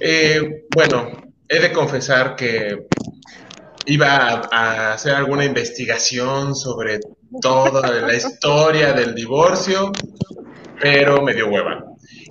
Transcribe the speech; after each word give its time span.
Eh, 0.00 0.66
bueno, 0.74 1.10
he 1.48 1.58
de 1.60 1.72
confesar 1.72 2.36
que 2.36 2.86
iba 3.86 4.42
a, 4.52 4.92
hacer 4.92 5.14
alguna 5.14 5.44
investigación 5.44 6.54
sobre 6.54 7.00
toda 7.40 7.90
la 8.00 8.14
historia 8.14 8.92
del 8.92 9.14
divorcio, 9.14 9.92
pero 10.80 11.22
me 11.22 11.34
dio 11.34 11.48
hueva. 11.48 11.84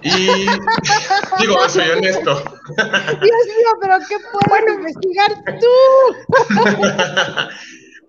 Y 0.03 0.27
digo, 1.39 1.67
soy 1.67 1.89
honesto. 1.89 2.35
Dios 2.77 3.21
mío, 3.21 3.71
pero 3.81 3.97
¿qué 4.07 4.15
puedo 4.47 4.73
investigar 4.73 5.43
tú? 5.59 5.67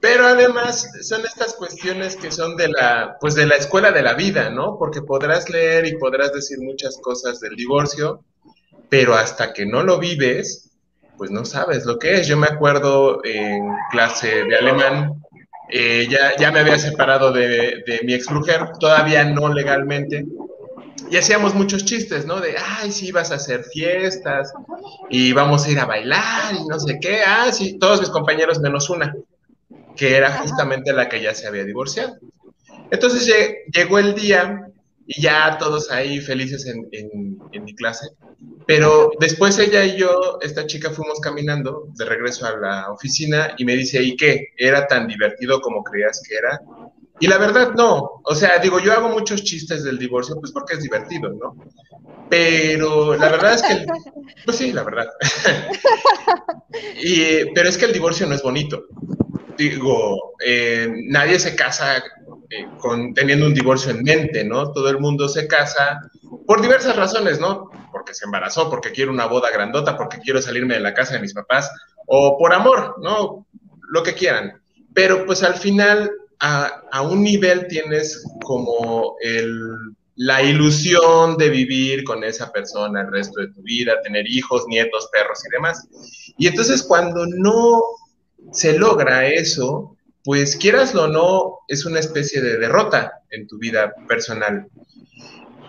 Pero 0.01 0.29
además 0.29 0.89
son 1.03 1.25
estas 1.25 1.55
cuestiones 1.55 2.15
que 2.15 2.31
son 2.31 2.57
de 2.57 2.69
la, 2.69 3.17
pues 3.21 3.35
de 3.35 3.47
la 3.47 3.57
escuela 3.57 3.91
de 3.91 4.03
la 4.03 4.15
vida, 4.15 4.49
¿no? 4.49 4.77
Porque 4.79 5.03
podrás 5.03 5.51
leer 5.51 5.87
y 5.87 5.99
podrás 5.99 6.33
decir 6.33 6.59
muchas 6.61 6.99
cosas 7.03 7.41
del 7.41 7.57
divorcio, 7.57 8.25
pero 8.89 9.15
hasta 9.15 9.53
que 9.53 9.67
no 9.67 9.83
lo 9.83 9.99
vives, 9.99 10.71
pues 11.17 11.31
no 11.31 11.45
sabes 11.45 11.85
lo 11.85 11.99
que 11.99 12.15
es. 12.15 12.27
Yo 12.27 12.37
me 12.37 12.47
acuerdo 12.47 13.21
en 13.25 13.69
clase 13.91 14.45
de 14.45 14.57
alemán, 14.57 15.23
eh, 15.71 16.07
ya, 16.11 16.37
ya 16.37 16.51
me 16.51 16.61
había 16.61 16.79
separado 16.79 17.33
de, 17.33 17.83
de 17.87 18.01
mi 18.05 18.15
ex 18.15 18.31
mujer, 18.31 18.73
todavía 18.79 19.25
no 19.25 19.53
legalmente, 19.53 20.25
y 21.11 21.17
hacíamos 21.17 21.55
muchos 21.55 21.85
chistes, 21.85 22.27
¿no? 22.27 22.41
De, 22.41 22.57
ay, 22.59 22.93
sí, 22.93 23.13
vas 23.13 23.31
a 23.31 23.37
hacer 23.37 23.65
fiestas 23.65 24.53
y 25.09 25.33
vamos 25.33 25.65
a 25.65 25.71
ir 25.71 25.79
a 25.79 25.87
bailar 25.87 26.55
y 26.55 26.67
no 26.67 26.79
sé 26.79 26.99
qué. 27.01 27.21
Ah, 27.27 27.51
sí, 27.53 27.79
todos 27.79 28.01
mis 28.01 28.11
compañeros 28.11 28.61
menos 28.61 28.91
una 28.91 29.15
que 29.97 30.17
era 30.17 30.39
justamente 30.39 30.93
la 30.93 31.09
que 31.09 31.21
ya 31.23 31.35
se 31.35 31.47
había 31.47 31.65
divorciado. 31.65 32.17
Entonces 32.91 33.31
llegó 33.73 33.99
el 33.99 34.15
día 34.15 34.71
y 35.07 35.21
ya 35.21 35.57
todos 35.59 35.91
ahí 35.91 36.21
felices 36.21 36.67
en, 36.67 37.39
mi 37.65 37.75
clase, 37.75 38.09
pero 38.69 39.13
después 39.19 39.59
ella 39.59 39.83
y 39.83 39.97
yo, 39.97 40.39
esta 40.43 40.67
chica, 40.67 40.91
fuimos 40.91 41.21
caminando 41.21 41.89
de 41.97 42.05
regreso 42.05 42.45
a 42.45 42.55
la 42.55 42.93
oficina 42.93 43.55
y 43.57 43.65
me 43.65 43.75
dice, 43.75 44.03
¿y 44.03 44.15
qué? 44.15 44.49
¿Era 44.59 44.87
tan 44.87 45.09
divertido 45.09 45.59
como 45.63 45.83
creías 45.83 46.21
que 46.29 46.35
era? 46.35 46.61
Y 47.19 47.29
la 47.29 47.39
verdad 47.39 47.73
no, 47.75 48.21
o 48.23 48.35
sea, 48.35 48.59
digo, 48.59 48.79
yo 48.79 48.93
hago 48.93 49.09
muchos 49.09 49.43
chistes 49.43 49.85
del 49.85 49.99
divorcio, 49.99 50.37
pues 50.39 50.53
porque 50.53 50.75
es 50.75 50.83
divertido, 50.83 51.31
¿no? 51.31 51.57
Pero 52.29 53.17
la 53.17 53.31
verdad 53.31 53.55
es 53.55 53.63
que, 53.63 53.87
pues 54.45 54.59
sí, 54.59 54.71
la 54.75 54.83
verdad. 54.83 55.07
y, 57.03 57.51
pero 57.55 57.71
es 57.71 57.79
que 57.79 57.87
el 57.87 57.95
divorcio 57.95 58.27
no 58.27 58.35
es 58.35 58.43
bonito 58.43 58.85
digo, 59.57 60.35
eh, 60.47 60.89
nadie 61.09 61.39
se 61.41 61.57
casa 61.57 61.97
eh, 61.99 62.67
con, 62.79 63.13
teniendo 63.13 63.47
un 63.47 63.55
divorcio 63.55 63.91
en 63.91 64.05
mente, 64.05 64.45
¿no? 64.45 64.73
Todo 64.73 64.89
el 64.89 64.99
mundo 64.99 65.29
se 65.29 65.49
casa 65.49 65.99
por 66.47 66.61
diversas 66.61 66.97
razones, 66.97 67.41
¿no? 67.41 67.71
Porque 67.93 68.15
se 68.15 68.25
embarazó, 68.25 68.71
porque 68.71 68.93
quiere 68.93 69.11
una 69.11 69.27
boda 69.27 69.51
grandota, 69.51 69.97
porque 69.97 70.19
quiero 70.19 70.41
salirme 70.43 70.75
de 70.75 70.81
la 70.81 70.95
casa 70.95 71.15
de 71.15 71.21
mis 71.21 71.35
papás, 71.35 71.71
o 72.07 72.37
por 72.39 72.53
amor, 72.53 72.97
¿no? 73.03 73.47
Lo 73.91 74.03
que 74.03 74.15
quieran. 74.15 74.61
Pero 74.95 75.27
pues 75.27 75.43
al 75.43 75.55
final, 75.55 76.11
a, 76.41 76.83
a 76.93 77.03
un 77.03 77.23
nivel 77.23 77.67
tienes 77.69 78.25
como 78.43 79.17
el, 79.21 79.61
la 80.19 80.43
ilusión 80.43 81.37
de 81.37 81.49
vivir 81.49 82.03
con 82.03 82.25
esa 82.25 82.51
persona 82.51 83.03
el 83.03 83.13
resto 83.13 83.41
de 83.41 83.53
tu 83.53 83.63
vida, 83.63 84.01
tener 84.03 84.27
hijos, 84.27 84.65
nietos, 84.67 85.09
perros 85.13 85.39
y 85.47 85.51
demás. 85.51 85.87
Y 86.37 86.49
entonces 86.49 86.83
cuando 86.83 87.25
no 87.27 87.83
se 88.51 88.77
logra 88.77 89.29
eso, 89.29 89.97
pues 90.25 90.57
quieras 90.57 90.93
o 90.97 91.07
no, 91.07 91.59
es 91.69 91.85
una 91.87 92.01
especie 92.01 92.41
de 92.41 92.59
derrota 92.59 93.23
en 93.31 93.47
tu 93.47 93.59
vida 93.59 93.95
personal. 94.09 94.67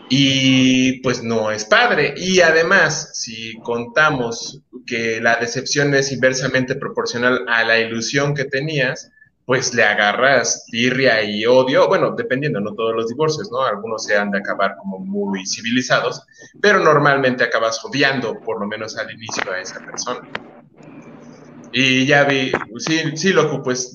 Y 0.09 1.01
pues 1.01 1.23
no 1.23 1.51
es 1.51 1.65
padre. 1.65 2.13
Y 2.17 2.41
además, 2.41 3.11
si 3.13 3.57
contamos 3.59 4.61
que 4.85 5.21
la 5.21 5.35
decepción 5.35 5.93
es 5.93 6.11
inversamente 6.11 6.75
proporcional 6.75 7.45
a 7.47 7.63
la 7.63 7.79
ilusión 7.79 8.33
que 8.33 8.45
tenías, 8.45 9.11
pues 9.45 9.73
le 9.73 9.83
agarras 9.83 10.65
tirria 10.67 11.23
y 11.23 11.43
odio, 11.45 11.87
bueno, 11.87 12.11
dependiendo, 12.11 12.59
no 12.59 12.75
todos 12.75 12.95
los 12.95 13.07
divorcios, 13.07 13.49
¿no? 13.51 13.63
Algunos 13.63 14.03
se 14.03 14.15
han 14.15 14.29
de 14.29 14.37
acabar 14.37 14.75
como 14.77 14.99
muy 14.99 15.43
civilizados, 15.47 16.21
pero 16.61 16.79
normalmente 16.79 17.43
acabas 17.43 17.83
odiando, 17.83 18.39
por 18.41 18.59
lo 18.59 18.67
menos 18.67 18.95
al 18.95 19.11
inicio, 19.11 19.51
a 19.51 19.59
esa 19.59 19.79
persona. 19.79 20.21
Y 21.71 22.05
ya 22.05 22.23
vi, 22.23 22.51
sí, 22.77 23.15
sí, 23.15 23.31
loco, 23.31 23.61
pues 23.61 23.93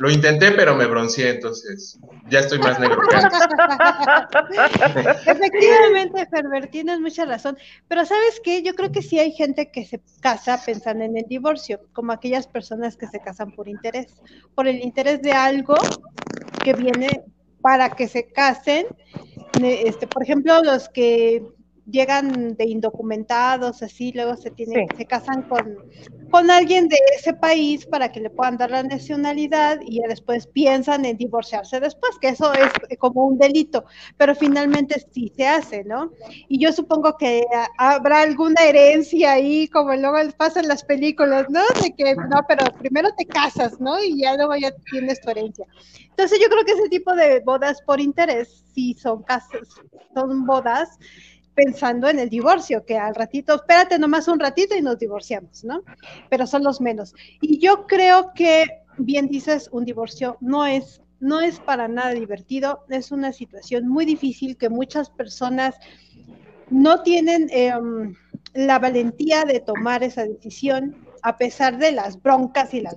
lo 0.00 0.10
intenté, 0.10 0.50
pero 0.52 0.74
me 0.74 0.86
bronceé, 0.86 1.30
entonces 1.30 1.98
ya 2.28 2.40
estoy 2.40 2.58
más 2.58 2.80
negro 2.80 3.00
que. 3.08 3.16
Efectivamente, 5.30 6.26
Ferber, 6.26 6.66
tienes 6.68 6.98
mucha 7.00 7.24
razón. 7.24 7.56
Pero 7.86 8.04
¿sabes 8.04 8.40
qué? 8.42 8.62
Yo 8.62 8.74
creo 8.74 8.90
que 8.90 9.02
sí 9.02 9.18
hay 9.18 9.32
gente 9.32 9.70
que 9.70 9.84
se 9.84 10.00
casa 10.20 10.60
pensando 10.64 11.04
en 11.04 11.16
el 11.16 11.26
divorcio, 11.28 11.80
como 11.92 12.12
aquellas 12.12 12.48
personas 12.48 12.96
que 12.96 13.06
se 13.06 13.20
casan 13.20 13.52
por 13.52 13.68
interés, 13.68 14.20
por 14.54 14.66
el 14.66 14.80
interés 14.80 15.22
de 15.22 15.32
algo 15.32 15.76
que 16.64 16.72
viene 16.72 17.22
para 17.60 17.90
que 17.90 18.08
se 18.08 18.32
casen. 18.32 18.86
Este, 19.62 20.06
por 20.06 20.22
ejemplo, 20.22 20.62
los 20.62 20.88
que 20.88 21.42
llegan 21.90 22.56
de 22.56 22.64
indocumentados, 22.64 23.82
así, 23.82 24.12
luego 24.12 24.36
se 24.36 24.50
tienen, 24.50 24.86
se 24.96 25.04
casan 25.06 25.42
con, 25.42 25.78
con 26.30 26.50
alguien 26.50 26.88
de 26.88 26.96
ese 27.16 27.34
país 27.34 27.86
para 27.86 28.12
que 28.12 28.20
le 28.20 28.30
puedan 28.30 28.56
dar 28.56 28.70
la 28.70 28.82
nacionalidad 28.82 29.80
y 29.84 30.00
después 30.08 30.46
piensan 30.46 31.04
en 31.04 31.16
divorciarse 31.16 31.80
después, 31.80 32.18
que 32.20 32.28
eso 32.28 32.52
es 32.54 32.70
como 32.98 33.24
un 33.26 33.38
delito, 33.38 33.84
pero 34.16 34.34
finalmente 34.34 35.04
sí 35.12 35.32
se 35.36 35.46
hace, 35.46 35.84
¿no? 35.84 36.12
Y 36.48 36.60
yo 36.60 36.72
supongo 36.72 37.16
que 37.16 37.44
habrá 37.78 38.22
alguna 38.22 38.62
herencia 38.62 39.32
ahí, 39.32 39.68
como 39.68 39.94
luego 39.94 40.16
pasa 40.36 40.60
en 40.60 40.68
las 40.68 40.84
películas, 40.84 41.46
¿no? 41.48 41.60
De 41.82 41.94
que, 41.94 42.14
no, 42.14 42.44
pero 42.48 42.64
primero 42.78 43.10
te 43.16 43.26
casas, 43.26 43.80
¿no? 43.80 44.02
Y 44.02 44.22
ya 44.22 44.36
luego 44.36 44.54
ya 44.56 44.72
tienes 44.90 45.20
tu 45.20 45.30
herencia. 45.30 45.66
Entonces 46.10 46.38
yo 46.40 46.48
creo 46.48 46.64
que 46.64 46.72
ese 46.72 46.88
tipo 46.88 47.14
de 47.14 47.40
bodas 47.40 47.80
por 47.82 48.00
interés 48.00 48.64
sí 48.74 48.94
son 48.94 49.22
casas, 49.22 49.68
son 50.14 50.44
bodas 50.44 50.98
pensando 51.64 52.08
en 52.08 52.18
el 52.18 52.30
divorcio, 52.30 52.86
que 52.86 52.96
al 52.96 53.14
ratito, 53.14 53.54
espérate 53.54 53.98
nomás 53.98 54.28
un 54.28 54.40
ratito 54.40 54.74
y 54.74 54.80
nos 54.80 54.98
divorciamos, 54.98 55.62
¿no? 55.62 55.82
Pero 56.30 56.46
son 56.46 56.64
los 56.64 56.80
menos. 56.80 57.14
Y 57.42 57.58
yo 57.58 57.86
creo 57.86 58.32
que, 58.34 58.64
bien 58.96 59.28
dices, 59.28 59.68
un 59.70 59.84
divorcio 59.84 60.38
no 60.40 60.64
es, 60.64 61.02
no 61.18 61.40
es 61.40 61.60
para 61.60 61.86
nada 61.86 62.12
divertido, 62.12 62.86
es 62.88 63.12
una 63.12 63.34
situación 63.34 63.88
muy 63.88 64.06
difícil 64.06 64.56
que 64.56 64.70
muchas 64.70 65.10
personas 65.10 65.74
no 66.70 67.02
tienen 67.02 67.48
em, 67.50 68.14
la 68.54 68.78
valentía 68.78 69.44
de 69.44 69.60
tomar 69.60 70.02
esa 70.02 70.24
decisión, 70.24 70.96
a 71.22 71.36
pesar 71.36 71.76
de 71.76 71.92
las 71.92 72.22
broncas 72.22 72.72
y 72.72 72.80
las 72.80 72.96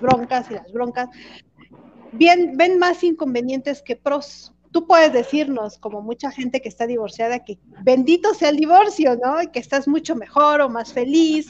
broncas 0.00 0.50
y 0.50 0.54
las 0.54 0.72
broncas. 0.72 1.08
Bien, 2.10 2.56
ven 2.56 2.80
más 2.80 3.04
inconvenientes 3.04 3.82
que 3.82 3.94
pros, 3.94 4.53
tú 4.74 4.88
puedes 4.88 5.12
decirnos, 5.12 5.78
como 5.78 6.02
mucha 6.02 6.32
gente 6.32 6.60
que 6.60 6.68
está 6.68 6.88
divorciada, 6.88 7.44
que 7.44 7.60
bendito 7.84 8.34
sea 8.34 8.48
el 8.48 8.56
divorcio, 8.56 9.16
¿no? 9.22 9.40
Y 9.40 9.46
que 9.46 9.60
estás 9.60 9.86
mucho 9.86 10.16
mejor 10.16 10.60
o 10.62 10.68
más 10.68 10.92
feliz, 10.92 11.46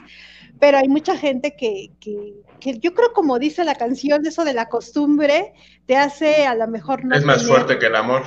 pero 0.60 0.76
hay 0.76 0.88
mucha 0.88 1.16
gente 1.16 1.56
que, 1.56 1.90
que, 2.00 2.34
que, 2.60 2.78
yo 2.80 2.92
creo, 2.92 3.14
como 3.14 3.38
dice 3.38 3.64
la 3.64 3.76
canción, 3.76 4.26
eso 4.26 4.44
de 4.44 4.52
la 4.52 4.68
costumbre 4.68 5.54
te 5.86 5.96
hace 5.96 6.44
a 6.44 6.54
lo 6.54 6.68
mejor 6.68 7.02
no. 7.02 7.16
Es 7.16 7.24
más 7.24 7.46
fuerte 7.46 7.78
que 7.78 7.86
el 7.86 7.96
amor. 7.96 8.24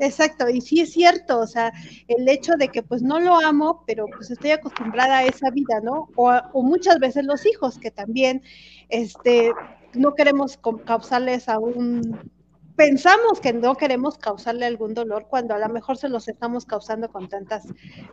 Exacto, 0.00 0.48
y 0.48 0.62
sí 0.62 0.80
es 0.80 0.90
cierto, 0.92 1.38
o 1.38 1.46
sea, 1.46 1.72
el 2.08 2.28
hecho 2.28 2.54
de 2.58 2.70
que 2.70 2.82
pues 2.82 3.02
no 3.02 3.20
lo 3.20 3.38
amo, 3.38 3.84
pero 3.86 4.06
pues 4.06 4.32
estoy 4.32 4.50
acostumbrada 4.50 5.18
a 5.18 5.26
esa 5.26 5.50
vida, 5.50 5.80
¿no? 5.80 6.08
O, 6.16 6.32
o 6.52 6.62
muchas 6.64 6.98
veces 6.98 7.24
los 7.24 7.46
hijos, 7.46 7.78
que 7.78 7.92
también, 7.92 8.42
este, 8.88 9.52
no 9.94 10.16
queremos 10.16 10.58
causarles 10.84 11.48
a 11.48 11.60
un 11.60 12.32
pensamos 12.78 13.40
que 13.40 13.52
no 13.52 13.74
queremos 13.74 14.16
causarle 14.18 14.64
algún 14.64 14.94
dolor 14.94 15.26
cuando 15.28 15.52
a 15.52 15.58
lo 15.58 15.68
mejor 15.68 15.96
se 15.96 16.08
los 16.08 16.28
estamos 16.28 16.64
causando 16.64 17.08
con 17.08 17.28
tantas 17.28 17.66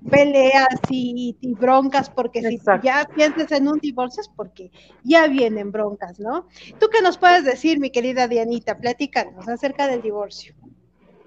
peleas 0.10 0.80
y, 0.90 1.38
broncas, 1.60 2.10
porque 2.10 2.42
si 2.42 2.60
ya 2.82 3.08
piensas 3.16 3.52
en 3.52 3.68
un 3.68 3.78
divorcio 3.78 4.22
es 4.22 4.28
porque 4.28 4.72
ya 5.04 5.28
vienen 5.28 5.72
broncas, 5.72 6.20
¿no? 6.20 6.48
¿Tú 6.80 6.88
qué 6.92 7.04
nos 7.04 7.20
puedes 7.20 7.46
decir, 7.46 7.80
mi 7.80 7.92
querida 7.92 8.28
Dianita? 8.28 8.80
Platícanos 8.80 9.48
acerca 9.48 9.88
del 9.88 10.02
divorcio. 10.02 10.56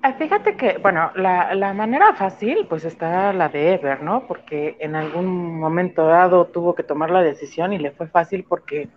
Ah, 0.02 0.14
fíjate 0.14 0.56
que, 0.56 0.78
bueno, 0.78 1.12
la, 1.14 1.54
la, 1.54 1.72
manera 1.72 2.14
fácil, 2.14 2.66
pues 2.68 2.84
está 2.84 3.32
la 3.32 3.48
de 3.48 3.74
Ever, 3.74 4.02
¿no? 4.02 4.26
Porque 4.26 4.76
en 4.80 4.96
algún 4.96 5.60
momento 5.60 6.06
dado 6.06 6.46
tuvo 6.46 6.74
que 6.74 6.82
tomar 6.82 7.10
la 7.10 7.22
decisión 7.22 7.72
y 7.72 7.78
le 7.78 7.92
fue 7.92 8.08
fácil 8.08 8.44
porque, 8.48 8.88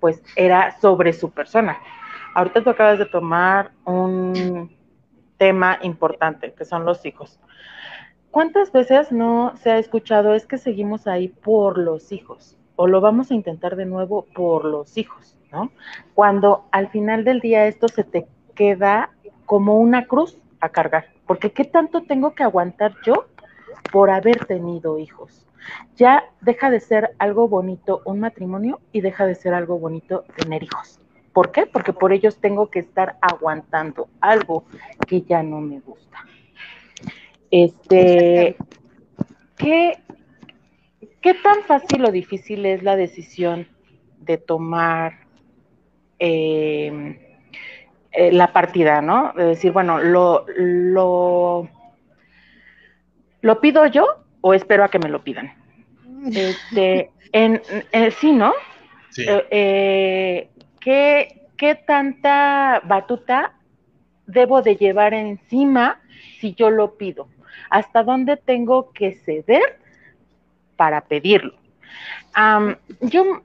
pues, 0.00 0.20
era 0.34 0.76
sobre 0.80 1.12
su 1.12 1.30
persona 1.30 1.78
Ahorita 2.36 2.62
tú 2.62 2.68
acabas 2.68 2.98
de 2.98 3.06
tomar 3.06 3.70
un 3.86 4.70
tema 5.38 5.78
importante, 5.80 6.52
que 6.52 6.66
son 6.66 6.84
los 6.84 7.06
hijos. 7.06 7.40
¿Cuántas 8.30 8.70
veces 8.72 9.10
no 9.10 9.56
se 9.56 9.70
ha 9.70 9.78
escuchado 9.78 10.34
es 10.34 10.44
que 10.46 10.58
seguimos 10.58 11.06
ahí 11.06 11.28
por 11.28 11.78
los 11.78 12.12
hijos? 12.12 12.58
O 12.76 12.88
lo 12.88 13.00
vamos 13.00 13.30
a 13.30 13.34
intentar 13.34 13.74
de 13.74 13.86
nuevo 13.86 14.26
por 14.34 14.66
los 14.66 14.98
hijos, 14.98 15.38
¿no? 15.50 15.70
Cuando 16.12 16.66
al 16.72 16.88
final 16.90 17.24
del 17.24 17.40
día 17.40 17.66
esto 17.68 17.88
se 17.88 18.04
te 18.04 18.26
queda 18.54 19.12
como 19.46 19.78
una 19.78 20.04
cruz 20.04 20.36
a 20.60 20.68
cargar. 20.68 21.06
Porque 21.26 21.52
¿qué 21.52 21.64
tanto 21.64 22.02
tengo 22.02 22.34
que 22.34 22.42
aguantar 22.42 22.92
yo 23.02 23.28
por 23.90 24.10
haber 24.10 24.44
tenido 24.44 24.98
hijos. 24.98 25.46
Ya 25.96 26.24
deja 26.42 26.68
de 26.68 26.80
ser 26.80 27.12
algo 27.18 27.48
bonito 27.48 28.02
un 28.04 28.20
matrimonio 28.20 28.78
y 28.92 29.00
deja 29.00 29.24
de 29.24 29.34
ser 29.34 29.54
algo 29.54 29.78
bonito 29.78 30.24
tener 30.36 30.62
hijos. 30.64 31.00
¿Por 31.36 31.52
qué? 31.52 31.66
Porque 31.66 31.92
por 31.92 32.14
ellos 32.14 32.38
tengo 32.38 32.70
que 32.70 32.78
estar 32.78 33.18
aguantando 33.20 34.08
algo 34.22 34.64
que 35.06 35.20
ya 35.20 35.42
no 35.42 35.60
me 35.60 35.80
gusta. 35.80 36.24
Este, 37.50 38.56
¿qué, 39.58 39.98
¿qué 41.20 41.34
tan 41.34 41.62
fácil 41.64 42.06
o 42.06 42.10
difícil 42.10 42.64
es 42.64 42.82
la 42.82 42.96
decisión 42.96 43.68
de 44.18 44.38
tomar 44.38 45.26
eh, 46.18 47.20
eh, 48.12 48.32
la 48.32 48.54
partida, 48.54 49.02
¿no? 49.02 49.34
De 49.36 49.44
decir, 49.44 49.72
bueno, 49.72 49.98
lo, 49.98 50.46
lo, 50.56 51.68
lo 53.42 53.60
pido 53.60 53.84
yo 53.84 54.06
o 54.40 54.54
espero 54.54 54.84
a 54.84 54.88
que 54.88 55.00
me 55.00 55.10
lo 55.10 55.22
pidan. 55.22 55.52
Este, 56.32 57.10
en, 57.32 57.60
eh, 57.92 58.10
sí, 58.10 58.32
¿no? 58.32 58.54
Sí. 59.10 59.26
Eh, 59.28 60.48
¿qué, 60.86 61.48
¿Qué 61.56 61.74
tanta 61.74 62.80
batuta 62.84 63.54
debo 64.26 64.62
de 64.62 64.76
llevar 64.76 65.14
encima 65.14 66.00
si 66.38 66.54
yo 66.54 66.70
lo 66.70 66.96
pido? 66.96 67.28
¿Hasta 67.70 68.04
dónde 68.04 68.36
tengo 68.36 68.92
que 68.92 69.16
ceder 69.16 69.80
para 70.76 71.00
pedirlo? 71.00 71.56
Yo, 73.00 73.42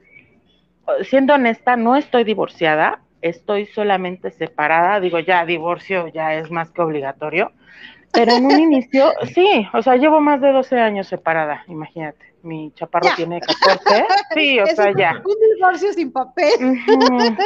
siendo 1.04 1.34
honesta, 1.34 1.76
no 1.78 1.96
estoy 1.96 2.26
divorciada, 2.26 3.02
estoy 3.24 3.66
solamente 3.66 4.30
separada, 4.30 5.00
digo, 5.00 5.18
ya 5.18 5.44
divorcio 5.44 6.10
ya 6.10 6.36
es 6.36 6.52
más 6.52 6.70
que 6.70 6.84
obligatorio, 6.84 7.54
pero 8.14 8.34
en 8.34 8.46
un 8.46 8.60
inicio, 8.60 9.12
sí, 9.34 9.68
o 9.74 9.82
sea, 9.82 9.96
llevo 9.96 10.20
más 10.20 10.42
de 10.42 10.52
12 10.52 10.80
años 10.80 11.08
separada, 11.08 11.64
imagínate, 11.68 12.34
mi 12.44 12.72
chaparro 12.74 13.08
Ya. 13.10 13.16
tiene 13.16 13.40
14, 13.42 14.06
sí, 14.34 14.60
o 14.60 14.66
Es 14.66 14.76
sea, 14.76 14.92
un- 14.92 14.98
ya. 14.98 15.22
Un 15.24 15.56
divorcio 15.56 15.94
sin 15.94 16.12
papel. 16.12 16.80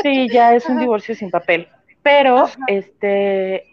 Sí, 0.03 0.27
ya 0.29 0.53
es 0.56 0.65
un 0.67 0.79
divorcio 0.79 1.15
sin 1.15 1.29
papel. 1.31 1.67
Pero, 2.01 2.38
Ajá. 2.44 2.56
este, 2.67 3.65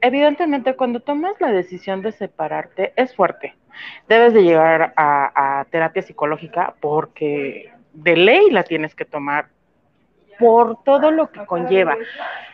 evidentemente, 0.00 0.74
cuando 0.76 1.00
tomas 1.00 1.34
la 1.40 1.50
decisión 1.52 2.02
de 2.02 2.12
separarte, 2.12 2.92
es 2.96 3.14
fuerte. 3.14 3.54
Debes 4.08 4.34
de 4.34 4.42
llegar 4.42 4.92
a, 4.96 5.60
a 5.60 5.64
terapia 5.66 6.02
psicológica 6.02 6.74
porque 6.80 7.70
de 7.92 8.16
ley 8.16 8.50
la 8.50 8.62
tienes 8.62 8.94
que 8.94 9.04
tomar 9.04 9.48
por 10.40 10.82
todo 10.82 11.10
lo 11.10 11.30
que 11.30 11.46
conlleva. 11.46 11.96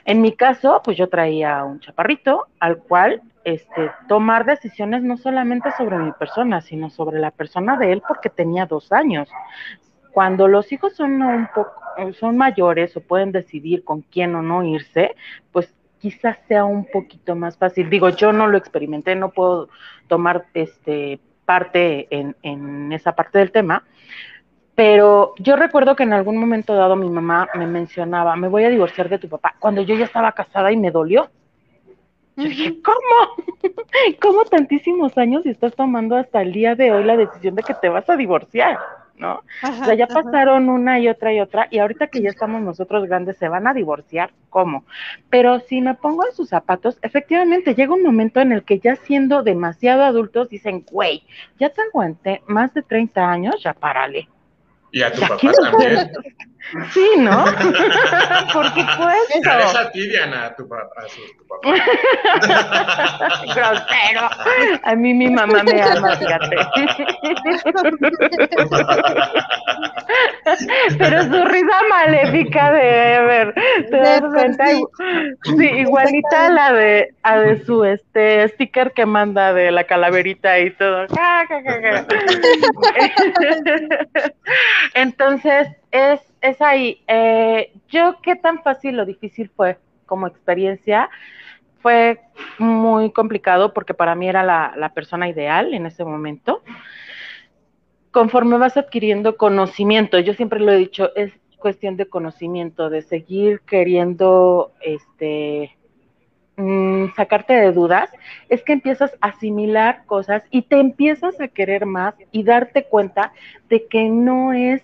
En 0.05 0.21
mi 0.21 0.33
caso, 0.33 0.83
pues 0.85 0.97
yo 0.97 1.09
traía 1.09 1.65
un 1.65 1.81
chaparrito 1.81 2.47
al 2.61 2.79
cual 2.79 3.23
este, 3.45 3.93
tomar 4.09 4.45
decisiones 4.45 5.03
no 5.03 5.17
solamente 5.17 5.71
sobre 5.79 5.97
mi 5.99 6.13
persona, 6.13 6.61
sino 6.61 6.91
sobre 6.91 7.21
la 7.21 7.31
persona 7.31 7.77
de 7.77 7.93
él 7.93 8.03
porque 8.07 8.29
tenía 8.29 8.67
dos 8.67 8.93
años. 8.93 9.29
Cuando 10.13 10.49
los 10.49 10.73
hijos 10.73 10.97
son 10.97 11.23
un 11.23 11.49
poco, 11.55 11.73
son 12.19 12.37
mayores 12.37 12.97
o 12.97 13.01
pueden 13.01 13.33
decidir 13.33 13.85
con 13.85 14.03
quién 14.03 14.35
o 14.35 14.43
no 14.43 14.65
irse, 14.65 15.15
pues 15.53 15.73
quizás 15.99 16.39
sea 16.49 16.65
un 16.65 16.87
poquito 16.87 17.37
más 17.37 17.57
fácil. 17.57 17.89
Digo, 17.89 18.09
yo 18.11 18.33
no 18.33 18.49
lo 18.49 18.59
experimenté, 18.59 19.15
no 19.15 19.31
puedo 19.31 19.69
tomar 20.09 20.47
este 20.55 21.21
parte 21.45 22.09
en, 22.11 22.37
en 22.43 22.93
esa 22.93 23.15
parte 23.15 23.39
del 23.39 23.53
tema, 23.53 23.85
pero 24.77 25.35
yo 25.39 25.57
recuerdo 25.57 25.97
que 25.97 26.05
en 26.05 26.13
algún 26.13 26.37
momento 26.37 26.75
dado 26.75 26.97
mi 26.97 27.11
mamá 27.11 27.49
me 27.55 27.67
mencionaba, 27.67 28.37
me 28.37 28.49
voy 28.49 28.65
a 28.65 28.69
divorciar 28.69 29.09
de 29.09 29.19
tu 29.19 29.29
papá, 29.29 29.57
cuando 29.59 29.83
yo 29.83 29.97
ya 29.97 30.05
estaba 30.05 30.33
casada 30.33 30.71
y 30.71 30.77
me 30.77 30.93
dolió. 30.93 31.31
Yo 32.37 32.49
dije, 32.51 32.83
¿cómo? 32.83 33.45
¿Cómo 34.21 34.45
tantísimos 34.45 35.17
años 35.19 35.47
y 35.47 35.51
estás 35.51 35.75
tomando 35.75 36.17
hasta 36.17 36.43
el 36.43 36.53
día 36.53 36.75
de 36.75 36.93
hoy 36.93 37.05
la 37.05 37.17
decisión 37.17 37.55
de 37.57 37.65
que 37.65 37.75
te 37.75 37.89
vas 37.89 38.09
a 38.11 38.17
divorciar? 38.17 38.79
¿No? 39.17 39.45
Ajá, 39.63 39.83
O 39.83 39.85
sea, 39.85 39.95
ya 39.95 40.05
ajá. 40.05 40.15
pasaron 40.23 40.69
una 40.69 41.01
y 41.01 41.09
otra 41.09 41.33
y 41.33 41.41
otra, 41.41 41.69
y 41.71 41.79
ahorita 41.79 42.09
que 42.09 42.21
ya 42.21 42.29
estamos 42.29 42.61
nosotros 42.61 43.07
grandes, 43.09 43.39
¿se 43.39 43.49
van 43.49 43.67
a 43.67 43.73
divorciar? 43.73 44.35
¿Cómo? 44.51 44.85
Pero 45.31 45.61
si 45.61 45.81
me 45.81 45.95
pongo 45.95 46.27
en 46.27 46.33
sus 46.35 46.51
zapatos, 46.51 46.99
efectivamente 47.03 47.75
llega 47.75 47.95
un 47.95 48.03
momento 48.03 48.41
en 48.41 48.53
el 48.53 48.65
que 48.65 48.79
ya 48.79 48.97
siendo 48.97 49.43
demasiado 49.43 50.05
adultos 50.05 50.51
dicen, 50.51 50.85
güey, 50.91 51.25
ya 51.59 51.71
te 51.71 51.81
aguanté 51.83 52.43
más 52.47 52.75
de 52.75 52.83
30 52.83 53.31
años, 53.31 53.63
ya 53.63 53.73
párale. 53.73 54.29
Y 54.93 55.03
a 55.03 55.13
tu 55.13 55.21
papá 55.23 55.51
también. 55.63 56.11
Sí, 56.93 57.09
¿no? 57.19 57.45
Por 58.53 58.67
supuesto. 58.67 59.41
Ya 59.45 59.57
deja 59.57 59.81
a 59.83 59.91
ti, 59.93 60.09
Diana, 60.09 60.47
a 60.47 60.57
tu, 60.57 60.69
pa- 60.69 60.89
a 60.97 61.09
su- 61.09 61.21
tu 61.39 61.47
papá. 61.47 61.69
Grosero. 63.55 64.29
A 64.83 64.95
mí 64.97 65.15
mi 65.15 65.31
mamá 65.31 65.63
me 65.63 65.81
ama, 65.81 66.17
fíjate. 66.17 66.57
Pero 70.99 71.23
su 71.23 71.45
risa 71.45 71.81
maléfica 71.89 72.73
de 72.73 73.15
Ever, 73.15 73.55
¿te 73.91 73.97
das 73.97 74.23
cuenta? 74.33 74.67
sí. 74.67 74.83
Sí, 75.45 75.65
igualita 75.67 76.47
a 76.47 76.51
la 76.51 76.73
de, 76.73 77.15
a 77.23 77.39
de 77.39 77.65
su 77.65 77.85
este 77.85 78.49
sticker 78.49 78.91
que 78.93 79.07
manda 79.07 79.53
de 79.53 79.71
la 79.71 79.85
calaverita 79.85 80.59
y 80.59 80.71
todo. 80.73 81.07
Entonces, 84.95 85.69
es, 85.91 86.21
es 86.41 86.61
ahí. 86.63 87.03
Eh, 87.09 87.73
yo, 87.89 88.17
¿qué 88.23 88.37
tan 88.37 88.63
fácil 88.63 88.99
o 89.01 89.07
difícil 89.07 89.51
fue 89.55 89.79
como 90.07 90.27
experiencia? 90.27 91.11
Fue 91.81 92.21
muy 92.59 93.11
complicado 93.13 93.73
porque 93.73 93.95
para 93.95 94.15
mí 94.15 94.29
era 94.29 94.43
la, 94.43 94.75
la 94.77 94.93
persona 94.95 95.29
ideal 95.29 95.75
en 95.75 95.87
ese 95.87 96.05
momento. 96.05 96.63
Conforme 98.11 98.59
vas 98.59 98.77
adquiriendo 98.77 99.37
conocimiento, 99.37 100.19
yo 100.19 100.33
siempre 100.35 100.61
lo 100.61 100.73
he 100.73 100.77
dicho, 100.77 101.15
es 101.17 101.33
cuestión 101.59 101.97
de 101.97 102.07
conocimiento, 102.07 102.91
de 102.91 103.03
seguir 103.03 103.61
queriendo 103.63 104.73
este, 104.81 105.77
mm, 106.57 107.15
sacarte 107.15 107.55
de 107.55 107.73
dudas, 107.73 108.11
es 108.49 108.63
que 108.63 108.73
empiezas 108.73 109.13
a 109.21 109.29
asimilar 109.29 110.05
cosas 110.07 110.43
y 110.51 110.63
te 110.63 110.79
empiezas 110.79 111.41
a 111.41 111.49
querer 111.49 111.87
más 111.87 112.15
y 112.33 112.45
darte 112.45 112.85
cuenta 112.85 113.33
de 113.69 113.87
que 113.87 114.09
no 114.09 114.53
es 114.53 114.83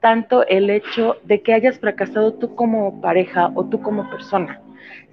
tanto 0.00 0.46
el 0.46 0.70
hecho 0.70 1.16
de 1.24 1.42
que 1.42 1.54
hayas 1.54 1.78
fracasado 1.78 2.34
tú 2.34 2.54
como 2.54 3.00
pareja 3.00 3.50
o 3.54 3.64
tú 3.64 3.80
como 3.80 4.08
persona, 4.10 4.60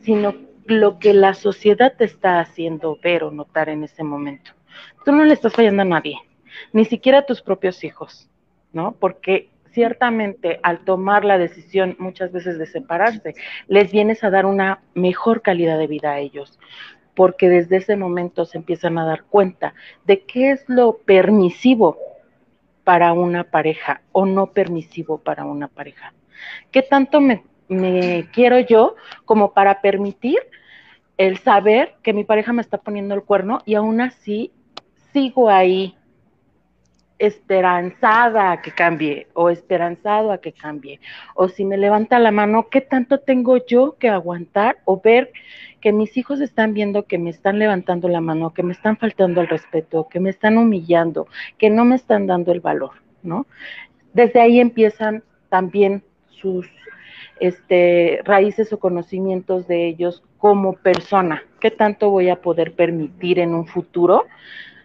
sino 0.01 0.35
lo 0.65 0.99
que 0.99 1.13
la 1.13 1.33
sociedad 1.33 1.93
te 1.97 2.05
está 2.05 2.39
haciendo 2.39 2.97
ver 3.01 3.23
o 3.23 3.31
notar 3.31 3.69
en 3.69 3.83
ese 3.83 4.03
momento. 4.03 4.51
Tú 5.03 5.11
no 5.11 5.23
le 5.23 5.33
estás 5.33 5.53
fallando 5.53 5.83
a 5.83 5.85
nadie, 5.85 6.19
ni 6.73 6.85
siquiera 6.85 7.19
a 7.19 7.25
tus 7.25 7.41
propios 7.41 7.83
hijos, 7.83 8.29
¿no? 8.73 8.93
Porque 8.93 9.50
ciertamente 9.75 10.60
al 10.63 10.79
tomar 10.86 11.25
la 11.25 11.38
decisión 11.38 11.98
muchas 12.00 12.32
veces 12.32 12.58
de 12.58 12.65
separarse, 12.65 13.36
les 13.67 13.91
vienes 13.91 14.24
a 14.24 14.29
dar 14.29 14.46
una 14.46 14.79
mejor 14.96 15.41
calidad 15.41 15.77
de 15.77 15.86
vida 15.86 16.13
a 16.13 16.20
ellos, 16.20 16.58
porque 17.13 17.50
desde 17.50 17.77
ese 17.77 17.98
momento 17.98 18.46
se 18.46 18.58
empiezan 18.58 18.98
a 18.98 19.05
dar 19.05 19.25
cuenta 19.25 19.75
de 20.05 20.24
qué 20.24 20.51
es 20.51 20.63
lo 20.67 20.98
permisivo 21.00 21.98
para 22.86 23.12
una 23.12 23.44
pareja 23.44 24.01
o 24.13 24.25
no 24.25 24.48
permisivo 24.48 25.17
para 25.17 25.44
una 25.44 25.67
pareja. 25.67 26.13
¿Qué 26.72 26.82
tanto 26.82 27.20
me, 27.20 27.44
quiero 28.32 28.60
yo 28.60 28.96
como 29.25 29.53
para 29.53 29.82
permitir 29.82 30.39
el 31.17 31.38
saber 31.39 31.96
que 32.01 32.13
mi 32.13 32.24
pareja 32.24 32.53
me 32.53 32.62
está 32.62 32.77
poniendo 32.77 33.13
el 33.13 33.24
cuerno 33.24 33.60
y 33.65 33.75
aún 33.75 34.00
así 34.00 34.51
sigo 35.12 35.50
ahí 35.50 35.98
esperanzada 37.17 38.51
a 38.51 38.62
que 38.62 38.72
cambie 38.72 39.27
o 39.34 39.50
esperanzado 39.50 40.31
a 40.31 40.39
que 40.39 40.51
cambie. 40.51 41.00
O 41.36 41.48
si 41.48 41.65
me 41.65 41.77
levanta 41.77 42.19
la 42.19 42.31
mano, 42.31 42.67
¿qué 42.69 42.81
tanto 42.81 43.19
tengo 43.19 43.65
yo 43.65 43.95
que 44.00 44.10
aguantar 44.10 44.77
o 44.86 45.00
ver 45.00 45.31
que 45.81 45.91
mis 45.91 46.17
hijos 46.17 46.41
están 46.41 46.74
viendo 46.74 47.05
que 47.05 47.17
me 47.17 47.29
están 47.29 47.60
levantando 47.60 48.07
la 48.10 48.22
mano, 48.22 48.53
que 48.53 48.63
me 48.63 48.74
están 48.74 48.98
faltando 48.98 49.41
el 49.41 49.48
respeto, 49.48 50.07
que 50.10 50.19
me 50.19 50.29
están 50.29 50.57
humillando, 50.57 51.27
que 51.57 51.69
no 51.69 51.86
me 51.86 51.95
están 51.95 52.27
dando 52.27 52.51
el 52.51 52.60
valor, 52.60 52.91
¿no? 53.24 53.45
Desde 54.13 54.41
ahí 54.41 54.60
empiezan 54.60 55.24
también 55.50 56.03
sus 56.29 56.67
este, 57.39 58.22
raíces 58.24 58.72
o 58.74 58.79
conocimientos 58.79 59.67
de 59.67 59.88
ellos 59.88 60.24
como 60.38 60.74
persona. 60.74 61.43
¿Qué 61.60 61.72
tanto 61.72 62.10
voy 62.10 62.29
a 62.29 62.41
poder 62.41 62.74
permitir 62.74 63.39
en 63.39 63.53
un 63.53 63.67
futuro 63.67 64.25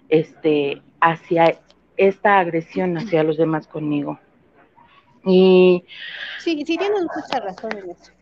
este, 0.08 0.82
hacia 1.00 1.58
esta 2.00 2.38
agresión 2.38 2.96
hacia 2.96 3.22
los 3.22 3.36
demás 3.36 3.66
conmigo? 3.66 4.18
Y 5.24 5.84
Sí, 6.38 6.64
sí 6.66 6.78
tienes 6.78 7.02
mucha 7.02 7.40
razón 7.40 7.70
en 7.76 7.90
eso. 7.90 8.12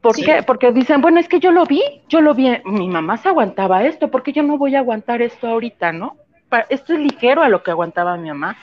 ¿Por 0.00 0.14
Sí. 0.16 0.24
qué? 0.24 0.42
Porque 0.42 0.72
dicen, 0.72 1.00
bueno, 1.00 1.20
es 1.20 1.28
que 1.28 1.40
yo 1.40 1.52
lo 1.52 1.64
vi, 1.64 1.82
yo 2.08 2.20
lo 2.20 2.34
vi, 2.34 2.50
mi 2.64 2.88
mamá 2.88 3.16
se 3.18 3.28
aguantaba 3.28 3.84
esto, 3.84 4.10
¿por 4.10 4.22
qué 4.22 4.32
yo 4.32 4.42
no 4.42 4.58
voy 4.58 4.74
a 4.74 4.80
aguantar 4.80 5.22
esto 5.22 5.46
ahorita, 5.48 5.92
no? 5.92 6.16
Esto 6.68 6.92
es 6.92 6.98
ligero 6.98 7.42
a 7.42 7.48
lo 7.48 7.62
que 7.62 7.70
aguantaba 7.70 8.16
mi 8.16 8.28
mamá. 8.28 8.56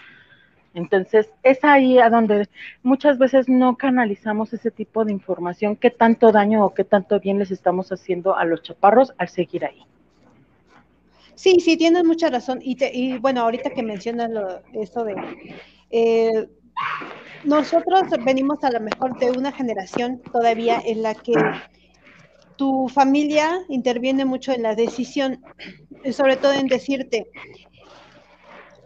Entonces, 0.76 1.32
es 1.42 1.64
ahí 1.64 1.98
a 1.98 2.10
donde 2.12 2.48
muchas 2.84 3.18
veces 3.18 3.50
no 3.50 3.76
canalizamos 3.76 4.54
ese 4.54 4.70
tipo 4.70 5.04
de 5.04 5.12
información, 5.12 5.76
qué 5.76 5.90
tanto 5.90 6.32
daño 6.32 6.64
o 6.64 6.74
qué 6.76 6.84
tanto 6.84 7.20
bien 7.20 7.40
les 7.40 7.50
estamos 7.50 7.92
haciendo 7.92 8.36
a 8.38 8.46
los 8.46 8.62
chaparros 8.62 9.14
al 9.18 9.30
seguir 9.30 9.66
ahí. 9.66 9.84
Sí, 11.40 11.62
sí, 11.62 11.78
tienes 11.78 12.04
mucha 12.04 12.30
razón. 12.30 12.60
Y, 12.62 12.76
te, 12.76 12.92
y 12.94 13.18
bueno, 13.18 13.40
ahorita 13.44 13.70
que 13.70 13.82
mencionas 13.82 14.30
lo, 14.30 14.62
esto 14.74 15.06
de... 15.06 15.16
Eh, 15.90 16.50
nosotros 17.46 18.02
venimos 18.26 18.62
a 18.66 18.70
lo 18.70 18.82
mejor 18.82 19.18
de 19.20 19.32
una 19.32 19.54
generación 19.54 20.22
todavía 20.34 20.82
en 20.86 21.02
la 21.02 21.16
que 21.16 21.32
tu 22.58 22.90
familia 22.90 23.62
interviene 23.70 24.26
mucho 24.26 24.52
en 24.52 24.64
la 24.64 24.76
decisión, 24.76 25.42
sobre 26.12 26.36
todo 26.36 26.52
en 26.52 26.68
decirte, 26.68 27.32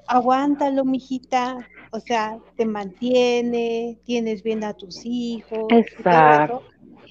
aguántalo, 0.06 0.86
mijita, 0.86 1.58
o 1.92 2.00
sea, 2.00 2.38
te 2.56 2.68
mantiene, 2.68 3.98
tienes 4.06 4.44
bien 4.44 4.64
a 4.64 4.76
tus 4.76 5.02
hijos. 5.04 5.66
Exacto. 5.70 6.62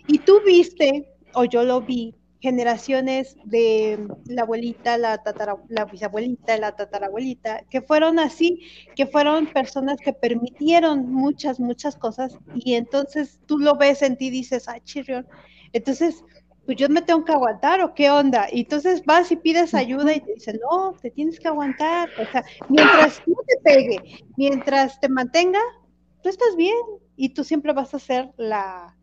Y, 0.06 0.14
y 0.14 0.18
tú 0.18 0.40
viste, 0.46 1.12
o 1.34 1.44
yo 1.46 1.64
lo 1.64 1.80
vi, 1.80 2.14
generaciones 2.42 3.36
de 3.44 4.08
la 4.26 4.42
abuelita, 4.42 4.98
la, 4.98 5.18
tatara, 5.18 5.56
la 5.68 5.84
bisabuelita, 5.84 6.56
la 6.58 6.74
tatarabuelita, 6.74 7.62
que 7.70 7.80
fueron 7.80 8.18
así, 8.18 8.60
que 8.96 9.06
fueron 9.06 9.46
personas 9.46 9.98
que 10.04 10.12
permitieron 10.12 11.08
muchas, 11.08 11.60
muchas 11.60 11.94
cosas 11.94 12.36
y 12.52 12.74
entonces 12.74 13.38
tú 13.46 13.58
lo 13.58 13.76
ves 13.76 14.02
en 14.02 14.16
ti 14.16 14.26
y 14.26 14.30
dices, 14.30 14.68
ay, 14.68 14.80
chirrión, 14.82 15.24
entonces, 15.72 16.24
pues 16.66 16.76
yo 16.76 16.88
me 16.88 17.02
tengo 17.02 17.24
que 17.24 17.32
aguantar 17.32 17.80
o 17.80 17.94
qué 17.94 18.10
onda. 18.10 18.48
Y 18.52 18.60
entonces 18.62 19.04
vas 19.04 19.30
y 19.30 19.36
pides 19.36 19.72
ayuda 19.72 20.12
y 20.14 20.20
te 20.20 20.34
dicen, 20.34 20.60
no, 20.70 20.92
te 21.00 21.10
tienes 21.10 21.40
que 21.40 21.48
aguantar. 21.48 22.10
O 22.20 22.30
sea, 22.30 22.44
mientras 22.68 23.22
no 23.26 23.36
te 23.46 23.56
pegue, 23.62 24.24
mientras 24.36 25.00
te 25.00 25.08
mantenga, 25.08 25.60
tú 26.22 26.28
estás 26.28 26.56
bien 26.56 26.76
y 27.16 27.30
tú 27.30 27.44
siempre 27.44 27.72
vas 27.72 27.94
a 27.94 27.98
ser 27.98 28.32
la, 28.36 28.96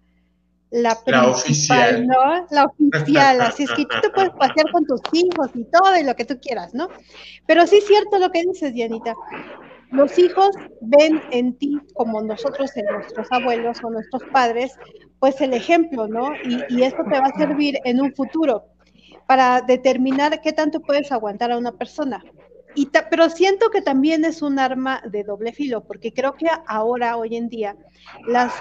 la, 0.71 0.93
oficial, 1.27 2.05
¿no? 2.05 2.47
La 2.51 2.65
oficial, 2.65 3.41
así 3.41 3.63
es 3.63 3.71
que 3.71 3.85
tú 3.85 3.95
te 4.01 4.09
puedes 4.09 4.31
pasear 4.31 4.71
con 4.71 4.85
tus 4.85 5.01
hijos 5.13 5.49
y 5.55 5.63
todo 5.65 5.97
y 5.97 6.03
lo 6.03 6.15
que 6.15 6.25
tú 6.25 6.39
quieras, 6.39 6.73
¿no? 6.73 6.89
Pero 7.45 7.65
sí 7.65 7.77
es 7.77 7.87
cierto 7.87 8.19
lo 8.19 8.29
que 8.31 8.43
dices, 8.43 8.73
Dianita. 8.73 9.15
Los 9.91 10.19
hijos 10.19 10.49
ven 10.81 11.21
en 11.31 11.57
ti, 11.57 11.79
como 11.95 12.21
nosotros 12.21 12.75
en 12.77 12.85
nuestros 12.85 13.27
abuelos 13.31 13.79
o 13.83 13.89
nuestros 13.89 14.23
padres, 14.31 14.77
pues 15.19 15.41
el 15.41 15.53
ejemplo, 15.53 16.07
¿no? 16.07 16.35
Y, 16.43 16.63
y 16.69 16.83
esto 16.83 17.03
te 17.09 17.19
va 17.19 17.25
a 17.25 17.37
servir 17.37 17.79
en 17.85 17.99
un 17.99 18.13
futuro 18.13 18.65
para 19.25 19.61
determinar 19.61 20.41
qué 20.41 20.53
tanto 20.53 20.79
puedes 20.81 21.11
aguantar 21.11 21.51
a 21.51 21.57
una 21.57 21.71
persona. 21.71 22.23
Y 22.75 22.89
pero 23.09 23.29
siento 23.29 23.69
que 23.71 23.81
también 23.81 24.23
es 24.25 24.41
un 24.41 24.59
arma 24.59 25.01
de 25.05 25.23
doble 25.23 25.53
filo, 25.53 25.83
porque 25.83 26.13
creo 26.13 26.35
que 26.35 26.47
ahora, 26.67 27.17
hoy 27.17 27.35
en 27.35 27.49
día, 27.49 27.75
las 28.27 28.53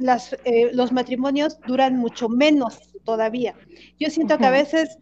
las, 0.00 0.32
eh, 0.44 0.70
los 0.72 0.92
matrimonios 0.92 1.60
duran 1.66 1.96
mucho 1.96 2.28
menos 2.28 2.80
todavía. 3.04 3.54
Yo 3.98 4.10
siento 4.10 4.38
que 4.38 4.46
a 4.46 4.50
veces 4.50 4.98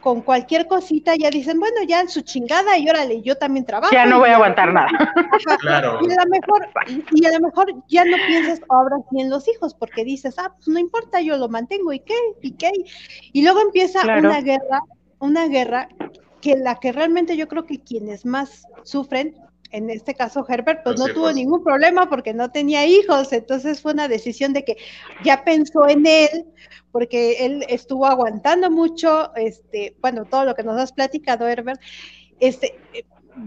con 0.00 0.22
cualquier 0.22 0.66
cosita 0.66 1.14
ya 1.16 1.30
dicen, 1.30 1.58
bueno, 1.58 1.82
ya 1.86 2.00
en 2.00 2.08
su 2.08 2.22
chingada 2.22 2.78
y 2.78 2.88
órale, 2.88 3.20
yo 3.22 3.36
también 3.36 3.66
trabajo. 3.66 3.92
Ya 3.92 4.06
no 4.06 4.20
voy 4.20 4.30
a 4.30 4.36
aguantar 4.36 4.72
nada. 4.72 4.88
Claro. 5.60 5.98
Y 6.02 6.12
a 6.12 6.24
lo 6.24 6.30
mejor, 6.30 6.68
y 7.10 7.26
a 7.26 7.32
lo 7.32 7.40
mejor 7.40 7.74
ya 7.88 8.04
no 8.04 8.16
piensas 8.26 8.60
ahora 8.68 8.96
bien 9.10 9.28
los 9.28 9.48
hijos, 9.48 9.74
porque 9.74 10.04
dices, 10.04 10.36
ah, 10.38 10.52
pues 10.54 10.68
no 10.68 10.78
importa, 10.78 11.20
yo 11.20 11.36
lo 11.36 11.48
mantengo, 11.48 11.92
¿y 11.92 12.00
qué? 12.00 12.14
¿Y 12.42 12.52
qué? 12.52 12.70
Y 13.32 13.42
luego 13.42 13.60
empieza 13.60 14.02
una 14.02 14.40
guerra, 14.40 14.82
una 15.18 15.48
guerra 15.48 15.88
que 16.40 16.56
la 16.56 16.76
que 16.76 16.92
realmente 16.92 17.36
yo 17.36 17.48
creo 17.48 17.66
que 17.66 17.80
quienes 17.80 18.24
más 18.24 18.62
sufren 18.84 19.34
en 19.70 19.90
este 19.90 20.14
caso 20.14 20.44
Herbert, 20.48 20.82
pues 20.82 20.98
no 20.98 21.06
tuvo 21.08 21.32
ningún 21.32 21.62
problema 21.62 22.08
porque 22.08 22.32
no 22.32 22.50
tenía 22.50 22.86
hijos, 22.86 23.32
entonces 23.32 23.82
fue 23.82 23.92
una 23.92 24.08
decisión 24.08 24.52
de 24.52 24.64
que 24.64 24.76
ya 25.24 25.44
pensó 25.44 25.88
en 25.88 26.06
él, 26.06 26.46
porque 26.90 27.44
él 27.44 27.64
estuvo 27.68 28.06
aguantando 28.06 28.70
mucho, 28.70 29.34
este, 29.36 29.96
bueno, 30.00 30.24
todo 30.24 30.44
lo 30.44 30.54
que 30.54 30.62
nos 30.62 30.80
has 30.80 30.92
platicado, 30.92 31.46
Herbert, 31.46 31.80
este, 32.40 32.78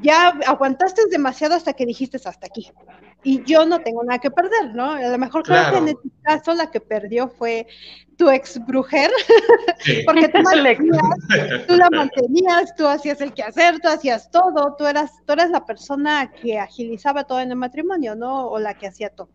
ya 0.01 0.29
aguantaste 0.47 1.01
demasiado 1.09 1.55
hasta 1.55 1.73
que 1.73 1.85
dijiste 1.85 2.17
hasta 2.17 2.47
aquí. 2.47 2.71
Y 3.23 3.43
yo 3.43 3.65
no 3.65 3.79
tengo 3.81 4.03
nada 4.03 4.19
que 4.19 4.31
perder, 4.31 4.73
¿no? 4.73 4.91
A 4.91 5.01
lo 5.01 5.17
mejor 5.17 5.43
creo 5.43 5.71
que 5.71 5.77
en 5.77 5.87
este 5.89 6.09
caso 6.23 6.53
la 6.53 6.71
que 6.71 6.79
perdió 6.79 7.29
fue 7.29 7.67
tu 8.17 8.29
ex 8.29 8.63
brujer, 8.65 9.09
porque 10.05 10.27
tú, 10.29 10.39
tú, 11.67 11.75
la 11.75 11.89
mantenías, 11.89 12.75
tú 12.75 12.87
hacías 12.87 13.21
el 13.21 13.33
quehacer, 13.33 13.79
tú 13.79 13.89
hacías 13.89 14.29
todo, 14.31 14.75
tú 14.77 14.85
eras, 14.85 15.11
tú 15.25 15.33
eras 15.33 15.49
la 15.49 15.65
persona 15.65 16.31
que 16.31 16.59
agilizaba 16.59 17.23
todo 17.23 17.39
en 17.39 17.51
el 17.51 17.57
matrimonio, 17.57 18.15
¿no? 18.15 18.47
O 18.47 18.59
la 18.59 18.75
que 18.75 18.87
hacía 18.87 19.09
todo. 19.09 19.29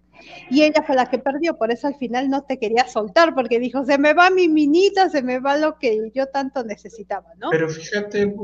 Y 0.50 0.62
ella 0.62 0.82
fue 0.86 0.96
la 0.96 1.06
que 1.06 1.18
perdió, 1.18 1.56
por 1.56 1.70
eso 1.70 1.86
al 1.86 1.96
final 1.96 2.30
no 2.30 2.42
te 2.42 2.58
quería 2.58 2.88
soltar, 2.88 3.34
porque 3.34 3.58
dijo, 3.58 3.84
se 3.84 3.98
me 3.98 4.14
va 4.14 4.30
mi 4.30 4.48
minita, 4.48 5.10
se 5.10 5.22
me 5.22 5.40
va 5.40 5.56
lo 5.56 5.78
que 5.78 6.10
yo 6.14 6.26
tanto 6.26 6.64
necesitaba, 6.64 7.28
¿no? 7.38 7.50
Pero 7.50 7.68
fíjate, 7.68 8.34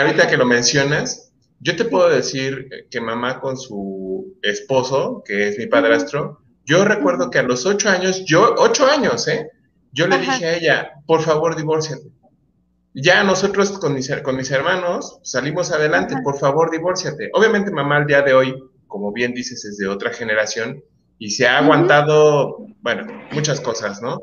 ahorita 0.00 0.28
que 0.28 0.36
lo 0.36 0.46
mencionas, 0.46 1.27
yo 1.60 1.76
te 1.76 1.84
puedo 1.84 2.08
decir 2.08 2.68
que 2.90 3.00
mamá 3.00 3.40
con 3.40 3.56
su 3.56 4.36
esposo, 4.42 5.22
que 5.24 5.48
es 5.48 5.58
mi 5.58 5.66
padrastro, 5.66 6.40
yo 6.64 6.84
recuerdo 6.84 7.30
que 7.30 7.38
a 7.38 7.42
los 7.42 7.66
ocho 7.66 7.88
años, 7.88 8.24
yo, 8.24 8.54
ocho 8.58 8.86
años, 8.86 9.26
¿eh? 9.26 9.50
Yo 9.92 10.06
le 10.06 10.18
dije 10.18 10.44
a 10.44 10.56
ella, 10.56 10.92
por 11.06 11.22
favor, 11.22 11.56
divórciate. 11.56 12.10
Ya 12.94 13.24
nosotros 13.24 13.78
con 13.78 13.94
mis, 13.94 14.10
con 14.22 14.36
mis 14.36 14.50
hermanos 14.50 15.18
salimos 15.22 15.72
adelante, 15.72 16.14
por 16.22 16.38
favor, 16.38 16.70
divórciate. 16.70 17.30
Obviamente 17.32 17.70
mamá 17.70 17.96
al 17.96 18.06
día 18.06 18.22
de 18.22 18.34
hoy, 18.34 18.54
como 18.86 19.12
bien 19.12 19.32
dices, 19.32 19.64
es 19.64 19.78
de 19.78 19.88
otra 19.88 20.12
generación 20.12 20.82
y 21.18 21.30
se 21.30 21.46
ha 21.46 21.58
aguantado, 21.58 22.58
bueno, 22.80 23.06
muchas 23.32 23.60
cosas, 23.60 24.02
¿no? 24.02 24.20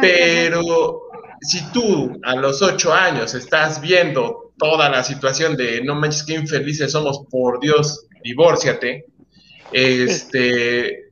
Pero 0.00 1.02
si 1.40 1.64
tú 1.72 2.18
a 2.22 2.36
los 2.36 2.62
ocho 2.62 2.94
años 2.94 3.34
estás 3.34 3.80
viendo 3.80 4.45
toda 4.58 4.88
la 4.88 5.02
situación 5.02 5.56
de 5.56 5.82
no 5.82 5.94
manches 5.94 6.24
qué 6.24 6.34
infelices 6.34 6.92
somos, 6.92 7.20
por 7.30 7.60
Dios, 7.60 8.06
divórciate, 8.22 9.06
este, 9.72 11.10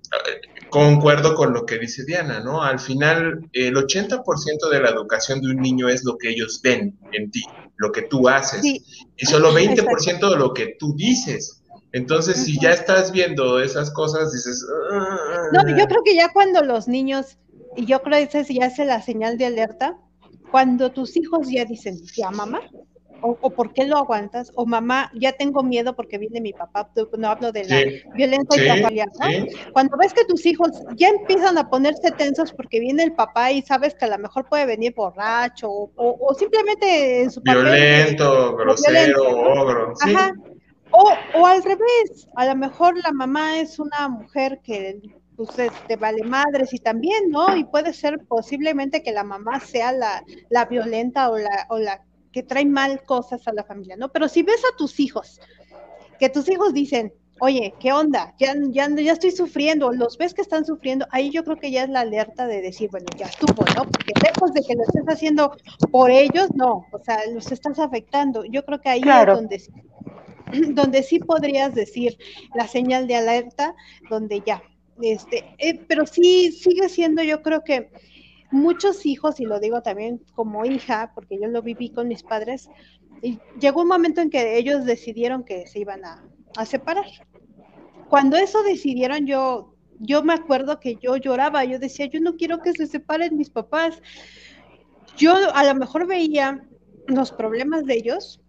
concuerdo 0.71 1.35
con 1.35 1.53
lo 1.53 1.67
que 1.67 1.79
dice 1.79 2.05
Diana, 2.05 2.41
¿no? 2.41 2.63
Al 2.63 2.81
final, 2.81 3.49
el 3.53 3.75
80% 3.75 4.71
de 4.71 4.81
la 4.81 4.91
educación 4.91 5.41
de 5.41 5.51
un 5.51 5.61
niño 5.61 5.89
es 5.89 6.05
lo 6.05 6.17
que 6.19 6.31
ellos 6.31 6.61
ven 6.63 6.99
en 7.13 7.31
ti, 7.31 7.45
lo 7.77 7.93
que 7.93 8.03
tú 8.03 8.29
haces, 8.29 8.65
y 8.65 9.27
solo 9.27 9.53
20% 9.53 10.31
de 10.31 10.37
lo 10.37 10.53
que 10.53 10.77
tú 10.79 10.95
dices. 10.97 11.61
Entonces, 11.93 12.45
si 12.45 12.59
ya 12.61 12.73
estás 12.73 13.13
viendo 13.13 13.61
esas 13.61 13.93
cosas, 13.93 14.33
dices... 14.33 14.67
No, 15.53 15.69
yo 15.69 15.87
creo 15.87 16.03
que 16.05 16.17
ya 16.17 16.33
cuando 16.33 16.61
los 16.63 16.89
niños, 16.89 17.39
y 17.77 17.87
yo 17.87 18.03
creo 18.03 18.19
que 18.29 18.39
esa 18.39 18.53
ya 18.53 18.67
es 18.67 18.79
la 18.79 19.01
señal 19.01 19.39
de 19.39 19.47
alerta, 19.47 19.97
cuando 20.51 20.91
tus 20.91 21.17
hijos 21.17 21.49
ya 21.49 21.65
dicen, 21.65 22.01
ya 22.17 22.33
mamá, 22.33 22.63
o, 23.21 23.51
por 23.51 23.73
qué 23.73 23.87
lo 23.87 23.97
aguantas, 23.97 24.53
o 24.55 24.67
mamá, 24.67 25.11
ya 25.15 25.33
tengo 25.33 25.63
miedo 25.63 25.97
porque 25.97 26.19
viene 26.19 26.41
mi 26.41 26.53
papá, 26.53 26.91
no 27.17 27.29
hablo 27.29 27.53
de 27.53 27.65
la 27.65 28.15
violencia 28.15 28.61
intrafamiliar, 28.61 29.09
¿no? 29.19 29.73
Cuando 29.73 29.97
ves 29.97 30.13
que 30.13 30.25
tus 30.25 30.45
hijos 30.47 30.71
ya 30.97 31.09
empiezan 31.09 31.57
a 31.57 31.69
ponerse 31.69 32.11
tensos 32.11 32.53
porque 32.53 32.81
viene 32.81 33.03
el 33.03 33.13
papá 33.13 33.53
y 33.53 33.63
sabes 33.63 33.95
que 33.95 34.05
a 34.05 34.09
lo 34.09 34.19
mejor 34.19 34.47
puede 34.49 34.67
venir 34.67 34.95
borracho 34.95 35.69
o, 35.71 36.35
simplemente 36.39 37.23
en 37.23 37.31
su 37.31 37.41
Violento, 37.41 38.57
grosero, 38.57 39.23
ogro, 39.29 39.95
Ajá. 40.01 40.33
O, 40.91 41.13
o 41.41 41.47
al 41.47 41.63
revés, 41.63 42.29
a 42.37 42.47
lo 42.47 42.55
mejor 42.55 42.97
la 43.03 43.11
mamá 43.11 43.59
es 43.59 43.81
una 43.81 44.09
mujer 44.09 44.61
que 44.63 45.01
pues 45.37 45.51
te 45.89 45.97
vale 45.97 46.23
madres 46.23 46.73
y 46.73 46.79
también, 46.79 47.31
¿no? 47.31 47.57
Y 47.57 47.65
puede 47.65 47.93
ser 47.93 48.21
posiblemente 48.29 49.03
que 49.03 49.13
la 49.13 49.25
mamá 49.25 49.61
sea 49.61 49.93
la, 49.93 50.23
la 50.51 50.67
violenta 50.67 51.31
o 51.31 51.39
la, 51.39 51.67
o 51.69 51.79
la 51.79 52.03
que 52.35 52.43
trae 52.43 52.67
mal 52.67 53.05
cosas 53.05 53.47
a 53.47 53.53
la 53.53 53.63
familia, 53.63 53.97
¿no? 53.97 54.09
Pero 54.11 54.27
si 54.27 54.43
ves 54.43 54.61
a 54.65 54.77
tus 54.77 54.99
hijos, 54.99 55.41
que 56.19 56.29
tus 56.29 56.49
hijos 56.49 56.75
dicen, 56.75 57.13
oye, 57.39 57.73
¿qué 57.79 57.93
onda? 57.93 58.35
Ya, 58.41 58.57
ya, 58.71 58.89
ya 58.89 59.13
estoy 59.13 59.31
sufriendo, 59.31 59.93
los 59.93 60.19
ves 60.19 60.35
que 60.35 60.43
están 60.43 60.65
sufriendo, 60.65 61.07
ahí 61.13 61.31
yo 61.31 61.45
creo 61.45 61.57
que 61.59 61.71
ya 61.71 61.85
es 61.85 61.91
la 61.91 62.01
alerta 62.01 62.49
de 62.49 62.61
decir, 62.61 62.91
bueno, 62.91 63.07
ya 63.17 63.27
estuvo, 63.27 63.65
¿no? 63.77 63.85
Porque 63.85 64.15
lejos 64.21 64.53
de 64.53 64.63
que 64.63 64.75
lo 64.75 64.83
estés 64.83 65.05
haciendo 65.07 65.53
por 65.93 66.11
ellos, 66.11 66.49
no, 66.57 66.85
o 66.91 66.99
sea, 67.05 67.21
los 67.33 67.53
estás 67.53 67.79
afectando. 67.79 68.45
Yo 68.45 68.65
creo 68.65 68.81
que 68.81 68.89
ahí 68.89 69.01
es 69.01 69.27
donde, 69.27 69.63
donde 70.75 71.05
sí 71.05 71.21
podrías 71.21 71.73
decir 71.73 72.19
la 72.57 72.67
señal 72.67 73.07
de 73.07 73.15
alerta, 73.15 73.77
donde 74.11 74.43
ya, 74.45 74.61
este, 75.01 75.55
eh, 75.59 75.79
pero 75.87 76.05
sí 76.05 76.51
sigue 76.51 76.89
siendo, 76.89 77.23
yo 77.23 77.43
creo 77.43 77.63
que 77.63 77.91
muchos 78.51 79.07
hijos, 79.07 79.41
y 79.41 79.45
lo 79.45 79.61
digo 79.61 79.83
también 79.83 80.21
como 80.35 80.65
hija, 80.65 81.13
porque 81.15 81.39
yo 81.41 81.49
lo 81.49 81.63
viví 81.63 81.91
con 81.91 82.09
mis 82.09 82.23
padres, 82.23 82.69
y 83.23 83.39
llegó 83.61 83.83
un 83.83 83.89
momento 83.89 84.21
en 84.21 84.31
que 84.31 84.59
ellos 84.59 84.85
decidieron 84.85 85.45
que 85.45 85.67
se 85.67 85.81
iban 85.81 86.05
a, 86.05 86.25
separar. 86.67 87.07
Cuando 88.09 88.37
eso 88.37 88.63
decidieron, 88.63 89.27
yo, 89.27 89.75
yo 89.99 90.23
me 90.23 90.35
acuerdo 90.35 90.79
que 90.79 90.97
yo 90.97 91.17
lloraba, 91.17 91.65
yo 91.65 91.79
decía, 91.79 92.07
yo 92.07 92.21
no 92.21 92.37
quiero 92.37 92.61
que 92.61 92.73
se 92.73 92.87
separen 92.87 93.37
mis 93.37 93.51
papás. 93.51 94.01
Yo 95.17 95.35
a 95.53 95.65
lo 95.65 95.75
mejor 95.75 96.07
veía 96.07 96.65
los 97.09 97.33
problemas 97.33 97.85
de 97.87 97.95
ellos, 97.95 98.41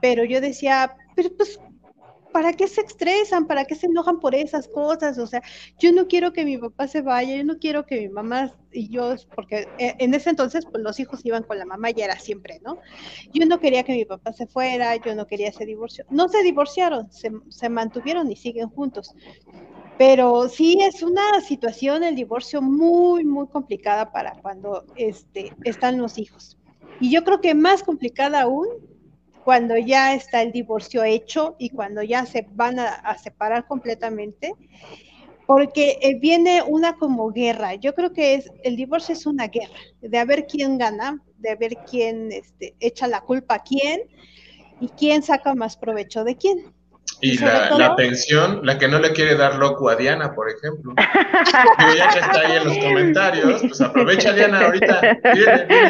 pero 0.00 0.24
yo 0.24 0.40
decía, 0.40 0.96
pero 1.14 1.30
pues 1.36 1.60
¿para 2.32 2.52
qué 2.52 2.68
se 2.68 2.80
estresan? 2.82 3.46
¿Para 3.46 3.64
qué 3.64 3.74
se 3.74 3.86
enojan 3.86 4.20
por 4.20 4.34
esas 4.34 4.68
cosas? 4.68 5.18
O 5.18 5.26
sea, 5.26 5.42
yo 5.78 5.92
no 5.92 6.06
quiero 6.06 6.32
que 6.32 6.44
mi 6.44 6.58
papá 6.58 6.88
se 6.88 7.02
vaya, 7.02 7.36
yo 7.36 7.44
no 7.44 7.58
quiero 7.58 7.86
que 7.86 8.00
mi 8.00 8.08
mamá 8.08 8.54
y 8.72 8.88
yo, 8.88 9.14
porque 9.34 9.68
eh, 9.78 9.94
en 9.98 10.14
ese 10.14 10.30
entonces 10.30 10.64
pues 10.70 10.82
los 10.82 11.00
hijos 11.00 11.20
iban 11.24 11.42
con 11.42 11.58
la 11.58 11.66
mamá 11.66 11.90
y 11.90 12.00
era 12.00 12.18
siempre, 12.18 12.60
¿no? 12.64 12.78
Yo 13.32 13.46
no 13.46 13.58
quería 13.60 13.82
que 13.82 13.92
mi 13.92 14.04
papá 14.04 14.32
se 14.32 14.46
fuera, 14.46 14.96
yo 14.96 15.14
no 15.14 15.26
quería 15.26 15.48
ese 15.48 15.66
divorcio. 15.66 16.04
No 16.10 16.28
se 16.28 16.42
divorciaron, 16.42 17.08
se, 17.12 17.68
mantuvieron 17.68 18.30
y 18.30 18.36
siguen 18.36 18.68
juntos. 18.68 19.14
Pero 19.98 20.48
sí 20.48 20.78
es 20.80 21.02
una 21.02 21.40
situación, 21.42 22.02
el 22.04 22.14
divorcio, 22.14 22.62
muy, 22.62 23.24
muy 23.24 23.48
complicada 23.48 24.12
para 24.12 24.32
cuando 24.40 24.84
este, 24.96 25.52
están 25.64 25.98
los 25.98 26.16
hijos. 26.16 26.56
Y 27.00 27.10
yo 27.10 27.24
creo 27.24 27.40
que 27.40 27.54
más 27.54 27.82
complicada 27.82 28.42
aún 28.42 28.66
cuando 29.50 29.76
ya 29.76 30.14
está 30.14 30.42
el 30.42 30.52
divorcio 30.52 31.02
hecho 31.02 31.56
y 31.58 31.70
cuando 31.70 32.04
ya 32.04 32.24
se 32.24 32.46
van 32.52 32.78
a, 32.78 33.18
separar 33.18 33.66
completamente, 33.66 34.54
porque 35.44 35.98
eh, 36.02 36.20
viene 36.20 36.62
una 36.62 36.94
como 36.94 37.32
guerra. 37.32 37.74
Yo 37.74 37.92
creo 37.96 38.12
que 38.12 38.34
es, 38.34 38.48
el 38.62 38.76
divorcio 38.76 39.12
es 39.12 39.26
una 39.26 39.48
guerra, 39.48 39.74
de 40.02 40.24
ver 40.24 40.46
quién 40.46 40.78
gana, 40.78 41.20
de 41.38 41.56
ver 41.56 41.78
quién 41.90 42.30
este, 42.30 42.76
echa 42.78 43.08
la 43.08 43.22
culpa 43.22 43.56
a 43.56 43.62
quién 43.64 44.02
y 44.80 44.86
quién 44.90 45.24
saca 45.24 45.52
más 45.56 45.76
provecho 45.76 46.22
de 46.22 46.36
quién. 46.36 46.72
Y 47.22 47.38
la, 47.38 47.70
la, 47.76 47.96
pensión, 47.96 48.60
la 48.62 48.78
que 48.78 48.88
no 48.88 48.98
le 48.98 49.12
quiere 49.12 49.34
dar 49.34 49.56
loco 49.56 49.90
a 49.90 49.96
Diana, 49.96 50.34
por 50.34 50.48
ejemplo. 50.48 50.94
ya 50.96 52.08
que 52.08 52.18
está 52.18 52.40
ahí 52.40 52.56
en 52.56 52.64
los 52.64 52.78
comentarios, 52.84 53.60
pues 53.60 53.80
aprovecha 53.80 54.32
Diana 54.32 54.64
ahorita. 54.64 55.00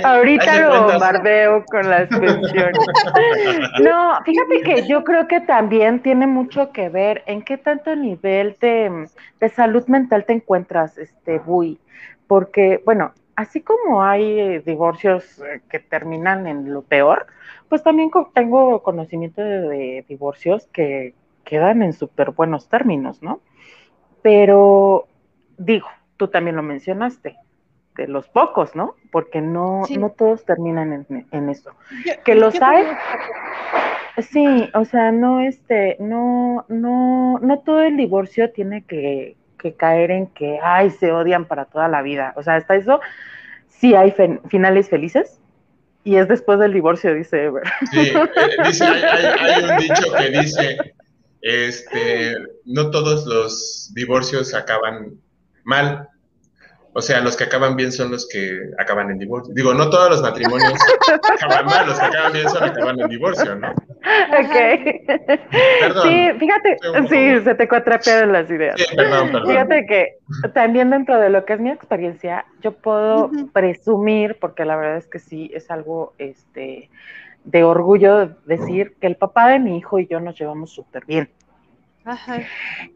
ahorita 0.05 0.61
lo 0.61 0.85
bombardeo 0.85 1.65
con 1.67 1.89
las 1.89 2.09
pensiones. 2.09 2.79
no, 3.81 4.19
fíjate 4.25 4.61
que 4.65 4.89
yo 4.89 5.05
creo 5.05 5.29
que 5.29 5.41
también 5.41 6.03
tiene 6.03 6.27
mucho 6.27 6.73
que 6.73 6.89
ver 6.89 7.23
en 7.27 7.43
qué 7.43 7.57
tanto 7.59 7.95
nivel 7.95 8.57
de, 8.61 9.07
de 9.39 9.49
salud 9.51 9.87
mental 9.87 10.25
te 10.25 10.33
encuentras, 10.33 10.99
este, 10.99 11.39
Bui. 11.39 11.79
Porque, 12.27 12.83
bueno, 12.85 13.13
así 13.41 13.63
como 13.63 14.03
hay 14.03 14.59
divorcios 14.59 15.39
eh, 15.41 15.63
que 15.71 15.79
terminan 15.79 16.47
en 16.47 16.73
lo 16.73 16.83
peor, 16.83 17.27
pues 17.71 17.83
también 17.83 18.11
tengo 18.35 18.83
conocimiento 18.83 19.43
de, 19.43 20.05
divorcios 20.09 20.69
que 20.73 21.15
quedan 21.45 21.83
en 21.83 21.95
súper 21.95 22.33
buenos 22.33 22.69
términos, 22.69 23.23
¿no? 23.23 23.41
Pero 24.21 25.07
digo, 25.57 25.89
tú 26.19 26.29
también 26.29 26.57
lo 26.57 26.63
mencionaste, 26.63 27.37
de 27.97 28.09
los 28.09 28.29
pocos, 28.29 28.77
¿no? 28.77 28.95
Porque 29.11 29.41
no, 29.41 29.83
no 29.89 30.11
todos 30.11 30.45
terminan 30.45 31.07
en, 31.31 31.49
eso. 31.49 31.73
que 32.25 32.35
los 32.35 32.61
hay. 32.61 32.85
Sí, 34.19 34.69
o 34.75 34.85
sea, 34.85 35.13
no, 35.13 35.41
este, 35.41 35.97
no, 35.99 36.67
no, 36.69 37.39
no 37.39 37.59
todo 37.61 37.81
el 37.81 37.97
divorcio 37.97 38.53
tiene 38.53 38.83
que, 38.83 39.37
que 39.61 39.75
caer 39.75 40.11
en 40.11 40.27
que, 40.29 40.59
ay, 40.63 40.91
se 40.91 41.13
odian 41.13 41.45
para 41.45 41.67
toda 41.67 41.89
la 41.89 42.03
vida. 42.03 42.33
O 42.37 42.43
sea, 42.43 42.57
hasta 42.57 42.75
eso 42.75 43.01
sí 43.69 43.95
hay 43.95 44.15
finales 44.49 44.89
felices, 44.89 45.41
y 46.03 46.17
es 46.17 46.29
después 46.29 46.59
del 46.59 46.73
divorcio, 46.73 47.15
dice 47.15 47.45
Ever. 47.45 47.65
Sí, 47.91 47.99
eh, 48.01 48.65
dice, 48.65 48.85
hay, 48.85 49.65
un 49.65 49.77
dicho 49.77 50.13
que 50.17 50.39
dice, 50.41 50.77
este, 51.43 52.37
no 52.65 52.91
todos 52.91 53.27
los 53.27 53.93
divorcios 53.95 54.55
acaban 54.55 55.21
mal. 55.65 56.09
O 56.93 57.01
sea, 57.01 57.21
los 57.21 57.37
que 57.37 57.45
acaban 57.45 57.77
bien 57.77 57.93
son 57.93 58.11
los 58.11 58.29
que 58.29 58.59
acaban 58.79 59.11
en 59.11 59.19
divorcio. 59.19 59.55
Digo, 59.55 59.73
no 59.73 59.89
todos 59.91 60.11
los 60.11 60.23
matrimonios 60.23 60.73
acaban 61.41 61.67
mal, 61.67 61.87
los 61.87 61.99
que 61.99 62.05
acaban 62.05 62.33
bien 62.33 62.49
son 62.49 62.61
los 62.63 62.71
que 62.73 62.77
acaban 62.79 63.01
en 63.01 63.09
divorcio, 63.09 63.55
¿no? 63.55 63.71
Ok. 63.71 65.07
Perdón. 65.81 66.03
Sí, 66.03 66.31
fíjate, 66.39 66.79
sí, 67.09 67.45
se 67.45 67.55
te 67.55 67.69
cuatrapearon 67.69 68.33
las 68.33 68.51
ideas. 68.51 68.75
Sí, 68.81 68.97
perdón, 68.97 69.31
perdón. 69.31 69.51
Fíjate 69.51 69.87
que 69.87 70.19
también 70.53 70.91
dentro 70.91 71.21
de 71.21 71.31
lo 71.31 71.45
que 71.45 71.53
es 71.53 71.61
mi 71.61 71.71
experiencia, 71.71 72.45
yo 72.61 72.73
puedo 72.73 73.31
presumir, 73.53 74.39
porque 74.41 74.65
la 74.65 74.77
verdad 74.77 74.97
es 74.97 75.07
que 75.07 75.21
sí, 75.21 75.51
es 75.55 75.71
algo 75.71 76.15
este, 76.19 76.91
de 77.45 77.63
orgullo 77.63 78.37
decir 78.47 78.97
que 79.01 79.07
el 79.07 79.17
papá 79.17 79.49
de 79.49 79.61
mi 79.61 79.79
hijo 79.79 80.01
y 80.01 80.09
yo 80.09 80.19
nos 80.19 80.39
llevamos 80.39 80.73
súper 80.73 81.05
bien. 81.07 81.31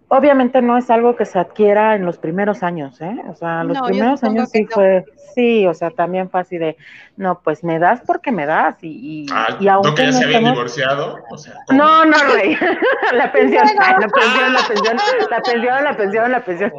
Obviamente 0.08 0.62
no 0.62 0.78
es 0.78 0.90
algo 0.90 1.16
que 1.16 1.24
se 1.24 1.38
adquiera 1.38 1.94
en 1.94 2.06
los 2.06 2.18
primeros 2.18 2.62
años, 2.62 3.00
¿eh? 3.00 3.16
O 3.28 3.34
sea, 3.34 3.64
los 3.64 3.80
primeros 3.82 4.22
años 4.24 4.48
sí 4.50 4.66
fue, 4.70 5.04
sí, 5.34 5.66
o 5.66 5.74
sea, 5.74 5.90
también 5.90 6.30
fue 6.30 6.40
así 6.40 6.56
de, 6.56 6.76
no, 7.16 7.40
pues 7.40 7.64
me 7.64 7.78
das 7.78 8.00
porque 8.06 8.32
me 8.32 8.46
das 8.46 8.76
y, 8.82 9.24
y, 9.24 9.26
ah, 9.32 9.58
¿No 9.82 9.94
que 9.94 10.04
ya 10.04 10.12
se 10.12 10.24
habían 10.24 10.44
divorciado? 10.44 11.18
O 11.30 11.36
sea, 11.36 11.54
no, 11.70 12.04
no, 12.04 12.16
Rey, 12.32 12.56
la 13.12 13.30
pensión, 13.32 13.66
la 13.76 14.08
pensión, 14.08 14.52
la 14.52 14.66
pensión, 14.66 14.96
la 15.30 15.42
pensión, 15.42 15.84
la 15.84 15.96
pensión, 15.96 16.32
la 16.32 16.44
pensión. 16.44 16.72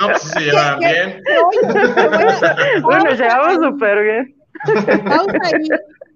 No, 0.00 0.06
pues 0.08 0.22
se 0.22 0.40
llevaban 0.40 0.78
bien. 0.80 1.22
bueno, 2.82 3.10
llevamos 3.10 3.54
súper 3.54 4.02
bien. 4.02 4.34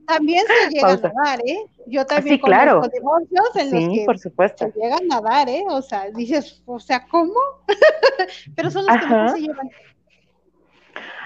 También 0.06 0.44
se 0.46 0.70
llegan 0.74 1.04
a 1.04 1.12
dar, 1.24 1.40
¿eh? 1.44 1.66
Yo 1.86 2.06
también 2.06 2.36
sí, 2.36 2.42
claro. 2.42 2.82
divorcios 2.92 3.56
en 3.56 3.70
sí, 3.70 3.86
los 3.86 3.94
que 3.94 4.04
por 4.04 4.18
supuesto. 4.18 4.70
se 4.72 4.80
llegan 4.80 5.12
a 5.12 5.20
dar, 5.20 5.48
¿eh? 5.48 5.64
O 5.68 5.82
sea, 5.82 6.10
dices, 6.10 6.62
o 6.66 6.78
sea, 6.80 7.06
¿cómo? 7.06 7.34
Pero 8.56 8.70
son 8.70 8.86
los 8.86 8.96
que 8.96 9.06
no 9.06 9.28
se 9.30 9.40
llevan. 9.40 9.70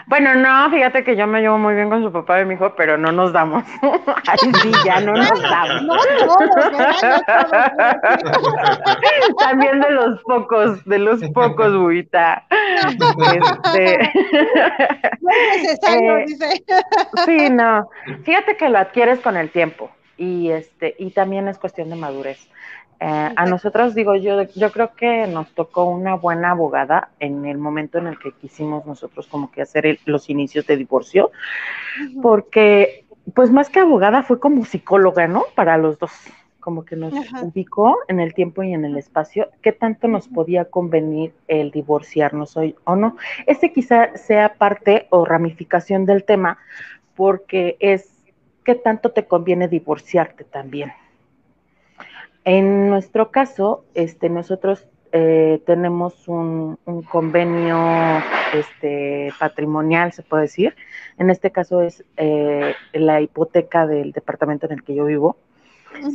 Bueno, 0.08 0.34
no, 0.34 0.70
fíjate 0.70 1.04
que 1.04 1.16
yo 1.16 1.26
me 1.26 1.40
llevo 1.40 1.58
muy 1.58 1.74
bien 1.74 1.90
con 1.90 2.02
su 2.02 2.10
papá 2.10 2.40
y 2.40 2.46
mi 2.46 2.54
hijo, 2.54 2.74
pero 2.76 2.96
no 2.96 3.12
nos 3.12 3.32
damos. 3.32 3.64
Ay, 4.26 4.38
sí, 4.62 4.72
ya 4.84 5.00
no 5.00 5.12
nos 5.12 5.42
damos. 5.42 5.82
No, 5.82 5.96
no, 5.96 6.66
También 9.38 9.80
de 9.80 9.90
los 9.90 10.22
pocos, 10.22 10.84
de 10.86 10.98
los 10.98 11.20
pocos, 11.32 11.76
buita. 11.76 12.46
Este... 12.88 14.12
No 15.20 15.30
es 15.30 15.62
necesario, 15.62 16.18
eh, 16.18 16.24
dice. 16.26 16.64
Sí, 17.26 17.50
no. 17.50 17.90
Fíjate 18.24 18.56
que 18.56 18.70
lo 18.70 18.78
adquieres 18.78 19.20
con 19.20 19.36
el 19.36 19.50
tiempo 19.50 19.90
y 20.16 20.50
este 20.50 20.96
y 20.98 21.10
también 21.10 21.48
es 21.48 21.58
cuestión 21.58 21.90
de 21.90 21.96
madurez. 21.96 22.48
Eh, 23.00 23.32
a 23.36 23.46
nosotros, 23.46 23.94
digo, 23.94 24.16
yo, 24.16 24.42
yo 24.54 24.72
creo 24.72 24.94
que 24.94 25.26
nos 25.28 25.48
tocó 25.54 25.84
una 25.84 26.14
buena 26.14 26.50
abogada 26.50 27.10
en 27.20 27.46
el 27.46 27.56
momento 27.56 27.98
en 27.98 28.08
el 28.08 28.18
que 28.18 28.32
quisimos 28.32 28.86
nosotros 28.86 29.28
como 29.28 29.52
que 29.52 29.62
hacer 29.62 30.00
los 30.04 30.28
inicios 30.28 30.66
de 30.66 30.76
divorcio, 30.76 31.30
porque 32.20 33.04
pues 33.34 33.50
más 33.52 33.68
que 33.68 33.80
abogada 33.80 34.22
fue 34.22 34.40
como 34.40 34.64
psicóloga, 34.64 35.28
¿no? 35.28 35.44
Para 35.54 35.78
los 35.78 35.98
dos, 35.98 36.10
como 36.58 36.84
que 36.84 36.96
nos 36.96 37.14
ubicó 37.42 37.98
en 38.08 38.18
el 38.18 38.34
tiempo 38.34 38.64
y 38.64 38.72
en 38.72 38.84
el 38.84 38.96
espacio, 38.96 39.48
qué 39.62 39.72
tanto 39.72 40.08
nos 40.08 40.26
podía 40.26 40.64
convenir 40.64 41.32
el 41.46 41.70
divorciarnos 41.70 42.56
hoy 42.56 42.74
o 42.84 42.96
no. 42.96 43.16
Este 43.46 43.72
quizá 43.72 44.16
sea 44.16 44.54
parte 44.54 45.06
o 45.10 45.24
ramificación 45.24 46.04
del 46.04 46.24
tema, 46.24 46.58
porque 47.14 47.76
es 47.78 48.12
qué 48.64 48.74
tanto 48.74 49.12
te 49.12 49.26
conviene 49.26 49.68
divorciarte 49.68 50.44
también. 50.44 50.92
En 52.48 52.88
nuestro 52.88 53.30
caso, 53.30 53.84
este, 53.92 54.30
nosotros 54.30 54.86
eh, 55.12 55.60
tenemos 55.66 56.26
un, 56.28 56.78
convenio 57.10 57.76
este, 58.54 59.34
patrimonial, 59.38 60.14
se 60.14 60.22
puede 60.22 60.44
decir. 60.44 60.74
En 61.18 61.28
este 61.28 61.50
caso 61.50 61.82
es 61.82 62.02
eh, 62.16 62.74
la 62.94 63.20
hipoteca 63.20 63.86
del 63.86 64.12
departamento 64.12 64.64
en 64.64 64.72
el 64.72 64.82
que 64.82 64.94
yo 64.94 65.04
vivo. 65.04 65.36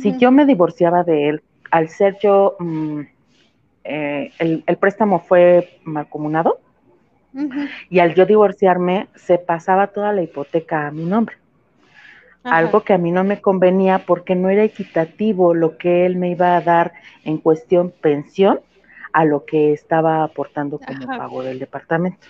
Si 0.02 0.18
yo 0.18 0.32
me 0.32 0.44
divorciaba 0.44 1.04
de 1.04 1.28
él, 1.28 1.42
al 1.70 1.88
ser 1.88 2.18
yo, 2.20 2.56
mm, 2.58 3.00
eh, 3.84 4.32
el, 4.40 4.76
préstamo 4.80 5.20
fue 5.20 5.78
malcomunado 5.84 6.58
y 7.90 8.00
al 8.00 8.16
yo 8.16 8.26
divorciarme 8.26 9.06
se 9.14 9.38
pasaba 9.38 9.86
toda 9.86 10.12
la 10.12 10.22
hipoteca 10.22 10.88
a 10.88 10.90
mi 10.90 11.04
nombre 11.04 11.36
algo 12.44 12.82
que 12.82 12.92
a 12.92 12.98
mí 12.98 13.10
no 13.10 13.24
me 13.24 13.40
convenía 13.40 14.00
porque 14.00 14.34
no 14.34 14.50
era 14.50 14.62
equitativo 14.62 15.54
lo 15.54 15.76
que 15.78 16.06
él 16.06 16.16
me 16.16 16.30
iba 16.30 16.56
a 16.56 16.60
dar 16.60 16.92
en 17.24 17.38
cuestión 17.38 17.92
pensión 18.00 18.60
a 19.12 19.24
lo 19.24 19.44
que 19.44 19.72
estaba 19.72 20.24
aportando 20.24 20.78
como 20.78 21.06
pago 21.06 21.42
del 21.42 21.58
departamento. 21.58 22.26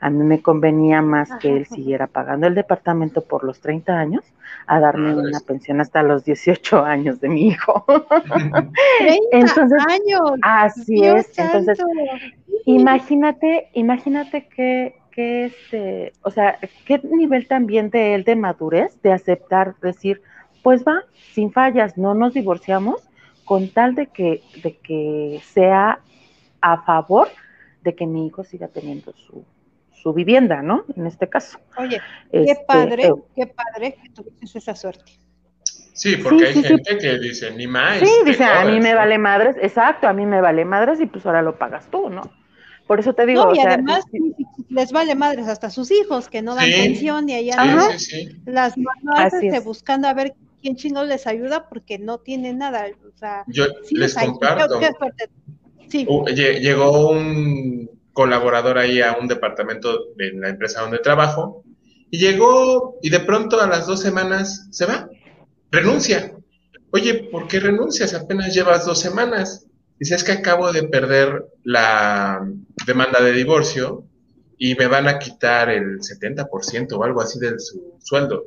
A 0.00 0.08
mí 0.08 0.24
me 0.24 0.40
convenía 0.40 1.02
más 1.02 1.30
que 1.40 1.54
él 1.54 1.66
siguiera 1.66 2.06
pagando 2.06 2.46
el 2.46 2.54
departamento 2.54 3.22
por 3.22 3.44
los 3.44 3.60
30 3.60 3.92
años 3.98 4.24
a 4.66 4.80
darme 4.80 5.14
una 5.14 5.40
pensión 5.40 5.80
hasta 5.80 6.02
los 6.02 6.24
18 6.24 6.84
años 6.84 7.20
de 7.20 7.28
mi 7.28 7.48
hijo. 7.48 7.84
30 8.18 8.72
entonces, 9.32 9.82
años. 9.88 10.32
Así 10.42 11.04
es. 11.04 11.38
Entonces, 11.38 11.78
imagínate, 12.64 13.68
imagínate 13.74 14.46
que 14.48 14.99
que 15.10 15.46
este, 15.46 16.12
o 16.22 16.30
sea, 16.30 16.58
qué 16.84 17.00
nivel 17.02 17.46
también 17.46 17.90
de 17.90 18.14
él 18.14 18.24
de 18.24 18.36
madurez, 18.36 19.00
de 19.02 19.12
aceptar, 19.12 19.74
decir, 19.80 20.22
pues 20.62 20.84
va, 20.84 21.04
sin 21.32 21.52
fallas, 21.52 21.96
no 21.96 22.14
nos 22.14 22.34
divorciamos, 22.34 23.02
con 23.44 23.68
tal 23.68 23.94
de 23.94 24.06
que, 24.06 24.42
de 24.62 24.76
que 24.78 25.40
sea 25.44 26.00
a 26.60 26.82
favor 26.82 27.28
de 27.82 27.94
que 27.94 28.06
mi 28.06 28.26
hijo 28.26 28.44
siga 28.44 28.68
teniendo 28.68 29.12
su, 29.12 29.44
su 29.92 30.12
vivienda, 30.12 30.62
¿no? 30.62 30.84
En 30.96 31.06
este 31.06 31.28
caso. 31.28 31.58
Oye, 31.76 32.00
qué 32.30 32.42
este, 32.42 32.64
padre, 32.66 33.06
eh, 33.06 33.12
qué 33.34 33.46
padre 33.46 33.96
que 34.00 34.08
tuviste 34.10 34.58
esa 34.58 34.74
suerte. 34.74 35.12
Sí, 35.92 36.16
porque 36.16 36.46
hay 36.46 36.62
gente 36.62 36.96
que 36.98 37.18
dice, 37.18 37.50
ni 37.50 37.66
más. 37.66 37.98
Sí, 37.98 38.10
dice, 38.24 38.44
a 38.44 38.64
mí 38.64 38.80
me 38.80 38.94
vale 38.94 39.18
madres, 39.18 39.56
exacto, 39.60 40.08
a 40.08 40.12
mí 40.12 40.24
me 40.24 40.40
vale 40.40 40.64
madres 40.64 41.00
y 41.00 41.06
pues 41.06 41.26
ahora 41.26 41.42
lo 41.42 41.56
pagas 41.58 41.90
tú, 41.90 42.08
¿no? 42.08 42.22
Por 42.86 43.00
eso 43.00 43.12
te 43.12 43.26
digo. 43.26 43.44
No, 43.44 43.54
y 43.54 43.60
además 43.60 44.04
les 44.70 44.92
vale 44.92 45.14
madres 45.14 45.48
hasta 45.48 45.68
sus 45.68 45.90
hijos 45.90 46.28
que 46.28 46.42
no 46.42 46.54
dan 46.54 46.70
pensión 46.70 47.28
y 47.28 47.34
allá 47.34 47.56
las 48.46 48.78
mamás 48.78 49.34
este, 49.34 49.58
buscando 49.60 50.08
a 50.08 50.14
ver 50.14 50.34
quién 50.62 50.76
chingo 50.76 51.02
les 51.04 51.26
ayuda 51.26 51.68
porque 51.68 51.98
no 51.98 52.18
tienen 52.18 52.58
nada. 52.58 52.86
O 53.06 53.18
sea, 53.18 53.44
yo 53.48 53.66
les 53.90 54.14
comparto. 54.14 54.78
Uh, 56.06 56.24
llegó 56.28 57.10
un 57.10 57.90
colaborador 58.12 58.78
ahí 58.78 59.00
a 59.00 59.16
un 59.20 59.26
departamento 59.26 60.12
de 60.16 60.32
la 60.34 60.50
empresa 60.50 60.82
donde 60.82 60.98
trabajo 60.98 61.64
y 62.10 62.18
llegó 62.18 62.98
y 63.02 63.10
de 63.10 63.20
pronto 63.20 63.60
a 63.60 63.66
las 63.66 63.88
dos 63.88 64.00
semanas 64.00 64.68
se 64.70 64.86
va, 64.86 65.08
renuncia. 65.72 66.32
Oye, 66.92 67.14
¿por 67.14 67.48
qué 67.48 67.58
renuncias? 67.58 68.14
Apenas 68.14 68.54
llevas 68.54 68.86
dos 68.86 69.00
semanas. 69.00 69.66
Dice, 69.98 70.14
es 70.14 70.24
que 70.24 70.32
acabo 70.32 70.72
de 70.72 70.84
perder 70.84 71.44
la 71.64 72.46
demanda 72.86 73.20
de 73.20 73.32
divorcio 73.32 74.04
y 74.62 74.74
me 74.74 74.86
van 74.88 75.08
a 75.08 75.18
quitar 75.18 75.70
el 75.70 76.00
70% 76.00 76.92
o 76.92 77.02
algo 77.02 77.22
así 77.22 77.40
de 77.40 77.58
su 77.58 77.94
sueldo. 77.98 78.44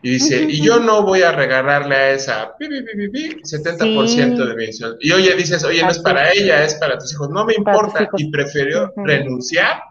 Y 0.00 0.10
dice, 0.10 0.44
y 0.44 0.62
yo 0.62 0.78
no 0.78 1.02
voy 1.02 1.22
a 1.22 1.32
regalarle 1.32 1.96
a 1.96 2.10
esa 2.12 2.56
70% 2.56 4.46
de 4.46 4.54
mi 4.54 4.72
sueldo. 4.72 4.98
Y 5.00 5.10
oye, 5.10 5.34
dices, 5.34 5.64
oye, 5.64 5.82
no 5.82 5.90
es 5.90 5.98
para 5.98 6.30
ella, 6.32 6.64
es 6.64 6.76
para 6.76 6.96
tus 6.96 7.12
hijos. 7.12 7.28
No 7.30 7.44
me 7.44 7.54
importa. 7.54 8.08
Y 8.18 8.30
prefirió 8.30 8.92
renunciar 8.96 9.82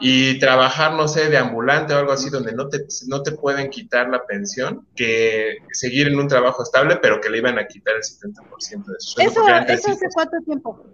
y 0.00 0.38
trabajar, 0.38 0.92
no 0.92 1.08
sé, 1.08 1.30
de 1.30 1.38
ambulante 1.38 1.94
o 1.94 1.98
algo 1.98 2.12
así, 2.12 2.28
donde 2.28 2.52
no 2.52 2.68
te, 2.68 2.84
no 3.06 3.22
te 3.22 3.32
pueden 3.32 3.70
quitar 3.70 4.10
la 4.10 4.26
pensión, 4.26 4.86
que 4.94 5.56
seguir 5.72 6.08
en 6.08 6.18
un 6.18 6.28
trabajo 6.28 6.62
estable, 6.62 6.98
pero 7.00 7.22
que 7.22 7.30
le 7.30 7.38
iban 7.38 7.58
a 7.58 7.66
quitar 7.66 7.94
el 7.96 8.02
70% 8.02 8.84
de 8.84 8.96
su 8.98 9.12
sueldo. 9.12 9.32
¿Eso, 9.32 9.72
eso 9.72 9.90
hace 9.92 10.06
cuánto 10.12 10.36
tiempo? 10.44 10.84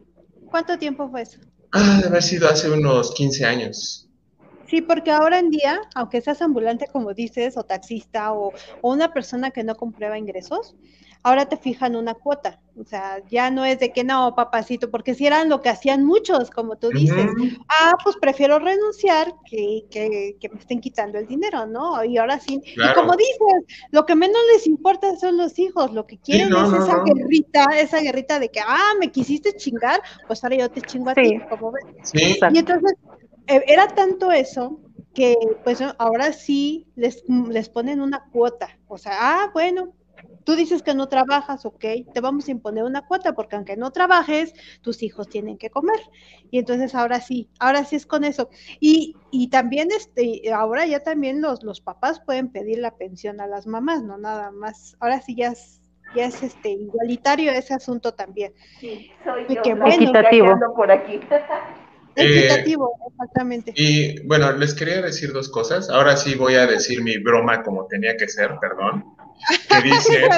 ¿Cuánto 0.49 0.79
tiempo 0.79 1.11
fue 1.11 1.23
eso? 1.23 1.41
Ah, 1.77 2.01
haber 2.07 2.23
sido 2.23 2.49
hace 2.49 2.71
unos 2.71 3.13
15 3.15 3.45
años. 3.45 4.09
Sí, 4.69 4.81
porque 4.81 5.11
ahora 5.11 5.41
en 5.41 5.51
día, 5.51 5.81
aunque 5.97 6.21
seas 6.21 6.41
ambulante, 6.41 6.87
como 6.87 7.13
dices, 7.15 7.57
o 7.57 7.65
taxista, 7.65 8.33
o, 8.33 8.53
o 8.81 8.93
una 8.93 9.13
persona 9.13 9.51
que 9.51 9.65
no 9.65 9.75
comprueba 9.75 10.17
ingresos, 10.17 10.77
ahora 11.25 11.47
te 11.47 11.57
fijan 11.57 11.97
una 11.97 12.15
cuota. 12.15 12.61
O 12.79 12.85
sea, 12.85 13.23
ya 13.31 13.51
no 13.51 13.65
es 13.65 13.79
de 13.79 13.93
que 13.93 14.05
no, 14.05 14.35
papacito, 14.35 14.91
porque 14.91 15.15
si 15.15 15.27
eran 15.27 15.49
lo 15.49 15.63
que 15.63 15.69
hacían 15.69 16.05
muchos, 16.05 16.51
como 16.51 16.77
tú 16.77 16.91
dices, 16.91 17.27
ah, 17.69 17.93
pues 18.03 18.17
prefiero 18.21 18.59
renunciar 18.59 19.33
que, 19.49 19.85
que, 19.91 20.37
que, 20.41 20.49
me 20.49 20.59
estén 20.59 20.81
quitando 20.81 21.19
el 21.19 21.27
dinero, 21.27 21.67
¿no? 21.67 22.05
Y 22.05 22.19
ahora 22.19 22.41
sí, 22.41 22.61
y 22.65 22.95
como 22.95 23.17
dices, 23.17 23.79
lo 23.91 24.05
que 24.05 24.17
menos 24.17 24.41
les 24.53 24.67
importa 24.67 25.17
son 25.17 25.37
los 25.37 25.59
hijos, 25.59 25.93
lo 25.93 26.05
que 26.05 26.19
quieren 26.19 26.53
es 26.53 26.83
esa 26.83 27.03
guerrita, 27.05 27.65
esa 27.79 28.01
guerrita 28.01 28.39
de 28.41 28.51
que, 28.51 28.61
ah, 28.61 28.93
me 28.99 29.11
quisiste 29.11 29.55
chingar, 29.55 30.03
pues 30.27 30.43
ahora 30.43 30.57
yo 30.57 30.71
te 30.71 30.83
chingo 30.83 31.11
a 31.11 31.15
ti, 31.15 31.39
como 31.49 31.73
ves. 31.73 32.13
Y 32.13 32.59
entonces, 32.59 32.95
eh, 33.47 33.65
era 33.69 33.87
tanto 33.87 34.33
eso 34.33 34.81
que 35.15 35.37
pues 35.63 35.81
ahora 35.99 36.33
sí 36.33 36.89
les, 36.97 37.23
les 37.49 37.69
ponen 37.69 38.01
una 38.01 38.25
cuota, 38.33 38.69
o 38.89 38.99
sea, 38.99 39.13
ah, 39.15 39.51
bueno, 39.55 39.93
Tú 40.45 40.57
dices 40.57 40.83
que 40.83 40.95
no 40.95 41.09
trabajas, 41.09 41.65
ok, 41.65 41.85
te 42.13 42.21
vamos 42.21 42.49
a 42.49 42.51
imponer 42.51 42.85
una 42.85 43.07
cuota 43.07 43.33
porque 43.33 43.57
aunque 43.57 43.77
no 43.77 43.91
trabajes, 43.91 44.53
tus 44.83 45.03
hijos 45.03 45.29
tienen 45.29 45.57
que 45.57 45.71
comer. 45.71 45.99
Y 46.51 46.59
entonces 46.59 46.95
ahora 46.95 47.21
sí, 47.21 47.49
ahora 47.59 47.85
sí 47.85 47.97
es 47.97 48.07
con 48.07 48.25
eso. 48.25 48.51
Y, 48.79 49.17
y 49.31 49.49
también 49.49 49.89
este, 49.97 50.43
ahora 50.53 50.87
ya 50.87 51.01
también 51.01 51.41
los, 51.41 51.63
los 51.63 51.81
papás 51.81 52.21
pueden 52.21 52.51
pedir 52.51 52.79
la 52.79 52.97
pensión 52.97 53.41
a 53.41 53.47
las 53.47 53.67
mamás, 53.67 54.03
no 54.03 54.19
nada 54.19 54.51
más. 54.51 54.97
Ahora 55.01 55.21
sí 55.23 55.35
ya 55.35 55.49
es, 55.49 55.81
ya 56.15 56.27
es 56.27 56.43
este 56.43 56.71
igualitario 56.71 57.51
ese 57.51 57.73
asunto 57.73 58.13
también. 58.13 58.53
Sí, 58.81 59.11
soy 59.25 59.47
yo, 59.49 59.63
equitativo 59.87 60.59
por 60.77 60.91
aquí. 60.91 61.21
Equitativo, 62.17 62.93
exactamente. 63.11 63.73
Y 63.75 64.25
bueno, 64.25 64.53
les 64.53 64.73
quería 64.73 65.03
decir 65.03 65.33
dos 65.33 65.49
cosas. 65.49 65.91
Ahora 65.91 66.17
sí 66.17 66.37
voy 66.37 66.55
a 66.55 66.65
decir 66.65 67.03
mi 67.03 67.19
broma 67.19 67.65
como 67.65 67.89
tenía 67.89 68.17
que 68.17 68.29
ser, 68.29 68.57
perdón 68.61 69.14
que 69.69 69.83
dice, 69.83 70.29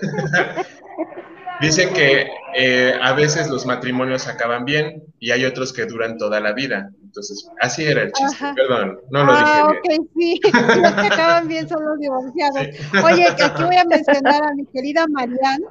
dicen 1.60 1.92
que 1.92 2.30
eh, 2.54 2.98
a 3.00 3.12
veces 3.12 3.48
los 3.48 3.66
matrimonios 3.66 4.26
acaban 4.26 4.64
bien 4.64 5.02
y 5.18 5.30
hay 5.30 5.44
otros 5.44 5.72
que 5.72 5.86
duran 5.86 6.16
toda 6.16 6.40
la 6.40 6.52
vida. 6.52 6.90
Entonces, 7.02 7.48
así 7.60 7.84
era 7.84 8.02
el 8.02 8.12
chiste, 8.12 8.46
perdón, 8.54 8.98
no 9.10 9.24
lo 9.24 9.32
ah, 9.32 9.72
dije 9.82 9.88
bien. 9.88 10.08
sí, 10.16 10.40
los 10.42 10.92
que 10.94 11.06
acaban 11.06 11.48
bien 11.48 11.68
son 11.68 11.84
los 11.84 11.98
divorciados. 11.98 12.66
Oye, 13.04 13.26
que 13.36 13.42
aquí 13.42 13.62
voy 13.62 13.76
a 13.76 13.84
mencionar 13.84 14.42
a 14.42 14.54
mi 14.54 14.66
querida 14.66 15.06
Marianne, 15.08 15.64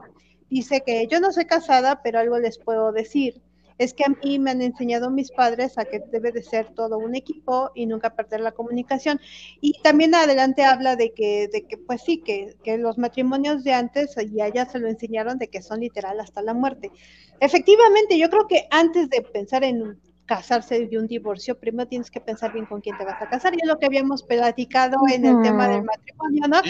dice 0.49 0.81
que 0.85 1.07
yo 1.07 1.19
no 1.19 1.31
soy 1.31 1.45
casada, 1.45 2.01
pero 2.03 2.19
algo 2.19 2.39
les 2.39 2.57
puedo 2.59 2.91
decir 2.91 3.41
es 3.79 3.93
que 3.93 4.03
a 4.03 4.09
mí 4.09 4.37
me 4.39 4.51
han 4.51 4.61
enseñado 4.61 5.09
mis 5.09 5.31
padres 5.31 5.77
a 5.77 5.85
que 5.85 6.01
debe 6.11 6.31
de 6.31 6.43
ser 6.43 6.67
todo 6.75 6.97
un 6.97 7.15
equipo 7.15 7.71
y 7.73 7.85
nunca 7.85 8.13
perder 8.13 8.41
la 8.41 8.51
comunicación. 8.51 9.19
Y 9.61 9.81
también 9.81 10.13
adelante 10.13 10.65
habla 10.65 10.97
de 10.97 11.13
que, 11.13 11.47
de 11.47 11.65
que 11.65 11.77
pues 11.77 12.01
sí, 12.03 12.21
que, 12.21 12.57
que 12.61 12.77
los 12.77 12.97
matrimonios 12.97 13.63
de 13.63 13.73
antes, 13.73 14.15
y 14.17 14.41
a 14.41 14.47
ella 14.47 14.65
se 14.65 14.79
lo 14.79 14.89
enseñaron 14.89 15.39
de 15.39 15.47
que 15.47 15.61
son 15.61 15.79
literal 15.79 16.19
hasta 16.19 16.41
la 16.41 16.53
muerte. 16.53 16.91
Efectivamente, 17.39 18.19
yo 18.19 18.29
creo 18.29 18.47
que 18.47 18.67
antes 18.69 19.09
de 19.09 19.21
pensar 19.21 19.63
en 19.63 19.97
casarse 20.25 20.85
de 20.85 20.99
un 20.99 21.07
divorcio, 21.07 21.57
primero 21.57 21.87
tienes 21.87 22.11
que 22.11 22.19
pensar 22.19 22.51
bien 22.51 22.65
con 22.65 22.81
quién 22.81 22.97
te 22.97 23.05
vas 23.05 23.21
a 23.21 23.29
casar. 23.29 23.53
Y 23.53 23.59
es 23.61 23.67
lo 23.67 23.79
que 23.79 23.85
habíamos 23.85 24.23
platicado 24.23 24.97
en 25.11 25.25
el 25.25 25.41
tema 25.41 25.69
del 25.69 25.83
matrimonio, 25.83 26.47
¿no? 26.49 26.61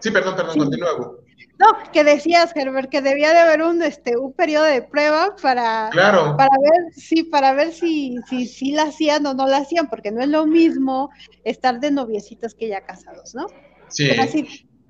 Sí, 0.00 0.10
perdón, 0.10 0.34
perdón, 0.34 0.58
continúa. 0.58 1.16
No, 1.58 1.68
que 1.90 2.04
decías, 2.04 2.54
Herbert, 2.54 2.90
que 2.90 3.00
debía 3.00 3.32
de 3.32 3.38
haber 3.38 3.62
un 3.62 3.82
este 3.82 4.16
un 4.16 4.32
periodo 4.34 4.64
de 4.64 4.82
prueba 4.82 5.34
para, 5.40 5.90
para 5.90 6.50
ver 6.60 6.92
sí, 6.94 7.22
para 7.22 7.54
ver 7.54 7.72
si, 7.72 8.16
si, 8.28 8.46
si 8.46 8.72
la 8.72 8.84
hacían 8.84 9.24
o 9.24 9.32
no 9.32 9.46
la 9.46 9.58
hacían, 9.58 9.88
porque 9.88 10.10
no 10.10 10.20
es 10.20 10.28
lo 10.28 10.46
mismo 10.46 11.10
estar 11.44 11.80
de 11.80 11.90
noviecitos 11.90 12.54
que 12.54 12.68
ya 12.68 12.82
casados, 12.82 13.34
¿no? 13.34 13.46
Sí. 13.88 14.10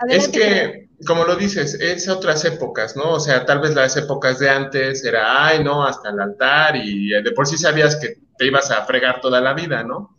es 0.08 0.28
que, 0.28 0.88
como 1.06 1.24
lo 1.24 1.36
dices, 1.36 1.74
es 1.74 2.08
otras 2.08 2.44
épocas, 2.44 2.96
¿no? 2.96 3.12
O 3.12 3.20
sea, 3.20 3.44
tal 3.44 3.60
vez 3.60 3.74
las 3.74 3.96
épocas 3.96 4.40
de 4.40 4.50
antes 4.50 5.04
era, 5.04 5.46
ay, 5.46 5.62
no, 5.62 5.84
hasta 5.84 6.10
el 6.10 6.18
altar 6.18 6.76
y 6.76 7.10
de 7.10 7.32
por 7.32 7.46
sí 7.46 7.56
sabías 7.56 7.94
que 7.96 8.18
te 8.36 8.46
ibas 8.46 8.72
a 8.72 8.84
fregar 8.86 9.20
toda 9.20 9.40
la 9.40 9.54
vida, 9.54 9.84
¿no? 9.84 10.16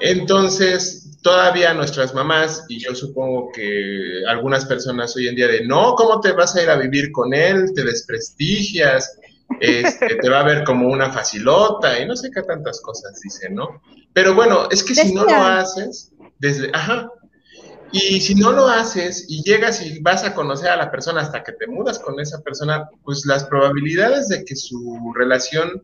Entonces, 0.00 1.18
todavía 1.22 1.74
nuestras 1.74 2.14
mamás, 2.14 2.64
y 2.68 2.78
yo 2.78 2.94
supongo 2.94 3.50
que 3.52 4.22
algunas 4.28 4.64
personas 4.64 5.16
hoy 5.16 5.28
en 5.28 5.34
día 5.34 5.48
de, 5.48 5.66
no, 5.66 5.94
¿cómo 5.94 6.20
te 6.20 6.32
vas 6.32 6.54
a 6.56 6.62
ir 6.62 6.70
a 6.70 6.76
vivir 6.76 7.10
con 7.12 7.32
él? 7.34 7.72
Te 7.74 7.82
desprestigias, 7.82 9.18
este, 9.60 10.16
te 10.16 10.28
va 10.28 10.40
a 10.40 10.44
ver 10.44 10.64
como 10.64 10.88
una 10.88 11.10
facilota 11.10 11.98
y 11.98 12.06
no 12.06 12.14
sé 12.14 12.30
qué 12.32 12.42
tantas 12.42 12.80
cosas 12.80 13.20
dicen, 13.22 13.54
¿no? 13.54 13.82
Pero 14.12 14.34
bueno, 14.34 14.68
es 14.70 14.82
que 14.82 14.94
si 14.94 15.14
no 15.14 15.24
lo 15.24 15.34
haces, 15.34 16.12
desde, 16.38 16.70
ajá, 16.72 17.10
y 17.92 18.20
si 18.20 18.34
no 18.34 18.52
lo 18.52 18.68
haces 18.68 19.26
y 19.28 19.42
llegas 19.42 19.84
y 19.84 20.00
vas 20.00 20.24
a 20.24 20.34
conocer 20.34 20.68
a 20.68 20.76
la 20.76 20.90
persona 20.90 21.22
hasta 21.22 21.42
que 21.42 21.52
te 21.52 21.66
mudas 21.66 21.98
con 21.98 22.20
esa 22.20 22.40
persona, 22.42 22.88
pues 23.04 23.24
las 23.26 23.44
probabilidades 23.44 24.28
de 24.28 24.44
que 24.44 24.56
su 24.56 25.12
relación 25.14 25.82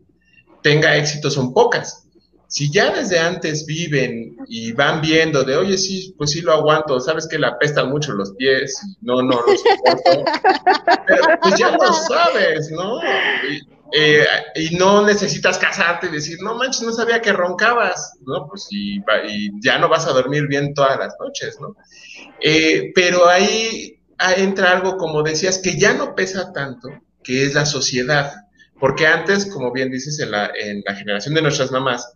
tenga 0.62 0.96
éxito 0.96 1.30
son 1.30 1.54
pocas 1.54 2.06
si 2.52 2.70
ya 2.70 2.90
desde 2.90 3.18
antes 3.18 3.64
viven 3.64 4.36
y 4.46 4.72
van 4.72 5.00
viendo 5.00 5.42
de, 5.42 5.56
oye, 5.56 5.78
sí, 5.78 6.14
pues 6.18 6.32
sí 6.32 6.42
lo 6.42 6.52
aguanto, 6.52 7.00
sabes 7.00 7.26
que 7.26 7.38
le 7.38 7.46
apestan 7.46 7.88
mucho 7.88 8.12
los 8.12 8.34
pies, 8.34 8.78
no, 9.00 9.22
no 9.22 9.40
lo 9.40 9.56
soporto, 9.56 10.24
pero 11.06 11.38
pues 11.40 11.54
ya 11.58 11.70
lo 11.70 11.92
sabes, 11.94 12.70
¿no? 12.70 13.00
Y, 13.50 13.62
eh, 13.94 14.26
y, 14.56 14.76
no 14.76 15.00
necesitas 15.00 15.56
casarte 15.56 16.08
y 16.08 16.10
decir, 16.10 16.42
no 16.42 16.54
manches, 16.54 16.82
no 16.82 16.92
sabía 16.92 17.22
que 17.22 17.32
roncabas, 17.32 18.18
¿no? 18.26 18.46
Pues 18.48 18.68
y, 18.70 18.98
y 18.98 19.50
ya 19.64 19.78
no 19.78 19.88
vas 19.88 20.06
a 20.06 20.12
dormir 20.12 20.46
bien 20.46 20.74
todas 20.74 20.98
las 20.98 21.14
noches, 21.18 21.58
¿no? 21.58 21.74
Eh, 22.38 22.92
pero 22.94 23.26
ahí 23.30 23.98
entra 24.36 24.72
algo, 24.72 24.98
como 24.98 25.22
decías, 25.22 25.56
que 25.56 25.78
ya 25.78 25.94
no 25.94 26.14
pesa 26.14 26.52
tanto, 26.52 26.90
que 27.24 27.46
es 27.46 27.54
la 27.54 27.64
sociedad. 27.64 28.30
Porque 28.78 29.06
antes, 29.06 29.46
como 29.46 29.72
bien 29.72 29.90
dices, 29.90 30.18
en 30.18 30.32
la, 30.32 30.50
en 30.54 30.82
la 30.86 30.94
generación 30.94 31.34
de 31.34 31.40
nuestras 31.40 31.70
mamás, 31.70 32.12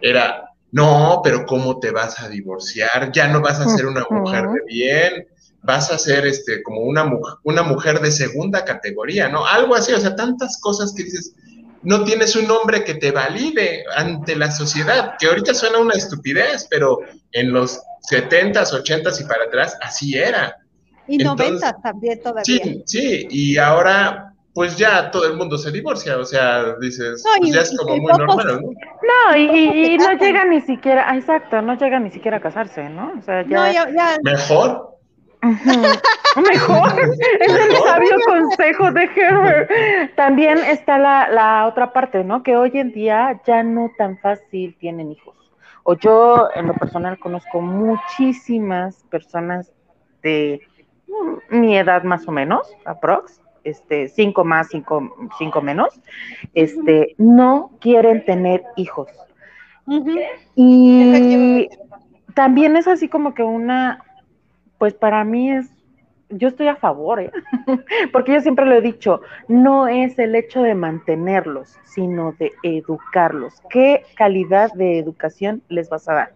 era, 0.00 0.50
no, 0.72 1.20
pero 1.22 1.46
¿cómo 1.46 1.78
te 1.78 1.90
vas 1.90 2.20
a 2.20 2.28
divorciar? 2.28 3.10
Ya 3.12 3.28
no 3.28 3.40
vas 3.40 3.60
a 3.60 3.68
ser 3.68 3.86
una 3.86 4.04
mujer 4.10 4.44
de 4.48 4.60
bien, 4.66 5.26
vas 5.62 5.90
a 5.90 5.98
ser 5.98 6.26
este, 6.26 6.62
como 6.62 6.82
una, 6.82 7.10
una 7.44 7.62
mujer 7.62 8.00
de 8.00 8.10
segunda 8.10 8.64
categoría, 8.64 9.28
¿no? 9.28 9.46
Algo 9.46 9.74
así, 9.74 9.92
o 9.92 10.00
sea, 10.00 10.14
tantas 10.14 10.60
cosas 10.60 10.92
que 10.94 11.04
dices, 11.04 11.34
no 11.82 12.04
tienes 12.04 12.36
un 12.36 12.50
hombre 12.50 12.84
que 12.84 12.94
te 12.94 13.10
valide 13.10 13.84
ante 13.96 14.36
la 14.36 14.50
sociedad, 14.50 15.14
que 15.18 15.26
ahorita 15.26 15.54
suena 15.54 15.78
una 15.78 15.94
estupidez, 15.94 16.66
pero 16.70 16.98
en 17.32 17.52
los 17.52 17.80
70s, 18.10 18.72
80s 18.72 19.20
y 19.20 19.24
para 19.24 19.44
atrás 19.44 19.76
así 19.80 20.16
era. 20.16 20.56
Y 21.06 21.18
90 21.18 21.76
también 21.82 22.20
todavía. 22.20 22.42
Sí, 22.44 22.82
sí, 22.84 23.26
y 23.30 23.56
ahora 23.56 24.27
pues 24.58 24.76
ya 24.76 25.12
todo 25.12 25.24
el 25.24 25.36
mundo 25.36 25.56
se 25.56 25.70
divorcia, 25.70 26.18
o 26.18 26.24
sea, 26.24 26.74
dices, 26.80 27.22
pues 27.38 27.54
ya 27.54 27.60
es 27.60 27.78
como 27.78 27.96
muy 27.96 28.12
normal, 28.12 28.60
¿no? 28.60 28.70
No, 28.72 29.36
y, 29.36 29.96
no 29.96 30.14
llega 30.14 30.44
ni 30.46 30.60
siquiera, 30.62 31.14
exacto, 31.14 31.62
no 31.62 31.78
llega 31.78 32.00
ni 32.00 32.10
siquiera 32.10 32.38
a 32.38 32.40
casarse, 32.40 32.88
¿no? 32.88 33.12
O 33.16 33.22
sea, 33.22 33.42
ya... 33.42 33.86
Mejor. 34.24 34.96
Mejor, 35.42 37.00
es 37.40 37.54
el 37.54 37.76
sabio 37.76 38.16
consejo 38.26 38.90
de 38.90 39.04
Herbert. 39.04 40.16
También 40.16 40.58
está 40.58 40.98
la, 40.98 41.28
la 41.30 41.68
otra 41.68 41.92
parte, 41.92 42.24
¿no? 42.24 42.42
Que 42.42 42.56
hoy 42.56 42.72
en 42.74 42.90
día 42.90 43.40
ya 43.46 43.62
no 43.62 43.92
tan 43.96 44.18
fácil 44.18 44.76
tienen 44.80 45.12
hijos. 45.12 45.36
O 45.84 45.94
yo, 45.94 46.48
en 46.56 46.66
lo 46.66 46.74
personal, 46.74 47.16
conozco 47.20 47.60
muchísimas 47.60 49.04
personas 49.08 49.70
de 50.20 50.62
mi 51.48 51.78
edad 51.78 52.02
más 52.02 52.26
o 52.26 52.32
menos, 52.32 52.66
aprox, 52.84 53.40
este, 53.68 54.08
cinco 54.08 54.44
más, 54.44 54.68
cinco, 54.68 55.14
cinco 55.38 55.60
menos, 55.60 56.00
este, 56.54 57.14
no 57.18 57.70
quieren 57.80 58.24
tener 58.24 58.62
hijos. 58.76 59.08
Y 60.54 61.68
también 62.34 62.76
es 62.76 62.86
así 62.86 63.08
como 63.08 63.34
que 63.34 63.42
una, 63.42 64.04
pues 64.78 64.94
para 64.94 65.24
mí 65.24 65.50
es, 65.50 65.70
yo 66.30 66.48
estoy 66.48 66.68
a 66.68 66.76
favor, 66.76 67.20
¿eh? 67.20 67.32
porque 68.12 68.34
yo 68.34 68.40
siempre 68.40 68.66
lo 68.66 68.74
he 68.74 68.80
dicho, 68.80 69.22
no 69.48 69.88
es 69.88 70.18
el 70.18 70.34
hecho 70.34 70.62
de 70.62 70.74
mantenerlos, 70.74 71.78
sino 71.84 72.32
de 72.32 72.52
educarlos. 72.62 73.62
¿Qué 73.70 74.04
calidad 74.14 74.72
de 74.74 74.98
educación 74.98 75.62
les 75.68 75.88
vas 75.88 76.08
a 76.08 76.14
dar? 76.14 76.32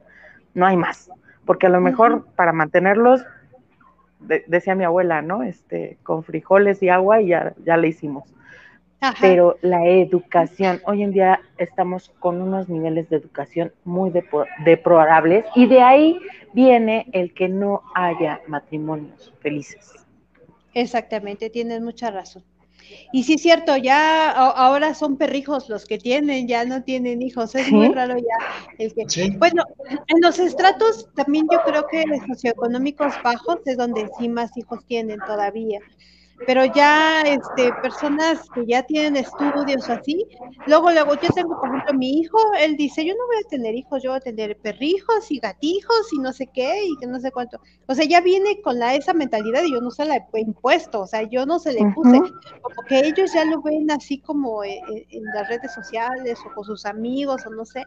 No 0.55 0.67
hay 0.67 0.77
más, 0.77 1.11
porque 1.45 1.67
a 1.67 1.71
lo 1.71 1.81
mejor 1.81 2.27
para 2.37 2.53
mantenerlos 2.53 3.23
decía 4.47 4.75
mi 4.75 4.85
abuela, 4.85 5.23
¿no? 5.23 5.43
Este, 5.43 5.99
con 6.03 6.25
frijoles 6.25 6.83
y 6.83 6.89
agua 6.89 7.21
y 7.21 7.29
ya, 7.29 7.55
ya 7.65 7.77
le 7.77 7.89
hicimos. 7.89 8.25
Pero 9.21 9.59
la 9.63 9.85
educación, 9.85 10.81
hoy 10.85 11.03
en 11.03 11.11
día 11.11 11.41
estamos 11.59 12.13
con 12.21 12.41
unos 12.41 12.69
niveles 12.69 13.11
de 13.11 13.17
educación 13.17 13.73
muy 13.85 14.13
deplorables 14.65 15.45
y 15.57 15.67
de 15.67 15.83
ahí 15.83 16.21
viene 16.53 17.07
el 17.13 17.35
que 17.35 17.49
no 17.49 17.83
haya 17.97 18.41
matrimonios 18.47 19.35
felices. 19.41 19.95
Exactamente, 20.73 21.51
tienes 21.51 21.81
mucha 21.81 22.13
razón. 22.13 22.45
Y 23.13 23.25
sí 23.25 23.35
es 23.35 23.43
cierto, 23.43 23.77
ya 23.77 24.31
ahora 24.31 24.95
son 24.95 25.17
perrijos 25.17 25.69
los 25.69 25.85
que 25.85 25.99
tienen, 25.99 26.49
ya 26.49 26.65
no 26.65 26.83
tienen 26.83 27.23
hijos, 27.23 27.55
es 27.55 27.71
muy 27.71 27.89
raro 27.89 28.17
ya 28.17 28.75
el 28.79 28.95
que... 28.95 29.05
Bueno, 29.39 29.65
en 29.89 30.21
los 30.21 30.39
estratos 30.39 31.09
también 31.15 31.47
yo 31.51 31.59
creo 31.65 31.87
que 31.91 32.05
los 32.07 32.21
socioeconómicos 32.27 33.15
bajos 33.23 33.59
es 33.67 33.77
donde 33.77 34.09
sí 34.19 34.29
más 34.29 34.57
hijos 34.57 34.85
tienen 34.87 35.19
todavía 35.27 35.81
pero 36.47 36.65
ya 36.65 37.23
este, 37.23 37.73
personas 37.83 38.49
que 38.55 38.67
ya 38.67 38.83
tienen 38.83 39.17
estudios 39.17 39.89
así, 39.89 40.27
luego, 40.67 40.91
luego 40.91 41.15
yo 41.15 41.29
tengo, 41.35 41.59
por 41.61 41.69
ejemplo, 41.69 41.95
mi 41.95 42.21
hijo, 42.21 42.39
él 42.61 42.77
dice, 42.77 43.05
yo 43.05 43.15
no 43.15 43.27
voy 43.27 43.37
a 43.45 43.49
tener 43.49 43.75
hijos, 43.75 44.03
yo 44.03 44.11
voy 44.11 44.19
a 44.19 44.21
tener 44.21 44.57
perrijos 44.59 45.31
y 45.31 45.39
gatijos 45.39 46.13
y 46.13 46.19
no 46.19 46.33
sé 46.33 46.49
qué 46.53 46.85
y 46.85 46.97
que 46.99 47.07
no 47.07 47.21
sé 47.21 47.31
cuánto. 47.31 47.61
O 47.87 47.95
sea, 47.95 48.05
ya 48.05 48.21
viene 48.21 48.61
con 48.63 48.79
la, 48.79 48.95
esa 48.95 49.13
mentalidad 49.13 49.63
y 49.65 49.73
yo 49.73 49.81
no 49.81 49.91
se 49.91 50.05
la 50.05 50.17
he 50.17 50.41
impuesto, 50.41 51.03
o 51.03 51.07
sea, 51.07 51.23
yo 51.23 51.47
no 51.47 51.59
se 51.59 51.73
le 51.73 51.85
puse, 51.95 52.19
como 52.63 52.83
que 52.89 53.01
ellos 53.01 53.33
ya 53.33 53.45
lo 53.45 53.61
ven 53.63 53.91
así 53.91 54.19
como 54.19 54.65
en, 54.65 54.81
en, 55.11 55.25
las 55.35 55.49
redes 55.49 55.73
sociales 55.73 56.39
o 56.47 56.55
con 56.55 56.65
sus 56.65 56.85
amigos 56.85 57.43
o 57.47 57.51
no 57.51 57.65
sé, 57.65 57.85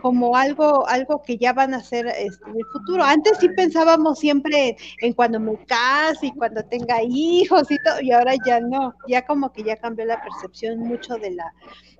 como 0.00 0.36
algo, 0.36 0.86
algo 0.88 1.22
que 1.22 1.36
ya 1.36 1.52
van 1.52 1.74
a 1.74 1.78
hacer 1.78 2.06
este, 2.06 2.44
en 2.48 2.56
el 2.56 2.66
futuro. 2.72 3.02
Antes 3.04 3.38
sí 3.38 3.48
pensábamos 3.50 4.18
siempre 4.18 4.76
en 5.00 5.12
cuando 5.12 5.40
me 5.40 5.58
case 5.66 6.26
y 6.26 6.32
cuando 6.32 6.62
tenga 6.64 7.02
hijos 7.02 7.70
y 7.70 7.77
y 8.02 8.12
ahora 8.12 8.34
ya 8.44 8.60
no, 8.60 8.94
ya 9.06 9.24
como 9.26 9.52
que 9.52 9.62
ya 9.62 9.76
cambió 9.76 10.04
la 10.04 10.22
percepción 10.22 10.78
mucho 10.80 11.16
de 11.16 11.32
la, 11.32 11.52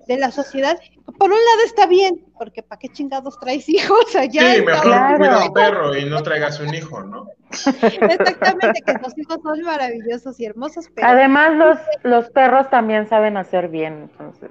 de 0.07 0.17
la 0.17 0.31
sociedad. 0.31 0.79
Por 1.17 1.31
un 1.31 1.37
lado 1.37 1.65
está 1.65 1.85
bien, 1.85 2.25
porque 2.37 2.63
¿para 2.63 2.79
qué 2.79 2.89
chingados 2.89 3.39
traes 3.39 3.67
hijos 3.69 4.15
allá? 4.15 4.55
Sí, 4.55 4.61
mejor 4.61 5.17
cuida 5.17 5.45
un 5.45 5.53
perro 5.53 5.95
y 5.95 6.05
no 6.05 6.21
traigas 6.23 6.59
un 6.59 6.73
hijo, 6.73 7.03
¿no? 7.03 7.27
Exactamente, 7.51 8.81
que 8.85 8.93
los 9.01 9.17
hijos 9.17 9.39
son 9.43 9.61
maravillosos 9.61 10.39
y 10.39 10.45
hermosos. 10.45 10.87
Pero... 10.93 11.07
Además, 11.07 11.53
los, 11.55 11.77
los 12.03 12.29
perros 12.31 12.69
también 12.69 13.07
saben 13.09 13.37
hacer 13.37 13.69
bien, 13.69 14.09
entonces. 14.09 14.49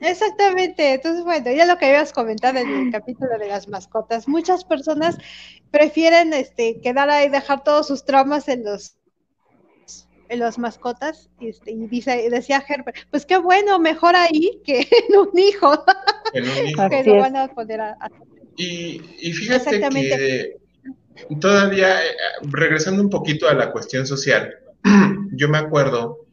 Exactamente, 0.00 0.94
entonces 0.94 1.24
bueno, 1.24 1.50
ya 1.52 1.66
lo 1.66 1.76
que 1.76 1.86
habías 1.86 2.12
comentado 2.12 2.58
en 2.58 2.86
el 2.86 2.90
capítulo 2.90 3.38
de 3.38 3.48
las 3.48 3.68
mascotas, 3.68 4.26
muchas 4.28 4.64
personas 4.64 5.18
prefieren 5.70 6.32
este 6.32 6.80
quedar 6.80 7.10
ahí, 7.10 7.28
dejar 7.28 7.64
todos 7.64 7.88
sus 7.88 8.04
traumas 8.04 8.48
en 8.48 8.64
los 8.64 8.96
las 10.30 10.58
mascotas 10.58 11.28
este, 11.40 11.72
y 11.72 11.86
dice, 11.86 12.28
decía 12.30 12.64
Herbert, 12.66 12.96
pues 13.10 13.26
qué 13.26 13.36
bueno, 13.36 13.78
mejor 13.78 14.16
ahí 14.16 14.60
que 14.64 14.80
en 15.08 15.18
un 15.18 15.38
hijo. 15.38 15.84
En 16.32 16.44
un 16.44 16.68
hijo. 16.68 16.88
que 16.88 17.04
lo 17.04 17.18
van 17.18 17.36
a 17.36 17.48
poner 17.48 17.80
a, 17.80 17.96
Y, 18.56 19.00
y, 19.20 19.32
fíjate 19.32 19.80
que 19.80 20.56
todavía, 21.40 22.04
eh, 22.04 22.16
regresando 22.42 23.02
un 23.02 23.10
poquito 23.10 23.48
a 23.48 23.54
la 23.54 23.70
cuestión 23.70 24.06
social, 24.06 24.54
yo 25.32 25.48
me 25.48 25.58
acuerdo 25.58 26.26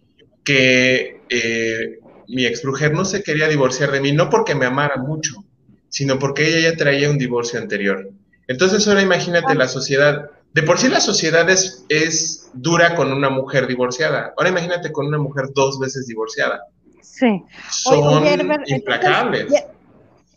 que 0.43 1.21
eh, 1.29 1.99
mi 2.27 2.45
ex 2.45 2.65
mujer 2.65 2.93
no 2.93 3.05
se 3.05 3.23
quería 3.23 3.47
divorciar 3.47 3.91
de 3.91 4.01
mí, 4.01 4.11
no 4.11 4.29
porque 4.29 4.55
me 4.55 4.65
amara 4.65 4.97
mucho, 4.97 5.45
sino 5.89 6.17
porque 6.19 6.47
ella 6.47 6.71
ya 6.71 6.77
traía 6.77 7.09
un 7.09 7.17
divorcio 7.17 7.59
anterior. 7.59 8.09
Entonces 8.47 8.87
ahora 8.87 9.01
imagínate 9.01 9.55
la 9.55 9.67
sociedad 9.67 10.29
de 10.53 10.63
por 10.63 10.77
sí 10.77 10.89
la 10.89 10.99
sociedad 10.99 11.49
es, 11.49 11.85
es 11.89 12.49
dura 12.53 12.95
con 12.95 13.11
una 13.11 13.29
mujer 13.29 13.67
divorciada. 13.67 14.33
Ahora 14.37 14.49
imagínate 14.49 14.91
con 14.91 15.07
una 15.07 15.17
mujer 15.17 15.45
dos 15.53 15.79
veces 15.79 16.07
divorciada. 16.07 16.61
Sí. 17.01 17.41
Son 17.69 18.25
implacables. 18.67 19.47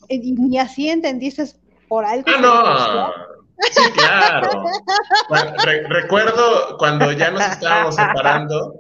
ni 0.09 0.59
así 0.59 0.89
entendiste 0.89 1.45
por 1.89 2.05
algo. 2.05 2.25
Ah, 2.29 2.41
no. 2.41 3.34
Sí, 3.61 3.93
claro. 3.93 4.65
recuerdo 5.89 6.77
cuando 6.79 7.13
ya 7.13 7.31
nos 7.31 7.43
estábamos 7.43 7.95
separando, 7.95 8.75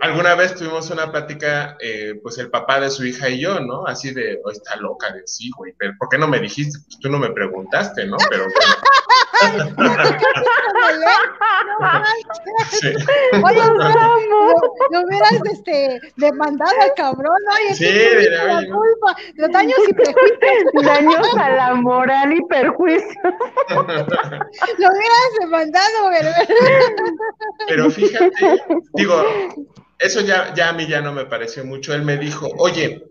alguna 0.00 0.34
vez 0.34 0.54
tuvimos 0.54 0.90
una 0.90 1.10
plática, 1.10 1.76
eh, 1.80 2.14
pues 2.22 2.38
el 2.38 2.50
papá 2.50 2.80
de 2.80 2.90
su 2.90 3.04
hija 3.04 3.28
y 3.28 3.40
yo, 3.40 3.60
¿no? 3.60 3.86
Así 3.86 4.12
de, 4.12 4.40
oh, 4.44 4.50
está 4.50 4.76
loca, 4.76 5.12
de 5.12 5.26
sí, 5.26 5.50
güey, 5.56 5.74
pero 5.78 5.92
¿por 5.98 6.08
qué 6.08 6.18
no 6.18 6.28
me 6.28 6.40
dijiste? 6.40 6.78
Pues 6.84 6.98
tú 6.98 7.10
no 7.10 7.18
me 7.18 7.30
preguntaste, 7.30 8.06
¿no? 8.06 8.16
Pero 8.30 8.44
sí. 12.70 12.88
Oye, 13.44 13.62
no, 14.90 15.00
hubieras 15.04 15.40
este, 15.52 16.00
demandado 16.16 16.72
al 16.80 16.94
cabrón, 16.96 17.36
oye, 17.56 17.74
sí, 17.74 17.84
de 17.84 18.30
la 18.30 18.64
culpa, 18.66 19.16
los 19.34 19.50
daños 19.52 19.78
y 19.88 19.92
perjuicios. 19.92 20.84
Daños 20.84 21.36
a 21.38 21.50
la 21.50 21.74
moral 21.74 22.32
y 22.32 22.44
perjuicio. 22.46 23.20
Lo 23.68 24.88
hubieras 24.88 25.32
demandado, 25.40 26.10
Pero 27.68 27.90
fíjate, 27.90 28.30
digo, 28.94 29.22
eso 29.98 30.20
ya, 30.20 30.54
ya 30.54 30.70
a 30.70 30.72
mí 30.72 30.86
ya 30.86 31.00
no 31.00 31.12
me 31.12 31.26
pareció 31.26 31.64
mucho. 31.64 31.94
Él 31.94 32.02
me 32.02 32.16
dijo, 32.16 32.48
oye, 32.58 33.04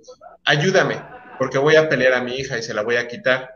ayúdame, 0.46 1.02
porque 1.38 1.58
voy 1.58 1.76
a 1.76 1.90
pelear 1.90 2.14
a 2.14 2.22
mi 2.22 2.36
hija 2.36 2.58
y 2.58 2.64
se 2.64 2.74
la 2.74 2.84
voy 2.84 2.96
a 2.96 3.08
quitar. 3.08 3.56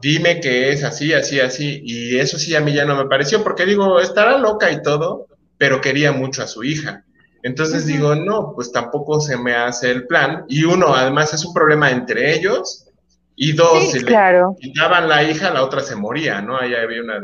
Dime 0.00 0.40
que 0.40 0.70
es 0.70 0.84
así, 0.84 1.12
así, 1.12 1.40
así. 1.40 1.80
Y 1.84 2.18
eso 2.18 2.38
sí 2.38 2.54
a 2.54 2.60
mí 2.60 2.72
ya 2.72 2.84
no 2.84 2.96
me 2.96 3.08
pareció, 3.08 3.42
porque 3.42 3.66
digo, 3.66 4.00
estará 4.00 4.38
loca 4.38 4.70
y 4.70 4.82
todo, 4.82 5.26
pero 5.58 5.80
quería 5.80 6.12
mucho 6.12 6.42
a 6.42 6.46
su 6.46 6.64
hija. 6.64 7.04
Entonces 7.42 7.86
digo, 7.86 8.14
no, 8.14 8.52
pues 8.54 8.72
tampoco 8.72 9.20
se 9.20 9.36
me 9.36 9.54
hace 9.54 9.90
el 9.90 10.06
plan. 10.06 10.44
Y 10.48 10.64
uno, 10.64 10.94
además, 10.94 11.34
es 11.34 11.44
un 11.44 11.52
problema 11.52 11.90
entre 11.90 12.34
ellos 12.34 12.87
y 13.40 13.52
dos, 13.52 13.92
si 13.92 14.00
claro. 14.00 14.56
le 14.60 14.68
quitaban 14.68 15.08
la 15.08 15.22
hija, 15.22 15.50
la 15.50 15.62
otra 15.62 15.80
se 15.80 15.94
moría, 15.94 16.42
¿no? 16.42 16.58
Ahí 16.58 16.74
había 16.74 17.00
una, 17.00 17.20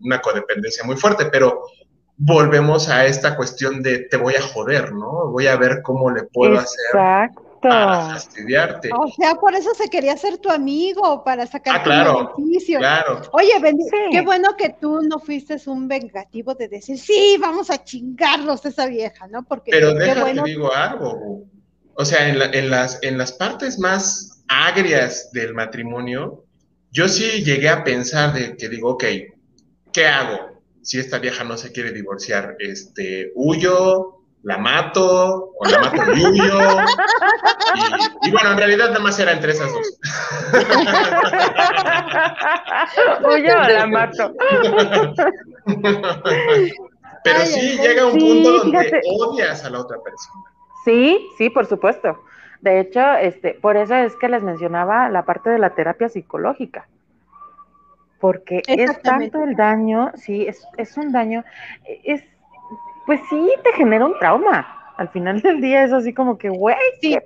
una 0.00 0.20
codependencia 0.20 0.84
muy 0.84 0.96
fuerte, 0.96 1.26
pero 1.32 1.62
volvemos 2.18 2.90
a 2.90 3.06
esta 3.06 3.34
cuestión 3.34 3.82
de 3.82 4.00
te 4.00 4.18
voy 4.18 4.34
a 4.34 4.42
joder, 4.42 4.92
¿no? 4.92 5.30
Voy 5.30 5.46
a 5.46 5.56
ver 5.56 5.80
cómo 5.82 6.10
le 6.10 6.24
puedo 6.24 6.58
hacer 6.58 7.30
para 7.62 8.10
fastidiarte. 8.10 8.90
O 8.94 9.08
sea, 9.08 9.36
por 9.36 9.54
eso 9.54 9.72
se 9.74 9.88
quería 9.88 10.18
ser 10.18 10.36
tu 10.36 10.50
amigo, 10.50 11.24
para 11.24 11.46
sacar 11.46 11.76
ah, 11.76 11.82
claro, 11.82 12.34
beneficio. 12.36 12.78
Claro. 12.78 13.22
Oye, 13.32 13.52
qué 14.10 14.20
bueno 14.20 14.54
que 14.54 14.76
tú 14.78 15.00
no 15.00 15.18
fuiste 15.18 15.56
un 15.66 15.88
vengativo 15.88 16.54
de 16.54 16.68
decir, 16.68 16.98
sí, 16.98 17.38
vamos 17.40 17.70
a 17.70 17.82
chingarlos 17.82 18.66
a 18.66 18.68
esa 18.68 18.86
vieja, 18.86 19.26
¿no? 19.28 19.44
Porque 19.44 19.70
Pero 19.70 19.94
déjame 19.94 20.42
digo 20.44 20.74
algo. 20.74 21.42
O 21.94 22.04
sea, 22.04 22.28
en, 22.28 22.40
en, 22.54 22.70
las, 22.70 23.02
en 23.02 23.16
las 23.16 23.32
partes 23.32 23.78
más 23.78 24.37
agrias 24.48 25.30
del 25.32 25.54
matrimonio, 25.54 26.44
yo 26.90 27.08
sí 27.08 27.44
llegué 27.44 27.68
a 27.68 27.84
pensar 27.84 28.32
de 28.32 28.56
que 28.56 28.68
digo, 28.68 28.90
ok, 28.90 29.04
¿qué 29.92 30.06
hago? 30.06 30.62
Si 30.82 30.98
esta 30.98 31.18
vieja 31.18 31.44
no 31.44 31.56
se 31.56 31.72
quiere 31.72 31.92
divorciar, 31.92 32.56
este, 32.58 33.30
huyo, 33.34 34.18
la 34.42 34.58
mato, 34.58 35.52
o 35.58 35.68
la 35.68 35.80
mato 35.80 35.96
y 36.14 36.24
huyo. 36.24 36.58
Y, 38.22 38.30
bueno, 38.30 38.52
en 38.52 38.58
realidad 38.58 38.88
nada 38.88 39.00
más 39.00 39.18
era 39.18 39.32
entre 39.32 39.52
esas 39.52 39.70
dos. 39.70 39.98
huyo 43.30 43.54
o 43.54 43.68
la 43.68 43.86
mato. 43.86 44.32
Pero 47.24 47.40
sí 47.44 47.78
llega 47.78 48.06
un 48.06 48.18
punto 48.18 48.58
donde 48.58 49.02
odias 49.18 49.64
a 49.64 49.70
la 49.70 49.80
otra 49.80 49.98
persona. 50.02 50.44
Sí, 50.84 51.28
sí, 51.36 51.50
por 51.50 51.66
supuesto. 51.66 52.16
De 52.60 52.80
hecho, 52.80 53.00
este, 53.14 53.54
por 53.54 53.76
eso 53.76 53.94
es 53.94 54.16
que 54.16 54.28
les 54.28 54.42
mencionaba 54.42 55.08
la 55.08 55.24
parte 55.24 55.50
de 55.50 55.58
la 55.58 55.74
terapia 55.74 56.08
psicológica. 56.08 56.88
porque 58.20 58.62
es 58.66 59.00
tanto 59.02 59.44
el 59.44 59.54
daño, 59.54 60.10
sí, 60.16 60.44
es, 60.46 60.66
es 60.76 60.96
un 60.96 61.12
daño, 61.12 61.44
es, 62.02 62.24
pues 63.06 63.20
sí, 63.30 63.48
te 63.62 63.72
genera 63.74 64.06
un 64.06 64.18
trauma. 64.18 64.74
Al 64.96 65.08
final 65.10 65.40
del 65.40 65.60
día 65.60 65.84
es 65.84 65.92
así 65.92 66.12
como 66.12 66.36
que, 66.36 66.48
güey, 66.48 66.76
sí. 67.00 67.16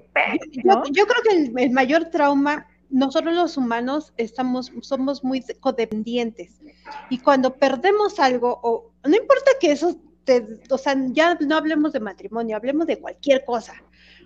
yo, 0.62 1.06
creo 1.06 1.22
que 1.24 1.62
el, 1.64 1.70
mayor 1.70 2.04
trauma 2.10 2.66
nosotros 2.90 3.34
los 3.34 3.56
humanos 3.56 4.12
estamos, 4.18 4.70
somos 4.82 5.24
muy 5.24 5.42
codependientes 5.58 6.60
y 7.08 7.18
cuando 7.18 7.54
perdemos 7.54 8.20
algo, 8.20 8.60
o 8.62 8.90
no 9.02 9.16
importa 9.16 9.52
que 9.58 9.72
eso, 9.72 9.96
te, 10.24 10.60
o 10.68 10.76
sea, 10.76 10.94
ya 11.08 11.34
no 11.40 11.56
hablemos 11.56 11.94
de 11.94 12.00
matrimonio, 12.00 12.58
hablemos 12.58 12.86
de 12.86 12.98
cualquier 12.98 13.44
cosa. 13.46 13.72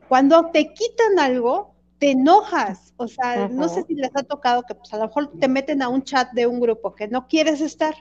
Cuando 0.08 0.50
te 0.52 0.72
quitan 0.72 1.18
algo, 1.18 1.74
te 1.98 2.10
enojas, 2.10 2.92
o 2.96 3.08
sea, 3.08 3.48
no 3.48 3.68
sé 3.68 3.82
si 3.84 3.94
les 3.94 4.10
ha 4.14 4.22
tocado 4.22 4.62
que 4.62 4.74
pues 4.74 4.92
a 4.92 4.98
lo 4.98 5.06
mejor 5.06 5.32
te 5.38 5.48
meten 5.48 5.82
a 5.82 5.88
un 5.88 6.02
chat 6.02 6.30
de 6.32 6.46
un 6.46 6.60
grupo 6.60 6.94
que 6.94 7.08
no 7.08 7.26
quieres 7.26 7.60
estar. 7.60 7.94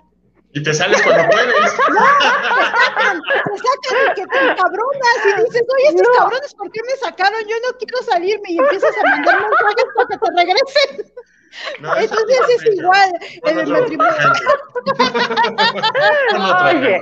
Y 0.52 0.63
te 0.63 0.74
sales 0.74 1.02
cuando 1.02 1.28
puedes. 1.30 1.54
No, 1.96 3.22
te 3.22 3.58
sacan, 3.58 4.15
que 4.15 4.26
te 4.26 4.52
encabronas 4.52 5.18
y 5.26 5.44
dices, 5.44 5.63
oye, 5.74 5.88
estos 5.89 6.18
cabrones, 6.18 6.54
¿por 6.56 6.72
qué 6.72 6.82
me 6.84 6.96
sacaron? 6.98 7.41
Yo 7.41 7.56
no 7.68 7.78
quiero 7.78 8.02
salirme 8.04 8.52
y 8.52 8.58
empiezas 8.58 8.91
a 8.98 9.10
mandar 9.10 9.41
mensajes 9.41 9.86
para 9.96 10.08
que 10.08 10.18
te 10.18 10.32
regresen. 10.32 11.13
Entonces 11.77 12.39
es 12.49 12.65
igual 12.75 13.12
en 13.43 13.60
el 13.60 13.67
matrimonio. 13.67 14.34
Oye, 16.65 17.01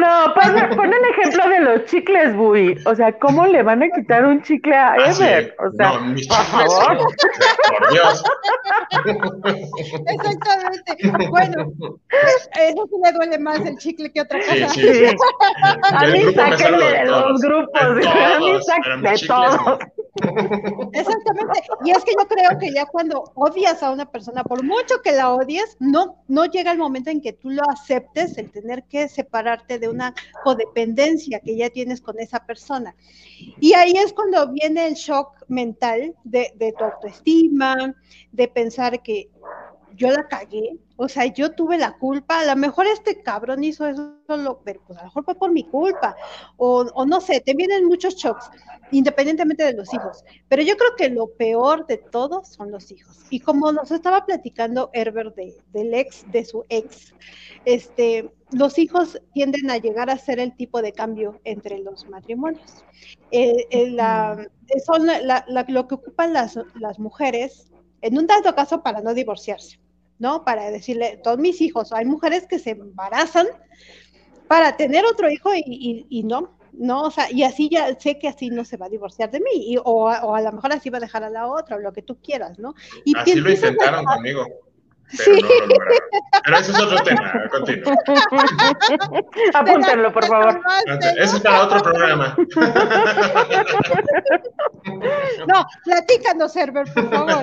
no, 0.00 0.34
pon, 0.34 0.92
el 0.92 1.04
ejemplo 1.10 1.48
de 1.48 1.60
los 1.60 1.84
chicles, 1.86 2.34
Bui. 2.34 2.78
O 2.86 2.94
sea, 2.94 3.12
¿cómo 3.18 3.46
le 3.46 3.62
van 3.62 3.82
a 3.82 3.88
quitar 3.90 4.24
un 4.24 4.42
chicle 4.42 4.74
a 4.74 4.92
ah, 4.92 5.10
Ever? 5.10 5.54
O 5.58 5.70
sea, 5.72 5.92
no, 5.92 6.00
mis 6.06 6.26
por 6.26 6.38
favor. 6.38 6.98
por 6.98 7.92
Dios. 7.92 8.24
Exactamente. 10.06 11.28
Bueno, 11.28 11.72
eso 12.56 12.88
sí 12.88 12.96
le 13.04 13.12
duele 13.12 13.38
más 13.38 13.60
el 13.60 13.76
chicle 13.78 14.12
que 14.12 14.20
otra 14.20 14.40
cosa. 14.40 14.68
Sí, 14.70 14.80
sí, 14.80 15.06
sí. 15.08 15.16
A 15.92 16.06
mí 16.06 16.34
sáquenme 16.34 16.84
de 16.84 17.04
los 17.06 17.40
grupos. 17.40 17.80
A 17.80 18.38
mí 18.38 18.58
sáquenme 18.62 19.10
de 19.10 19.26
todos. 19.26 19.78
Exactamente. 20.92 21.62
Y 21.84 21.90
es 21.90 22.04
que 22.04 22.12
yo 22.12 22.28
creo 22.28 22.58
que 22.58 22.72
ya 22.72 22.86
cuando 22.86 23.24
odias 23.34 23.82
a 23.82 23.90
una 23.90 24.10
persona, 24.10 24.44
por 24.44 24.62
mucho 24.62 25.00
que 25.02 25.12
la 25.12 25.32
odies, 25.32 25.76
no, 25.80 26.22
no 26.28 26.44
llega 26.46 26.72
el 26.72 26.78
momento 26.78 27.10
en 27.10 27.20
que 27.20 27.32
tú 27.32 27.50
lo 27.50 27.62
aceptes, 27.70 28.36
el 28.36 28.50
tener 28.50 28.84
que 28.84 29.08
separarte 29.08 29.78
de 29.78 29.88
una 29.88 30.14
codependencia 30.44 31.40
que 31.40 31.56
ya 31.56 31.70
tienes 31.70 32.00
con 32.00 32.18
esa 32.20 32.44
persona. 32.44 32.94
Y 33.60 33.74
ahí 33.74 33.92
es 33.92 34.12
cuando 34.12 34.52
viene 34.52 34.86
el 34.86 34.94
shock 34.94 35.32
mental 35.48 36.14
de, 36.24 36.52
de 36.56 36.72
tu 36.72 36.84
autoestima, 36.84 37.94
de 38.32 38.48
pensar 38.48 39.02
que 39.02 39.30
yo 39.96 40.10
la 40.10 40.26
cagué, 40.28 40.78
o 40.96 41.08
sea, 41.08 41.26
yo 41.26 41.52
tuve 41.52 41.78
la 41.78 41.92
culpa, 41.98 42.40
a 42.40 42.44
lo 42.44 42.56
mejor 42.56 42.86
este 42.86 43.22
cabrón 43.22 43.64
hizo 43.64 43.86
eso, 43.86 44.14
pero 44.64 44.80
pues 44.86 44.98
a 44.98 45.02
lo 45.02 45.08
mejor 45.08 45.24
fue 45.24 45.34
por 45.34 45.50
mi 45.50 45.64
culpa, 45.64 46.16
o, 46.56 47.04
no 47.06 47.20
sé, 47.20 47.40
te 47.40 47.54
vienen 47.54 47.86
muchos 47.86 48.14
shocks, 48.16 48.50
independientemente 48.90 49.64
de 49.64 49.74
los 49.74 49.92
hijos, 49.92 50.24
pero 50.48 50.62
yo 50.62 50.76
creo 50.76 50.96
que 50.96 51.08
lo 51.08 51.28
peor 51.28 51.86
de 51.86 51.98
todo 51.98 52.44
son 52.44 52.70
los 52.70 52.90
hijos. 52.92 53.18
Y 53.30 53.40
como 53.40 53.72
nos 53.72 53.90
estaba 53.90 54.24
platicando 54.26 54.90
Herbert 54.92 55.34
de, 55.34 55.56
del 55.72 55.94
ex, 55.94 56.30
de 56.30 56.44
su 56.44 56.64
ex, 56.68 57.14
este, 57.64 58.32
los 58.50 58.78
hijos 58.78 59.20
tienden 59.32 59.70
a 59.70 59.78
llegar 59.78 60.10
a 60.10 60.18
ser 60.18 60.38
el 60.38 60.54
tipo 60.56 60.82
de 60.82 60.92
cambio 60.92 61.40
entre 61.44 61.78
los 61.78 62.08
matrimonios. 62.08 62.84
Eh, 63.30 63.66
eh, 63.70 63.90
la, 63.90 64.46
son 64.84 65.06
lo 65.68 65.88
que 65.88 65.94
ocupan 65.94 66.32
las, 66.32 66.58
las 66.74 66.98
mujeres 66.98 67.71
en 68.02 68.18
un 68.18 68.26
dado 68.26 68.54
caso 68.54 68.82
para 68.82 69.00
no 69.00 69.14
divorciarse, 69.14 69.80
¿no? 70.18 70.44
Para 70.44 70.70
decirle, 70.70 71.20
todos 71.22 71.38
mis 71.38 71.60
hijos, 71.60 71.92
hay 71.92 72.04
mujeres 72.04 72.46
que 72.46 72.58
se 72.58 72.70
embarazan 72.70 73.46
para 74.48 74.76
tener 74.76 75.06
otro 75.06 75.30
hijo 75.30 75.50
y, 75.54 76.22
no, 76.24 76.58
no, 76.72 77.04
o 77.04 77.10
sea, 77.10 77.30
y 77.30 77.42
así 77.44 77.70
ya 77.70 77.98
sé 77.98 78.18
que 78.18 78.28
así 78.28 78.50
no 78.50 78.64
se 78.64 78.76
va 78.76 78.86
a 78.86 78.90
divorciar 78.90 79.30
de 79.30 79.40
mí, 79.40 79.76
o, 79.82 80.08
a 80.08 80.40
lo 80.42 80.52
mejor 80.52 80.72
así 80.72 80.90
va 80.90 80.98
a 80.98 81.00
dejar 81.00 81.24
a 81.24 81.30
la 81.30 81.46
otra, 81.46 81.76
o 81.76 81.78
lo 81.78 81.92
que 81.92 82.02
tú 82.02 82.18
quieras, 82.20 82.58
¿no? 82.58 82.74
Y 83.04 83.16
así 83.16 83.36
lo 83.36 83.50
intentaron 83.50 84.04
conmigo. 84.04 84.44
Pero 85.16 85.34
sí. 85.36 85.42
no 85.42 85.66
lo 85.66 85.74
Pero 86.44 86.56
eso 86.56 86.72
es 86.72 86.78
otro 86.80 87.02
tema, 87.02 87.48
continúo. 87.50 87.94
Apúntenlo, 89.54 90.12
por 90.12 90.26
favor. 90.26 90.60
Eso 91.18 91.36
es 91.36 91.42
para 91.42 91.64
otro 91.64 91.82
programa. 91.82 92.36
No, 95.46 95.64
platícanos, 95.84 96.56
Herbert, 96.56 96.92
por 96.92 97.08
favor. 97.08 97.42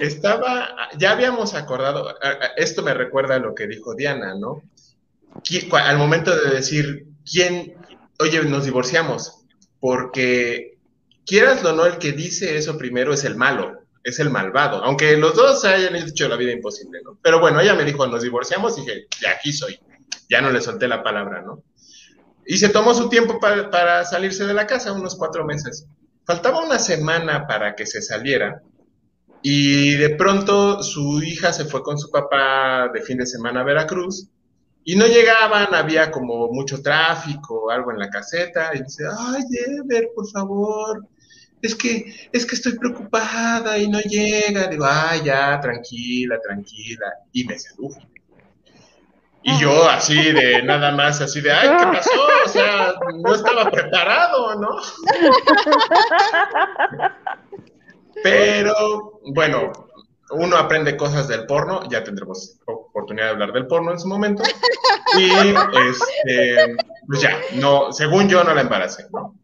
Estaba, 0.00 0.88
ya 0.96 1.12
habíamos 1.12 1.54
acordado, 1.54 2.16
esto 2.56 2.82
me 2.82 2.94
recuerda 2.94 3.36
a 3.36 3.38
lo 3.38 3.54
que 3.54 3.66
dijo 3.66 3.94
Diana, 3.94 4.34
¿no? 4.34 4.62
Al 5.72 5.98
momento 5.98 6.34
de 6.34 6.54
decir, 6.54 7.06
¿quién, 7.30 7.74
oye, 8.18 8.42
nos 8.44 8.64
divorciamos? 8.64 9.44
Porque 9.78 10.78
quieras 11.26 11.64
o 11.64 11.72
no, 11.72 11.84
el 11.84 11.98
que 11.98 12.12
dice 12.12 12.56
eso 12.56 12.78
primero 12.78 13.12
es 13.12 13.24
el 13.24 13.36
malo 13.36 13.81
es 14.04 14.18
el 14.18 14.30
malvado, 14.30 14.82
aunque 14.82 15.16
los 15.16 15.34
dos 15.34 15.64
hayan 15.64 15.96
hecho 15.96 16.28
la 16.28 16.36
vida 16.36 16.52
imposible, 16.52 17.00
¿no? 17.04 17.18
Pero 17.22 17.40
bueno, 17.40 17.60
ella 17.60 17.74
me 17.74 17.84
dijo, 17.84 18.06
nos 18.06 18.22
divorciamos, 18.22 18.76
y 18.78 18.80
dije, 18.82 19.06
ya 19.20 19.32
aquí 19.32 19.52
soy, 19.52 19.78
ya 20.28 20.40
no 20.40 20.50
le 20.50 20.60
solté 20.60 20.88
la 20.88 21.02
palabra, 21.02 21.42
¿no? 21.42 21.62
Y 22.44 22.58
se 22.58 22.68
tomó 22.68 22.94
su 22.94 23.08
tiempo 23.08 23.38
para, 23.38 24.04
salirse 24.04 24.44
de 24.44 24.54
la 24.54 24.66
casa, 24.66 24.92
unos 24.92 25.14
cuatro 25.16 25.44
meses. 25.44 25.86
Faltaba 26.24 26.64
una 26.64 26.78
semana 26.78 27.46
para 27.46 27.74
que 27.74 27.86
se 27.86 28.02
saliera 28.02 28.62
y 29.42 29.94
de 29.94 30.10
pronto 30.10 30.82
su 30.82 31.22
hija 31.22 31.52
se 31.52 31.64
fue 31.64 31.82
con 31.82 31.98
su 31.98 32.10
papá 32.10 32.88
de 32.92 33.02
fin 33.02 33.18
de 33.18 33.26
semana 33.26 33.60
a 33.60 33.64
Veracruz 33.64 34.28
y 34.84 34.96
no 34.96 35.06
llegaban, 35.06 35.74
había 35.74 36.10
como 36.10 36.48
mucho 36.48 36.82
tráfico, 36.82 37.70
algo 37.70 37.92
en 37.92 37.98
la 37.98 38.10
caseta, 38.10 38.72
y 38.74 38.82
dice, 38.82 39.04
ay, 39.16 39.42
Ever, 39.66 40.10
por 40.14 40.28
favor, 40.28 41.06
es 41.62 41.74
que, 41.76 42.28
es 42.32 42.44
que 42.44 42.56
estoy 42.56 42.76
preocupada 42.76 43.78
y 43.78 43.88
no 43.88 44.00
llega. 44.00 44.66
Digo, 44.66 44.84
ah, 44.86 45.16
ya, 45.16 45.60
tranquila, 45.60 46.38
tranquila. 46.40 47.06
Y 47.32 47.44
me 47.44 47.58
sedujo. 47.58 48.00
Y 49.44 49.58
yo 49.58 49.88
así 49.88 50.32
de 50.32 50.62
nada 50.62 50.92
más, 50.92 51.20
así 51.20 51.40
de, 51.40 51.50
ay, 51.50 51.68
¿qué 51.68 51.84
pasó? 51.84 52.10
O 52.44 52.48
sea, 52.48 52.94
no 53.16 53.34
estaba 53.34 53.70
preparado, 53.70 54.54
¿no? 54.60 54.76
Pero, 58.22 59.20
bueno, 59.34 59.72
uno 60.30 60.56
aprende 60.56 60.96
cosas 60.96 61.26
del 61.26 61.46
porno, 61.46 61.88
ya 61.88 62.04
tendremos 62.04 62.60
oportunidad 62.66 63.26
de 63.26 63.32
hablar 63.32 63.52
del 63.52 63.66
porno 63.66 63.90
en 63.90 63.98
su 63.98 64.06
momento. 64.06 64.44
Y, 65.18 65.30
este, 65.88 66.76
pues 67.08 67.20
ya, 67.20 67.36
no, 67.54 67.92
según 67.92 68.28
yo 68.28 68.44
no 68.44 68.54
la 68.54 68.60
embaracé, 68.60 69.06
¿no? 69.12 69.41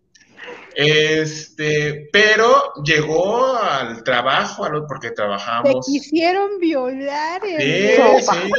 Este, 0.80 2.08
pero 2.12 2.72
llegó 2.84 3.56
al 3.56 4.04
trabajo, 4.04 4.64
porque 4.86 5.10
trabajamos. 5.10 5.84
Te 5.84 5.90
quisieron 5.90 6.60
violar. 6.60 7.42
Sí, 7.42 7.96
sí. 8.20 8.52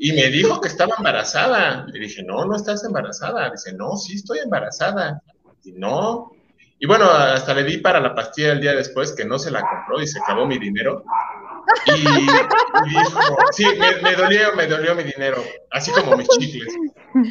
Y, 0.00 0.12
me 0.12 0.30
dijo 0.30 0.60
que 0.60 0.66
estaba 0.66 0.96
embarazada. 0.98 1.86
Le 1.86 2.00
dije, 2.00 2.24
no, 2.24 2.44
no 2.44 2.56
estás 2.56 2.82
embarazada. 2.82 3.48
Dice, 3.50 3.72
no, 3.74 3.96
sí 3.96 4.16
estoy 4.16 4.40
embarazada. 4.40 5.22
Y 5.62 5.70
no. 5.70 6.32
Y 6.80 6.86
bueno, 6.86 7.04
hasta 7.04 7.54
le 7.54 7.62
di 7.62 7.78
para 7.78 8.00
la 8.00 8.16
pastilla 8.16 8.50
el 8.50 8.60
día 8.60 8.74
después 8.74 9.12
que 9.12 9.24
no 9.24 9.38
se 9.38 9.52
la 9.52 9.60
compró 9.60 10.02
y 10.02 10.08
se 10.08 10.18
acabó 10.18 10.44
mi 10.44 10.58
dinero. 10.58 11.04
Y, 11.86 12.00
dijo, 12.88 13.20
sí, 13.52 13.64
me, 14.02 14.14
dolió, 14.14 14.54
me 14.56 14.66
dolió 14.66 14.94
mi 14.94 15.04
dinero, 15.04 15.42
así 15.70 15.90
como 15.92 16.16
mis 16.16 16.28
chicles. 16.28 16.74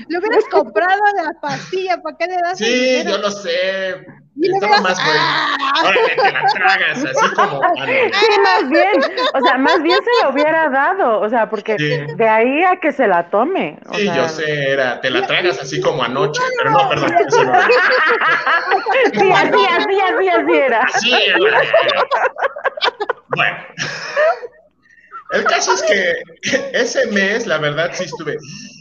Le 0.08 0.18
hubieras 0.18 0.46
comprado 0.50 1.02
la 1.16 1.40
pastilla, 1.42 2.02
¿para 2.02 2.18
qué 2.18 2.28
le 2.28 2.38
das 2.38 2.58
Sí, 2.58 3.04
yo 3.06 3.18
lo 3.18 3.32
sé. 3.32 4.06
Estaba 4.42 4.82
más 4.82 5.04
güey. 5.04 5.18
¡Ah! 5.20 5.56
Ahora 5.84 6.00
te 6.16 6.32
la 6.32 6.46
tragas, 6.54 7.06
así 7.06 7.36
como. 7.36 7.62
Sí, 7.86 8.40
más 8.44 8.70
bien. 8.70 9.02
O 9.34 9.42
sea, 9.42 9.58
más 9.58 9.82
bien 9.82 9.98
se 9.98 10.24
lo 10.24 10.32
hubiera 10.32 10.70
dado. 10.70 11.20
O 11.22 11.30
sea, 11.30 11.50
porque 11.50 11.76
de 11.78 12.30
ahí 12.30 12.64
a 12.64 12.78
que 12.78 12.92
se 12.92 13.08
la 13.08 13.30
tome. 13.30 13.78
sí, 13.94 14.06
yo 14.06 14.28
sé, 14.28 14.72
era, 14.72 15.02
te 15.02 15.10
la 15.10 15.26
tragas 15.28 15.60
así 15.60 15.80
como 15.82 16.04
anoche. 16.04 16.42
Pero 16.58 16.72
no, 16.72 16.90
perdón, 16.90 17.14
eso 17.28 17.44
no. 17.44 17.54
Sí, 19.14 19.32
así, 19.32 19.66
así, 19.70 20.00
así, 20.02 20.30
así 20.30 20.54
era. 20.54 20.88
Sí, 21.00 21.14
era. 21.14 21.62
Bueno. 23.36 23.58
El 25.34 25.44
caso 25.46 25.74
es 25.74 25.84
que 25.84 26.14
ese 26.74 27.08
mes, 27.08 27.48
la 27.48 27.58
verdad, 27.58 27.92
sí 27.94 28.04
estuve. 28.04 28.38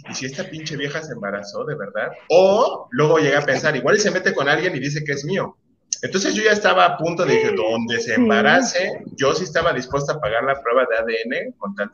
¿Y 0.09 0.14
si 0.14 0.26
esta 0.26 0.44
pinche 0.44 0.76
vieja 0.76 1.03
se 1.03 1.12
embarazó 1.12 1.64
de 1.64 1.74
verdad? 1.74 2.12
O 2.28 2.88
luego 2.90 3.18
llegué 3.18 3.36
a 3.36 3.42
pensar, 3.42 3.74
igual 3.76 3.98
se 3.98 4.11
mete 4.11 4.34
con 4.34 4.48
alguien 4.48 4.74
y 4.76 4.80
dice 4.80 5.03
que 5.05 5.12
es 5.12 5.24
mío. 5.24 5.57
Entonces 6.03 6.34
yo 6.34 6.42
ya 6.42 6.53
estaba 6.53 6.84
a 6.84 6.96
punto 6.96 7.24
de 7.24 7.34
decir, 7.34 7.55
donde 7.55 8.00
se 8.00 8.14
embarace, 8.14 9.05
yo 9.16 9.34
sí 9.34 9.44
estaba 9.44 9.72
dispuesta 9.72 10.14
a 10.14 10.20
pagar 10.20 10.42
la 10.42 10.61
prueba 10.61 10.86
de 10.90 10.96
ADN 10.96 11.53
con 11.59 11.74
tal 11.74 11.90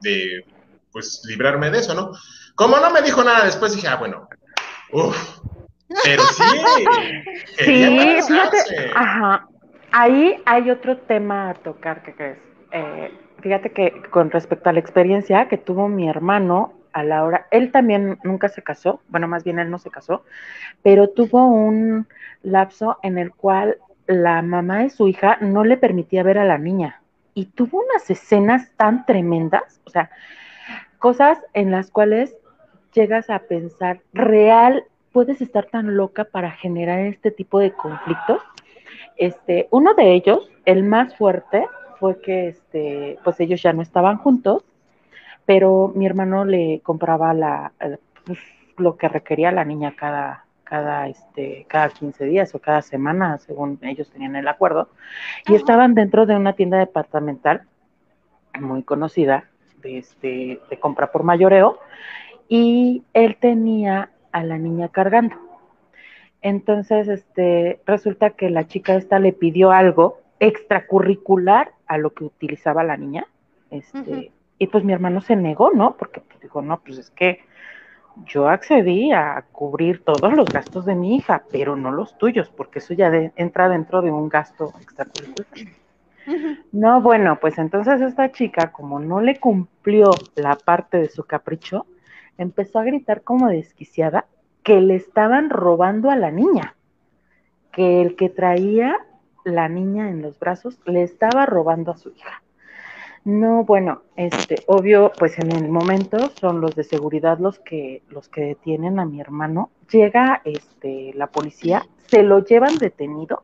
de, 0.00 0.44
pues, 0.90 1.22
librarme 1.28 1.70
de 1.70 1.78
eso, 1.78 1.94
¿no? 1.94 2.10
Como 2.56 2.78
no 2.78 2.90
me 2.90 3.02
dijo 3.02 3.22
nada 3.22 3.44
después, 3.44 3.74
dije, 3.74 3.88
ah, 3.88 3.96
bueno, 3.96 4.28
uff, 4.92 5.38
pero 6.02 6.22
sí, 6.24 6.42
sí, 7.58 8.22
fíjate, 8.26 8.90
ajá, 8.94 9.46
Ahí 9.96 10.42
hay 10.44 10.72
otro 10.72 10.98
tema 10.98 11.50
a 11.50 11.54
tocar, 11.54 12.02
¿qué 12.02 12.12
crees? 12.16 12.38
Eh, 12.72 13.12
fíjate 13.44 13.72
que 13.72 13.92
con 14.10 14.30
respecto 14.30 14.70
a 14.70 14.72
la 14.72 14.80
experiencia 14.80 15.48
que 15.48 15.58
tuvo 15.58 15.86
mi 15.86 16.08
hermano 16.08 16.72
a 16.94 17.04
la 17.04 17.22
hora, 17.24 17.46
él 17.50 17.72
también 17.72 18.18
nunca 18.24 18.48
se 18.48 18.62
casó, 18.62 19.02
bueno, 19.08 19.28
más 19.28 19.44
bien 19.44 19.58
él 19.58 19.70
no 19.70 19.78
se 19.78 19.90
casó, 19.90 20.24
pero 20.82 21.10
tuvo 21.10 21.46
un 21.48 22.06
lapso 22.42 22.96
en 23.02 23.18
el 23.18 23.32
cual 23.32 23.76
la 24.06 24.40
mamá 24.40 24.78
de 24.78 24.88
su 24.88 25.08
hija 25.08 25.36
no 25.42 25.62
le 25.62 25.76
permitía 25.76 26.22
ver 26.22 26.38
a 26.38 26.46
la 26.46 26.56
niña 26.56 27.02
y 27.34 27.44
tuvo 27.44 27.82
unas 27.82 28.08
escenas 28.08 28.70
tan 28.78 29.04
tremendas, 29.04 29.82
o 29.84 29.90
sea, 29.90 30.08
cosas 30.98 31.38
en 31.52 31.70
las 31.70 31.90
cuales 31.90 32.34
llegas 32.94 33.28
a 33.28 33.40
pensar, 33.40 34.00
real, 34.14 34.84
puedes 35.12 35.42
estar 35.42 35.66
tan 35.66 35.98
loca 35.98 36.24
para 36.24 36.50
generar 36.52 37.00
este 37.00 37.30
tipo 37.30 37.58
de 37.58 37.72
conflictos. 37.72 38.40
Este, 39.18 39.68
uno 39.70 39.92
de 39.92 40.14
ellos, 40.14 40.50
el 40.64 40.82
más 40.82 41.14
fuerte, 41.14 41.66
fue 42.04 42.20
que 42.20 42.48
este, 42.48 43.18
pues 43.24 43.40
ellos 43.40 43.62
ya 43.62 43.72
no 43.72 43.80
estaban 43.80 44.18
juntos, 44.18 44.62
pero 45.46 45.90
mi 45.94 46.04
hermano 46.04 46.44
le 46.44 46.80
compraba 46.82 47.32
la, 47.32 47.72
pues, 48.26 48.38
lo 48.76 48.98
que 48.98 49.08
requería 49.08 49.50
la 49.52 49.64
niña 49.64 49.94
cada, 49.96 50.44
cada, 50.64 51.08
este, 51.08 51.64
cada 51.66 51.88
15 51.88 52.26
días 52.26 52.54
o 52.54 52.58
cada 52.58 52.82
semana, 52.82 53.38
según 53.38 53.78
ellos 53.80 54.10
tenían 54.10 54.36
el 54.36 54.48
acuerdo, 54.48 54.90
y 55.48 55.54
estaban 55.54 55.94
dentro 55.94 56.26
de 56.26 56.36
una 56.36 56.52
tienda 56.52 56.76
departamental 56.76 57.62
muy 58.60 58.82
conocida, 58.82 59.48
de, 59.80 59.96
este, 59.96 60.60
de 60.68 60.78
compra 60.78 61.10
por 61.10 61.22
mayoreo, 61.22 61.78
y 62.48 63.02
él 63.14 63.38
tenía 63.40 64.10
a 64.30 64.44
la 64.44 64.58
niña 64.58 64.90
cargando. 64.90 65.36
Entonces, 66.42 67.08
este, 67.08 67.80
resulta 67.86 68.28
que 68.28 68.50
la 68.50 68.66
chica 68.66 68.94
esta 68.94 69.18
le 69.18 69.32
pidió 69.32 69.70
algo 69.70 70.22
extracurricular 70.40 71.72
a 71.86 71.98
lo 71.98 72.12
que 72.12 72.24
utilizaba 72.24 72.84
la 72.84 72.96
niña, 72.96 73.26
este, 73.70 74.32
y 74.58 74.66
pues 74.68 74.84
mi 74.84 74.92
hermano 74.92 75.20
se 75.20 75.36
negó, 75.36 75.70
¿no? 75.72 75.96
Porque 75.96 76.22
dijo, 76.40 76.62
no, 76.62 76.80
pues 76.80 76.98
es 76.98 77.10
que 77.10 77.40
yo 78.26 78.48
accedí 78.48 79.12
a 79.12 79.44
cubrir 79.50 80.04
todos 80.04 80.32
los 80.34 80.46
gastos 80.46 80.84
de 80.84 80.94
mi 80.94 81.16
hija, 81.16 81.44
pero 81.50 81.76
no 81.76 81.90
los 81.90 82.16
tuyos, 82.18 82.48
porque 82.48 82.78
eso 82.78 82.94
ya 82.94 83.10
entra 83.36 83.68
dentro 83.68 84.02
de 84.02 84.10
un 84.10 84.28
gasto 84.28 84.72
extracurricular. 84.80 85.48
No, 86.72 87.00
bueno, 87.00 87.38
pues 87.40 87.58
entonces 87.58 88.00
esta 88.00 88.32
chica, 88.32 88.72
como 88.72 88.98
no 88.98 89.20
le 89.20 89.38
cumplió 89.38 90.10
la 90.36 90.56
parte 90.56 90.98
de 90.98 91.08
su 91.08 91.24
capricho, 91.24 91.86
empezó 92.38 92.78
a 92.78 92.84
gritar 92.84 93.22
como 93.22 93.48
desquiciada 93.48 94.26
que 94.62 94.80
le 94.80 94.94
estaban 94.94 95.50
robando 95.50 96.10
a 96.10 96.16
la 96.16 96.30
niña, 96.30 96.74
que 97.72 98.00
el 98.00 98.16
que 98.16 98.30
traía 98.30 98.96
la 99.44 99.68
niña 99.68 100.08
en 100.08 100.22
los 100.22 100.38
brazos 100.38 100.78
le 100.86 101.02
estaba 101.02 101.46
robando 101.46 101.92
a 101.92 101.96
su 101.96 102.10
hija. 102.10 102.42
No, 103.24 103.64
bueno, 103.64 104.02
este, 104.16 104.56
obvio, 104.66 105.10
pues 105.18 105.38
en 105.38 105.50
el 105.52 105.70
momento 105.70 106.30
son 106.38 106.60
los 106.60 106.74
de 106.74 106.84
seguridad 106.84 107.38
los 107.38 107.58
que, 107.58 108.02
los 108.10 108.28
que 108.28 108.42
detienen 108.42 108.98
a 108.98 109.06
mi 109.06 109.20
hermano. 109.20 109.70
Llega 109.90 110.42
este, 110.44 111.12
la 111.14 111.28
policía, 111.28 111.86
se 112.06 112.22
lo 112.22 112.44
llevan 112.44 112.76
detenido 112.76 113.42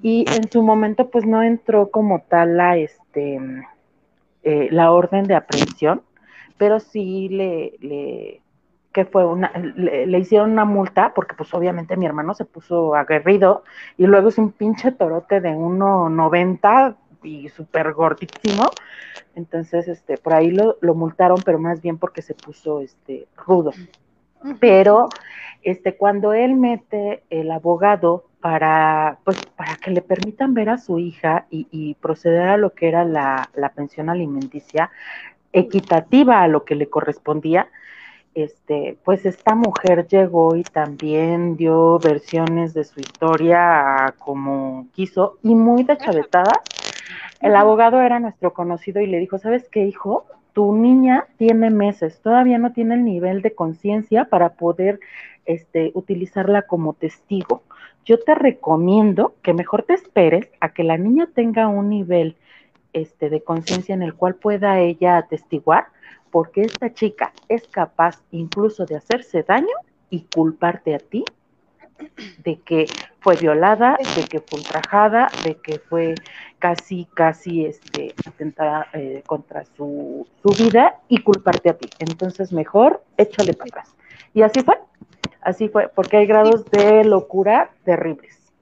y 0.00 0.24
en 0.34 0.50
su 0.50 0.62
momento 0.62 1.10
pues 1.10 1.26
no 1.26 1.42
entró 1.42 1.90
como 1.90 2.22
tal 2.22 2.56
la, 2.56 2.78
este, 2.78 3.38
eh, 4.44 4.68
la 4.70 4.90
orden 4.92 5.24
de 5.24 5.34
aprehensión, 5.34 6.02
pero 6.56 6.80
sí 6.80 7.28
le, 7.28 7.74
le 7.80 8.40
que 8.96 9.04
fue 9.04 9.26
una, 9.26 9.52
le, 9.58 10.06
le, 10.06 10.18
hicieron 10.18 10.52
una 10.52 10.64
multa, 10.64 11.12
porque 11.14 11.34
pues 11.34 11.52
obviamente 11.52 11.98
mi 11.98 12.06
hermano 12.06 12.32
se 12.32 12.46
puso 12.46 12.94
aguerrido, 12.94 13.62
y 13.98 14.06
luego 14.06 14.30
es 14.30 14.38
un 14.38 14.52
pinche 14.52 14.90
torote 14.90 15.42
de 15.42 15.50
1,90 15.50 16.96
y 17.22 17.50
súper 17.50 17.92
gordísimo. 17.92 18.70
Entonces, 19.34 19.86
este, 19.86 20.16
por 20.16 20.32
ahí 20.32 20.50
lo, 20.50 20.78
lo, 20.80 20.94
multaron, 20.94 21.36
pero 21.44 21.58
más 21.58 21.82
bien 21.82 21.98
porque 21.98 22.22
se 22.22 22.32
puso 22.32 22.80
este 22.80 23.28
rudo. 23.36 23.72
Pero 24.60 25.10
este, 25.62 25.94
cuando 25.98 26.32
él 26.32 26.54
mete 26.54 27.22
el 27.28 27.50
abogado 27.50 28.24
para, 28.40 29.18
pues, 29.24 29.44
para 29.56 29.76
que 29.76 29.90
le 29.90 30.00
permitan 30.00 30.54
ver 30.54 30.70
a 30.70 30.78
su 30.78 30.98
hija 30.98 31.44
y, 31.50 31.68
y 31.70 31.96
proceder 31.96 32.48
a 32.48 32.56
lo 32.56 32.72
que 32.72 32.88
era 32.88 33.04
la, 33.04 33.50
la, 33.54 33.68
pensión 33.74 34.08
alimenticia 34.08 34.90
equitativa 35.52 36.40
a 36.40 36.48
lo 36.48 36.64
que 36.64 36.76
le 36.76 36.88
correspondía, 36.88 37.68
este, 38.36 38.96
pues 39.04 39.26
esta 39.26 39.56
mujer 39.56 40.06
llegó 40.06 40.54
y 40.54 40.62
también 40.62 41.56
dio 41.56 41.98
versiones 41.98 42.72
de 42.72 42.84
su 42.84 43.00
historia 43.00 44.14
como 44.18 44.86
quiso 44.94 45.38
y 45.42 45.54
muy 45.56 45.82
deschavetada 45.82 46.52
el 47.40 47.54
abogado 47.54 48.00
era 48.00 48.18
nuestro 48.18 48.52
conocido 48.52 49.00
y 49.00 49.06
le 49.06 49.18
dijo, 49.18 49.38
¿sabes 49.38 49.68
qué, 49.70 49.84
hijo? 49.84 50.26
Tu 50.52 50.74
niña 50.74 51.26
tiene 51.36 51.70
meses, 51.70 52.20
todavía 52.20 52.58
no 52.58 52.72
tiene 52.72 52.94
el 52.94 53.04
nivel 53.04 53.42
de 53.42 53.54
conciencia 53.54 54.24
para 54.26 54.54
poder 54.54 55.00
este, 55.44 55.90
utilizarla 55.94 56.62
como 56.62 56.94
testigo. 56.94 57.62
Yo 58.04 58.18
te 58.20 58.34
recomiendo 58.34 59.34
que 59.42 59.52
mejor 59.52 59.82
te 59.82 59.94
esperes 59.94 60.48
a 60.60 60.70
que 60.70 60.82
la 60.82 60.96
niña 60.96 61.28
tenga 61.34 61.68
un 61.68 61.90
nivel 61.90 62.36
este, 62.92 63.28
de 63.28 63.42
conciencia 63.42 63.94
en 63.94 64.02
el 64.02 64.14
cual 64.14 64.36
pueda 64.36 64.80
ella 64.80 65.18
atestiguar, 65.18 65.88
porque 66.36 66.60
esta 66.60 66.92
chica 66.92 67.32
es 67.48 67.66
capaz 67.66 68.22
incluso 68.30 68.84
de 68.84 68.96
hacerse 68.96 69.42
daño 69.42 69.74
y 70.10 70.26
culparte 70.34 70.94
a 70.94 70.98
ti 70.98 71.24
de 72.44 72.60
que 72.60 72.84
fue 73.20 73.36
violada, 73.36 73.96
de 74.14 74.24
que 74.24 74.40
fue 74.40 74.58
ultrajada, 74.58 75.28
de 75.44 75.54
que 75.54 75.78
fue 75.78 76.14
casi, 76.58 77.06
casi 77.14 77.64
este, 77.64 78.14
atentada 78.26 78.86
eh, 78.92 79.22
contra 79.26 79.64
su, 79.78 80.28
su, 80.42 80.62
vida 80.62 81.00
y 81.08 81.22
culparte 81.22 81.70
a 81.70 81.78
ti. 81.78 81.88
Entonces, 82.00 82.52
mejor 82.52 83.02
échale 83.16 83.54
para 83.54 83.68
atrás. 83.68 83.96
Y 84.34 84.42
así 84.42 84.60
fue, 84.60 84.78
así 85.40 85.70
fue, 85.70 85.88
porque 85.88 86.18
hay 86.18 86.26
grados 86.26 86.66
de 86.66 87.02
locura 87.04 87.70
terribles. 87.82 88.52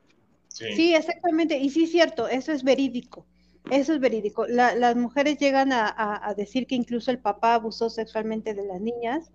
Sí. 0.46 0.94
exactamente. 0.94 1.58
Y 1.58 1.70
sí 1.70 1.82
es 1.82 1.90
cierto, 1.90 2.28
eso 2.28 2.52
es 2.52 2.62
verídico. 2.62 3.26
Eso 3.70 3.94
es 3.94 4.00
verídico. 4.00 4.46
La, 4.46 4.74
las 4.74 4.94
mujeres 4.96 5.38
llegan 5.38 5.72
a, 5.72 5.86
a, 5.88 6.28
a 6.28 6.34
decir 6.34 6.66
que 6.66 6.74
incluso 6.74 7.10
el 7.10 7.18
papá 7.18 7.54
abusó 7.54 7.90
sexualmente 7.90 8.54
de 8.54 8.64
las 8.64 8.80
niñas 8.80 9.30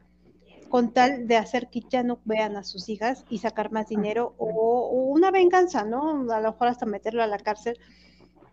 con 0.70 0.94
tal 0.94 1.28
de 1.28 1.36
hacer 1.36 1.70
que 1.70 1.82
ya 1.90 2.04
no 2.04 2.20
vean 2.26 2.56
a 2.56 2.64
sus 2.64 2.88
hijas 2.90 3.26
y 3.30 3.40
sacar 3.40 3.72
más 3.72 3.88
dinero 3.88 4.36
o, 4.38 4.90
una 4.92 5.32
venganza, 5.32 5.84
¿no? 5.84 6.32
A 6.32 6.40
lo 6.40 6.52
mejor 6.52 6.68
hasta 6.68 6.86
meterlo 6.86 7.24
a 7.24 7.28
la 7.28 7.40
cárcel. 7.40 7.78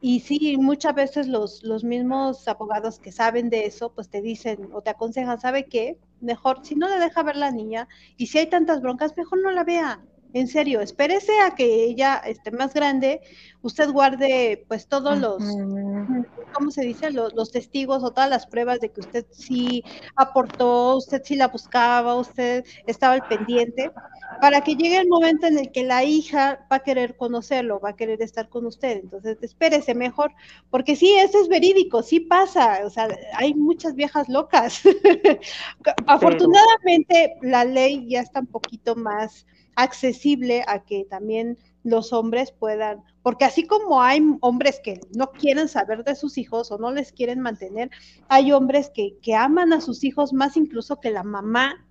Y 0.01 0.21
sí, 0.21 0.57
muchas 0.59 0.95
veces 0.95 1.29
los, 1.29 1.63
los 1.63 1.85
mismos 1.85 2.49
abogados 2.49 2.99
que 2.99 3.13
saben 3.13 3.51
de 3.51 3.67
eso, 3.67 3.93
pues 3.93 4.09
te 4.09 4.21
dicen 4.21 4.71
o 4.73 4.83
te 4.83 4.91
aconsejan, 4.91 5.41
¿sabe 5.41 5.67
qué? 5.67 5.99
Mejor, 6.21 6.65
si 6.65 6.75
no 6.75 6.89
le 6.89 6.99
deja 6.99 7.23
ver 7.23 7.37
la 7.37 7.51
niña 7.51 7.89
y 8.17 8.27
si 8.27 8.39
hay 8.39 8.47
tantas 8.49 8.81
broncas, 8.81 9.17
mejor 9.17 9.43
no 9.43 9.51
la 9.51 9.65
vea. 9.65 10.01
En 10.37 10.49
serio, 10.49 10.83
espérese 10.83 11.33
a 11.41 11.55
que 11.55 11.85
ella 11.85 12.17
esté 12.17 12.51
más 12.51 12.75
grande, 12.75 13.23
usted 13.63 13.91
guarde 13.91 14.67
pues 14.69 14.87
todos 14.87 15.19
los, 15.19 15.43
¿cómo 16.53 16.71
se 16.71 16.83
dice? 16.83 17.11
Los, 17.11 17.33
los, 17.33 17.51
testigos 17.51 18.05
o 18.05 18.11
todas 18.11 18.29
las 18.29 18.47
pruebas 18.47 18.81
de 18.81 18.91
que 18.91 19.01
usted 19.01 19.25
sí 19.31 19.83
aportó, 20.15 20.97
usted 20.97 21.23
sí 21.25 21.37
la 21.37 21.49
buscaba, 21.49 22.17
usted 22.17 22.67
estaba 22.87 23.15
al 23.15 23.27
pendiente, 23.27 23.91
para 24.43 24.61
que 24.61 24.77
llegue 24.77 24.99
el 24.99 25.09
momento 25.09 25.47
en 25.47 25.57
el 25.59 25.73
que 25.73 25.85
la 25.85 26.05
hija 26.05 26.67
va 26.71 26.77
a 26.77 26.83
querer 26.83 27.17
conocerlo, 27.17 27.81
va 27.81 27.91
a 27.91 27.97
querer 27.97 28.21
estar 28.21 28.51
con 28.51 28.67
usted. 28.67 29.01
Entonces, 29.05 29.39
espérese 29.41 29.95
mejor, 29.95 30.35
porque 30.69 30.97
sí, 30.97 31.15
eso 31.15 31.41
es 31.41 31.49
verídico, 31.49 32.03
sí 32.03 32.21
pasa, 32.21 32.81
o 32.85 32.91
sea, 32.91 33.09
hay 33.33 33.55
muchas 33.55 33.95
viejas 33.95 34.29
locas. 34.29 34.83
Afortunadamente, 36.07 37.39
la 37.41 37.65
ley 37.65 38.07
ya 38.07 38.21
está 38.21 38.41
un 38.41 38.49
poquito 38.49 38.97
más 38.97 39.47
accesible 39.77 40.65
a 40.67 40.81
que 40.81 41.05
también 41.05 41.59
los 41.85 42.13
hombres 42.13 42.51
puedan, 42.51 43.05
porque 43.23 43.45
así 43.45 43.67
como 43.67 44.03
hay 44.03 44.21
hombres 44.41 44.81
que 44.83 45.01
no 45.15 45.31
quieren 45.31 45.69
saber 45.69 46.03
de 46.03 46.17
sus 46.17 46.37
hijos 46.37 46.73
o 46.73 46.79
no 46.79 46.91
les 46.91 47.13
quieren 47.13 47.41
mantener, 47.41 47.91
hay 48.29 48.51
hombres 48.51 48.91
que, 48.93 49.17
que 49.23 49.37
aman 49.37 49.73
a 49.73 49.81
sus 49.81 50.03
hijos 50.03 50.33
más 50.33 50.57
incluso 50.57 50.99
que 50.99 51.11
la 51.11 51.23
mamá. 51.23 51.87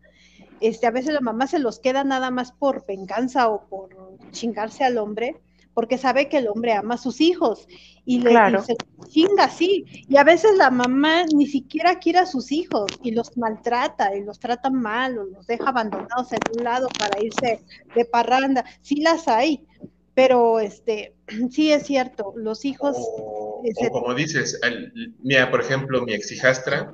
Este, 0.59 0.87
a 0.87 0.91
veces 0.91 1.13
la 1.13 1.21
mamá 1.21 1.47
se 1.47 1.59
los 1.59 1.79
queda 1.79 2.03
nada 2.03 2.31
más 2.31 2.51
por 2.51 2.85
venganza 2.85 3.49
o 3.49 3.67
por 3.67 4.17
chingarse 4.31 4.83
al 4.83 4.97
hombre, 4.97 5.41
porque 5.75 5.97
sabe 5.99 6.29
que 6.29 6.37
el 6.37 6.47
hombre 6.47 6.73
ama 6.73 6.95
a 6.95 6.97
sus 6.97 7.21
hijos 7.21 7.67
y, 8.05 8.21
le, 8.21 8.31
claro. 8.31 8.61
y 8.61 8.65
se 8.65 8.75
chinga 9.09 9.43
así. 9.43 9.85
Y 10.07 10.17
a 10.17 10.23
veces 10.23 10.55
la 10.57 10.71
mamá 10.71 11.25
ni 11.25 11.45
siquiera 11.45 11.99
quiere 11.99 12.19
a 12.19 12.25
sus 12.25 12.51
hijos 12.51 12.91
y 13.03 13.11
los 13.11 13.37
maltrata 13.37 14.15
y 14.15 14.23
los 14.23 14.39
trata 14.39 14.69
mal 14.69 15.17
o 15.19 15.25
los 15.25 15.45
deja 15.45 15.69
abandonados 15.69 16.31
en 16.31 16.39
un 16.57 16.63
lado 16.63 16.87
para 16.97 17.21
irse 17.21 17.61
de 17.93 18.05
parranda. 18.05 18.63
Sí 18.81 19.01
las 19.01 19.27
hay, 19.27 19.67
pero 20.13 20.61
este 20.61 21.13
sí 21.51 21.71
es 21.71 21.83
cierto, 21.83 22.33
los 22.37 22.63
hijos... 22.63 22.95
O, 22.97 23.61
o 23.61 23.89
como 23.91 24.15
dices, 24.15 24.57
el, 24.63 25.13
mira, 25.21 25.51
por 25.51 25.59
ejemplo, 25.59 26.01
mi 26.03 26.13
exhijastra, 26.13 26.93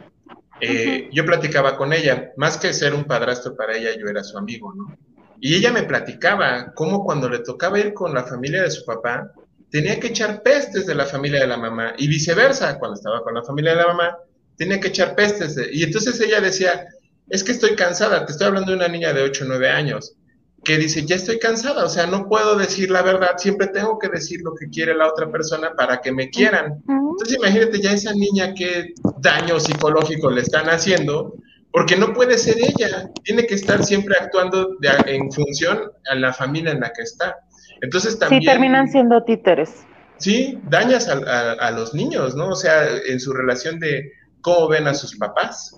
eh, 0.59 1.03
uh 1.07 1.11
-huh. 1.11 1.13
yo 1.13 1.25
platicaba 1.25 1.77
con 1.77 1.93
ella, 1.93 2.31
más 2.35 2.57
que 2.57 2.73
ser 2.73 2.95
un 2.95 3.03
padrastro 3.03 3.55
para 3.55 3.77
ella, 3.77 3.91
yo 3.95 4.07
era 4.07 4.23
su 4.23 4.37
amigo, 4.39 4.73
¿no? 4.73 4.97
Y 5.43 5.55
ella 5.55 5.71
me 5.71 5.83
platicaba 5.83 6.71
cómo 6.75 7.03
cuando 7.03 7.27
le 7.27 7.39
tocaba 7.39 7.79
ir 7.79 7.93
con 7.93 8.13
la 8.13 8.23
familia 8.23 8.61
de 8.61 8.69
su 8.69 8.85
papá, 8.85 9.31
tenía 9.71 9.99
que 9.99 10.07
echar 10.07 10.43
pestes 10.43 10.85
de 10.85 10.93
la 10.93 11.05
familia 11.05 11.39
de 11.39 11.47
la 11.47 11.57
mamá 11.57 11.93
y 11.97 12.07
viceversa, 12.07 12.77
cuando 12.77 12.95
estaba 12.95 13.23
con 13.23 13.33
la 13.33 13.43
familia 13.43 13.71
de 13.71 13.77
la 13.77 13.87
mamá, 13.87 14.17
tenía 14.55 14.79
que 14.79 14.89
echar 14.89 15.15
pestes. 15.15 15.57
y 15.73 15.83
entonces 15.83 16.21
ella 16.21 16.41
decía, 16.41 16.85
es 17.27 17.43
que 17.43 17.53
estoy 17.53 17.75
cansada, 17.75 18.23
te 18.25 18.33
estoy 18.33 18.47
hablando 18.47 18.71
de 18.71 18.77
una 18.77 18.87
niña 18.87 19.13
de 19.13 19.23
8 19.23 19.45
o 19.45 19.47
9 19.47 19.69
años, 19.69 20.15
que 20.63 20.77
dice, 20.77 21.05
ya 21.07 21.15
estoy 21.15 21.39
cansada, 21.39 21.85
o 21.85 21.89
sea, 21.89 22.05
no 22.05 22.29
puedo 22.29 22.55
decir 22.55 22.91
la 22.91 23.01
verdad, 23.01 23.31
siempre 23.37 23.67
tengo 23.67 23.97
que 23.97 24.09
decir 24.09 24.41
lo 24.43 24.53
que 24.53 24.69
quiere 24.69 24.93
la 24.93 25.07
otra 25.07 25.31
persona 25.31 25.73
para 25.75 26.01
que 26.01 26.11
me 26.11 26.29
quieran. 26.29 26.83
Entonces 26.87 27.35
imagínate 27.35 27.81
ya 27.81 27.93
esa 27.93 28.13
niña 28.13 28.53
qué 28.53 28.93
daño 29.17 29.59
psicológico 29.59 30.29
le 30.29 30.41
están 30.41 30.69
haciendo, 30.69 31.33
porque 31.71 31.95
no 31.95 32.13
puede 32.13 32.37
ser 32.37 32.57
ella, 32.57 33.09
tiene 33.23 33.45
que 33.45 33.55
estar 33.55 33.83
siempre 33.83 34.15
actuando 34.19 34.77
en 35.05 35.31
función 35.31 35.91
a 36.09 36.15
la 36.15 36.33
familia 36.33 36.71
en 36.71 36.81
la 36.81 36.91
que 36.91 37.03
está. 37.03 37.37
Entonces 37.81 38.19
también... 38.19 38.41
Sí, 38.41 38.47
terminan 38.47 38.89
siendo 38.89 39.23
títeres. 39.23 39.85
Sí, 40.17 40.59
dañas 40.69 41.07
a, 41.07 41.71
los 41.71 41.93
niños, 41.93 42.35
¿no? 42.35 42.49
O 42.49 42.55
sea, 42.55 42.87
en 43.07 43.19
su 43.19 43.33
relación 43.33 43.79
de 43.79 44.11
cómo 44.41 44.67
ven 44.67 44.87
a 44.87 44.93
sus 44.93 45.17
papás 45.17 45.75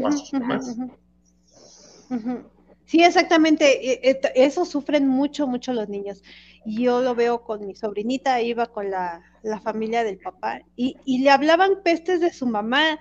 o 0.00 0.06
a 0.06 0.12
sus 0.12 0.32
mamás. 0.32 0.76
Sí, 2.86 3.02
exactamente. 3.02 3.92
E, 3.92 4.10
e, 4.10 4.20
eso 4.34 4.64
sufren 4.64 5.06
mucho, 5.06 5.46
mucho 5.46 5.72
los 5.72 5.88
niños. 5.88 6.22
Yo 6.64 7.00
lo 7.00 7.14
veo 7.14 7.42
con 7.42 7.64
mi 7.66 7.76
sobrinita, 7.76 8.40
iba 8.40 8.66
con 8.66 8.90
la, 8.90 9.22
familia 9.62 10.02
del 10.02 10.18
papá 10.18 10.60
y, 10.74 10.96
y, 11.04 11.22
le 11.22 11.30
hablaban 11.30 11.82
pestes 11.84 12.20
de 12.20 12.32
su 12.32 12.46
mamá 12.46 12.98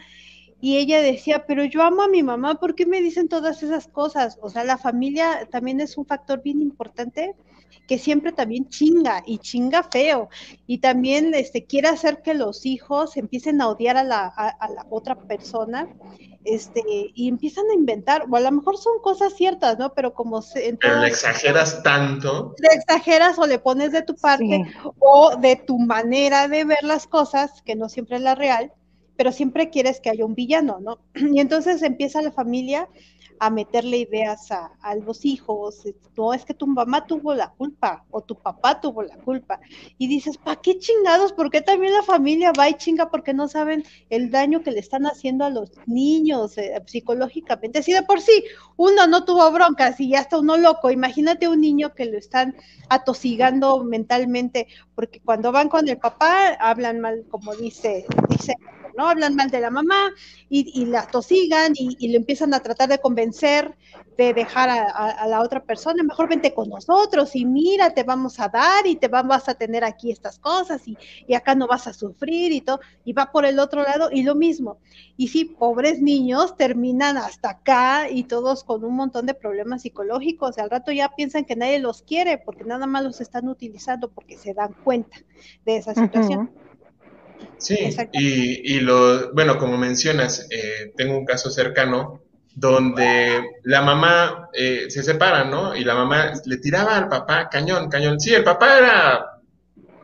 y 0.65 0.77
ella 0.77 0.99
decía, 0.99 1.45
pero 1.45 1.63
yo 1.63 1.83
amo 1.83 2.01
a 2.01 2.07
mi 2.07 2.23
mamá, 2.23 2.55
¿por 2.55 2.73
qué 2.73 2.87
me 2.87 2.99
dicen 2.99 3.27
todas 3.27 3.61
esas 3.61 3.87
cosas? 3.87 4.39
O 4.41 4.49
sea, 4.49 4.63
la 4.63 4.79
familia 4.79 5.47
también 5.51 5.79
es 5.79 5.95
un 5.95 6.07
factor 6.07 6.41
bien 6.41 6.59
importante 6.59 7.35
que 7.87 7.99
siempre 7.99 8.31
también 8.31 8.67
chinga 8.67 9.21
y 9.27 9.37
chinga 9.37 9.83
feo 9.83 10.27
y 10.65 10.79
también 10.79 11.35
este, 11.35 11.65
quiere 11.65 11.89
hacer 11.89 12.23
que 12.23 12.33
los 12.33 12.65
hijos 12.65 13.15
empiecen 13.15 13.61
a 13.61 13.67
odiar 13.67 13.95
a 13.95 14.03
la, 14.03 14.25
a, 14.25 14.69
la 14.71 14.87
otra 14.89 15.13
persona 15.13 15.87
este, 16.45 16.81
y 16.87 17.29
empiezan 17.29 17.65
a 17.69 17.75
inventar, 17.75 18.25
o 18.27 18.35
a 18.35 18.39
lo 18.39 18.51
mejor 18.51 18.79
son 18.79 18.93
cosas 19.03 19.35
ciertas, 19.35 19.77
¿no? 19.77 19.93
Pero 19.93 20.15
como 20.15 20.41
se... 20.41 20.75
Pero 20.81 20.99
le 20.99 21.09
exageras 21.09 21.83
tanto. 21.83 22.55
Le 22.57 22.73
exageras 22.73 23.37
o 23.37 23.45
le 23.45 23.59
pones 23.59 23.91
de 23.91 24.01
tu 24.01 24.15
parte 24.15 24.65
o 24.97 25.35
de 25.37 25.57
tu 25.57 25.77
manera 25.77 26.47
de 26.47 26.65
ver 26.65 26.81
las 26.81 27.05
cosas, 27.05 27.61
que 27.61 27.75
no 27.75 27.87
siempre 27.87 28.15
es 28.15 28.23
la 28.23 28.33
real, 28.33 28.73
pero 29.17 29.31
siempre 29.31 29.69
quieres 29.69 29.99
que 29.99 30.09
haya 30.09 30.25
un 30.25 30.35
villano, 30.35 30.79
¿no? 30.79 30.99
Y 31.15 31.39
entonces 31.39 31.81
empieza 31.81 32.21
la 32.21 32.31
familia 32.31 32.87
a 33.39 33.49
meterle 33.49 33.97
ideas 33.97 34.49
a, 34.51 34.95
los 35.05 35.25
hijos, 35.25 35.83
no 36.15 36.33
es 36.33 36.45
que 36.45 36.53
tu 36.53 36.67
mamá 36.67 37.05
tuvo 37.05 37.33
la 37.33 37.49
culpa 37.49 38.05
o 38.11 38.21
tu 38.21 38.35
papá 38.35 38.79
tuvo 38.79 39.03
la 39.03 39.17
culpa. 39.17 39.59
Y 39.97 40.07
dices, 40.07 40.37
¿para 40.37 40.61
qué 40.61 40.77
chingados? 40.77 41.33
¿Por 41.33 41.51
qué 41.51 41.61
también 41.61 41.93
la 41.93 42.03
familia 42.03 42.53
va 42.57 42.69
y 42.69 42.75
chinga? 42.75 43.09
Porque 43.09 43.33
no 43.33 43.47
saben 43.47 43.83
el 44.09 44.31
daño 44.31 44.63
que 44.63 44.71
le 44.71 44.79
están 44.79 45.05
haciendo 45.05 45.45
a 45.45 45.49
los 45.49 45.71
niños 45.85 46.57
eh, 46.57 46.81
psicológicamente. 46.85 47.83
Si 47.83 47.91
de 47.93 48.03
por 48.03 48.21
sí 48.21 48.43
uno 48.77 49.07
no 49.07 49.25
tuvo 49.25 49.51
broncas 49.51 49.99
y 49.99 50.09
ya 50.09 50.19
está 50.19 50.39
uno 50.39 50.57
loco, 50.57 50.91
imagínate 50.91 51.47
un 51.47 51.61
niño 51.61 51.93
que 51.93 52.05
lo 52.05 52.17
están 52.17 52.55
atosigando 52.89 53.83
mentalmente, 53.83 54.67
porque 54.95 55.19
cuando 55.19 55.51
van 55.51 55.69
con 55.69 55.87
el 55.89 55.97
papá 55.97 56.53
hablan 56.59 57.01
mal, 57.01 57.25
como 57.29 57.53
dice, 57.55 58.05
dice 58.29 58.55
¿no? 58.97 59.07
Hablan 59.07 59.35
mal 59.35 59.49
de 59.49 59.61
la 59.61 59.69
mamá 59.69 60.11
y, 60.49 60.85
la 60.85 61.07
tosigan 61.07 61.73
y, 61.75 61.95
y, 61.99 62.09
le 62.09 62.17
empiezan 62.17 62.53
a 62.53 62.59
tratar 62.59 62.89
de 62.89 62.99
convencer 62.99 63.75
de 64.17 64.33
dejar 64.33 64.69
a, 64.69 65.27
la 65.27 65.41
otra 65.41 65.61
persona, 65.63 66.03
mejor 66.03 66.29
vente 66.29 66.53
con 66.53 66.69
nosotros 66.69 67.35
y 67.35 67.45
mira, 67.45 67.93
te 67.93 68.03
vamos 68.03 68.39
a 68.39 68.47
dar 68.47 68.87
y 68.87 68.95
te 68.95 69.07
vamos 69.07 69.47
a 69.49 69.55
tener 69.55 69.83
aquí 69.83 70.11
estas 70.11 70.39
cosas 70.39 70.87
y, 70.87 70.97
y 71.27 71.33
acá 71.33 71.55
no 71.55 71.67
vas 71.67 71.87
a 71.87 71.93
sufrir 71.93 72.51
y 72.51 72.61
todo, 72.61 72.79
y 73.03 73.13
va 73.13 73.31
por 73.31 73.45
el 73.45 73.59
otro 73.59 73.83
lado 73.83 74.09
y 74.11 74.23
lo 74.23 74.35
mismo. 74.35 74.77
Y 75.17 75.27
sí, 75.29 75.45
pobres 75.45 76.01
niños 76.01 76.55
terminan 76.55 77.17
hasta 77.17 77.51
acá 77.51 78.09
y 78.09 78.23
todos 78.23 78.63
con 78.63 78.83
un 78.83 78.95
montón 78.95 79.25
de 79.25 79.33
problemas 79.33 79.81
psicológicos, 79.81 80.57
y 80.57 80.61
al 80.61 80.69
rato 80.69 80.91
ya 80.91 81.09
piensan 81.09 81.45
que 81.45 81.55
nadie 81.55 81.79
los 81.79 82.01
quiere 82.01 82.37
porque 82.37 82.63
nada 82.63 82.87
más 82.87 83.03
los 83.03 83.21
están 83.21 83.47
utilizando 83.47 84.09
porque 84.09 84.37
se 84.37 84.53
dan 84.53 84.73
cuenta 84.83 85.17
de 85.65 85.77
esa 85.77 85.93
situación. 85.93 86.51
Sí, 87.57 87.77
y, 88.13 88.75
y, 88.75 88.79
lo, 88.81 89.33
bueno, 89.33 89.57
como 89.57 89.77
mencionas, 89.77 90.47
eh, 90.51 90.93
tengo 90.95 91.17
un 91.17 91.25
caso 91.25 91.49
cercano 91.49 92.21
donde 92.55 93.43
la 93.63 93.81
mamá 93.81 94.49
eh, 94.53 94.85
se 94.89 95.03
separa, 95.03 95.43
¿no? 95.43 95.75
Y 95.75 95.83
la 95.83 95.95
mamá 95.95 96.33
le 96.45 96.57
tiraba 96.57 96.97
al 96.97 97.09
papá 97.09 97.49
cañón, 97.49 97.89
cañón. 97.89 98.19
Sí, 98.19 98.33
el 98.33 98.43
papá 98.43 98.77
era 98.77 99.25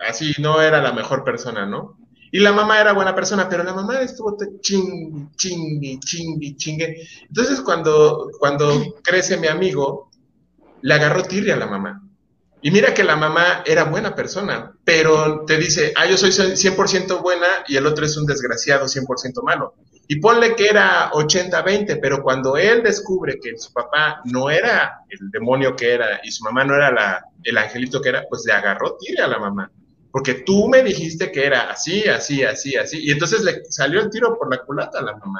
así, 0.08 0.34
no 0.40 0.62
era 0.62 0.82
la 0.82 0.92
mejor 0.92 1.24
persona, 1.24 1.66
¿no? 1.66 1.98
Y 2.32 2.40
la 2.40 2.54
mamá 2.54 2.80
era 2.80 2.94
buena 2.94 3.16
persona, 3.16 3.48
pero 3.50 3.64
la 3.64 3.74
mamá 3.74 4.02
estuvo 4.02 4.38
ching, 4.62 5.32
ching, 5.36 6.00
ching, 6.00 6.56
chingue. 6.58 7.08
Entonces, 7.28 7.62
cuando, 7.62 8.30
cuando 8.40 8.96
crece 9.04 9.38
mi 9.38 9.48
amigo, 9.48 10.10
le 10.82 10.94
agarró 10.94 11.24
tirria 11.24 11.56
a 11.56 11.60
la 11.60 11.68
mamá. 11.68 12.02
Y 12.64 12.70
mira 12.70 12.94
que 12.94 13.04
la 13.04 13.16
mamá 13.16 13.64
era 13.66 13.86
buena 13.86 14.14
persona, 14.14 14.72
pero 14.84 15.46
te 15.46 15.58
dice, 15.58 15.94
ah, 15.96 16.06
yo 16.06 16.16
soy 16.16 16.30
100% 16.30 17.22
buena 17.22 17.48
y 17.68 17.76
el 17.76 17.88
otro 17.88 18.06
es 18.06 18.16
un 18.18 18.26
desgraciado 18.26 18.86
100% 18.86 19.44
malo. 19.44 19.74
Y 20.08 20.20
ponle 20.20 20.56
que 20.56 20.68
era 20.68 21.10
80-20, 21.12 22.00
pero 22.02 22.22
cuando 22.22 22.58
él 22.58 22.84
descubre 22.84 23.40
que 23.42 23.58
su 23.58 23.72
papá 23.72 24.22
no 24.26 24.50
era 24.50 25.06
el 25.10 25.32
demonio 25.32 25.76
que 25.76 25.94
era 25.94 26.20
y 26.24 26.32
su 26.32 26.44
mamá 26.44 26.64
no 26.66 26.76
era 26.76 26.92
la, 26.92 27.26
el 27.44 27.58
angelito 27.58 28.02
que 28.02 28.10
era, 28.10 28.26
pues 28.30 28.44
le 28.46 28.54
agarró 28.54 28.98
tire 28.98 29.24
a 29.24 29.28
la 29.28 29.40
mamá. 29.40 29.72
Porque 30.12 30.44
tú 30.46 30.68
me 30.68 30.84
dijiste 30.84 31.32
que 31.32 31.46
era 31.46 31.72
así, 31.72 32.04
así, 32.04 32.44
así, 32.44 32.76
así. 32.76 33.00
Y 33.02 33.12
entonces 33.12 33.44
le 33.44 33.64
salió 33.70 34.02
el 34.02 34.10
tiro 34.10 34.38
por 34.38 34.54
la 34.54 34.62
culata 34.64 35.00
a 35.00 35.04
la 35.04 35.16
mamá. 35.16 35.40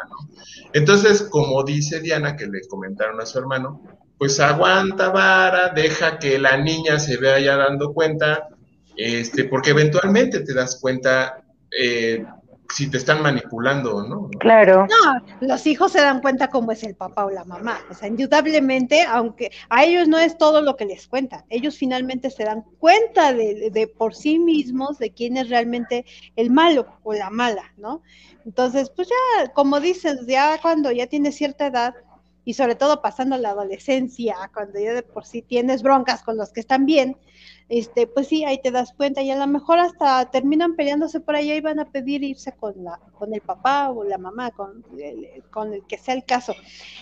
Entonces, 0.74 1.24
como 1.24 1.64
dice 1.64 2.00
Diana, 2.00 2.38
que 2.38 2.48
le 2.48 2.62
comentaron 2.70 3.20
a 3.20 3.26
su 3.26 3.38
hermano, 3.38 3.82
pues 4.22 4.40
aguanta 4.40 5.10
vara, 5.10 5.70
deja 5.70 6.20
que 6.20 6.38
la 6.38 6.56
niña 6.56 7.00
se 7.00 7.18
vaya 7.18 7.58
dando 7.58 7.92
cuenta, 7.92 8.50
este, 8.96 9.46
porque 9.46 9.72
eventualmente 9.72 10.42
te 10.42 10.54
das 10.54 10.80
cuenta 10.80 11.42
eh, 11.76 12.24
si 12.72 12.88
te 12.92 12.98
están 12.98 13.24
manipulando 13.24 14.04
no. 14.04 14.30
Claro. 14.40 14.86
No, 14.88 15.48
los 15.48 15.66
hijos 15.66 15.94
se 15.94 16.02
dan 16.02 16.22
cuenta 16.22 16.52
cómo 16.52 16.72
es 16.72 16.84
el 16.84 16.94
papá 16.94 17.26
o 17.26 17.32
la 17.32 17.46
mamá. 17.46 17.80
O 17.90 17.96
sea, 17.96 18.10
indudablemente, 18.10 19.02
aunque 19.02 19.50
a 19.70 19.86
ellos 19.86 20.08
no 20.08 20.20
es 20.20 20.38
todo 20.38 20.62
lo 20.62 20.78
que 20.78 20.86
les 20.86 21.08
cuenta, 21.08 21.44
ellos 21.50 21.76
finalmente 21.76 22.30
se 22.30 22.44
dan 22.44 22.64
cuenta 22.78 23.34
de, 23.34 23.72
de 23.72 23.88
por 23.88 24.14
sí 24.14 24.38
mismos 24.38 25.00
de 25.00 25.10
quién 25.10 25.36
es 25.36 25.50
realmente 25.50 26.06
el 26.36 26.52
malo 26.52 26.86
o 27.02 27.14
la 27.14 27.32
mala, 27.32 27.74
¿no? 27.76 28.04
Entonces, 28.46 28.92
pues 28.96 29.08
ya, 29.08 29.52
como 29.54 29.80
dices, 29.80 30.28
ya 30.28 30.60
cuando 30.62 30.92
ya 30.92 31.08
tienes 31.08 31.36
cierta 31.36 31.66
edad, 31.66 31.96
y 32.44 32.54
sobre 32.56 32.76
todo 32.76 33.02
pasando 33.02 33.38
la 33.38 33.52
adolescencia, 33.52 34.36
cuando 34.54 34.80
ya 34.80 34.94
de 34.94 35.04
por 35.04 35.26
sí 35.26 35.42
tienes 35.42 35.84
broncas 35.84 36.24
con 36.24 36.38
los 36.38 36.52
que 36.52 36.60
están 36.60 36.86
bien, 36.86 37.18
este, 37.70 38.06
pues 38.06 38.28
sí, 38.28 38.44
ahí 38.44 38.60
te 38.62 38.72
das 38.72 38.94
cuenta 38.94 39.22
y 39.22 39.32
a 39.32 39.38
lo 39.38 39.48
mejor 39.48 39.80
hasta 39.80 40.30
terminan 40.30 40.76
peleándose 40.76 41.20
por 41.22 41.36
allá 41.36 41.56
y 41.56 41.62
van 41.62 41.80
a 41.80 41.90
pedir 41.90 42.24
irse 42.24 42.52
con 42.52 42.84
la, 42.84 43.00
con 43.18 43.34
el 43.34 43.42
papá 43.42 43.90
o 43.92 44.04
la 44.04 44.18
mamá, 44.18 44.52
con 44.52 44.84
el, 45.00 45.44
con 45.52 45.74
el 45.74 45.86
que 45.86 45.98
sea 45.98 46.16
el 46.16 46.26
caso. 46.26 46.54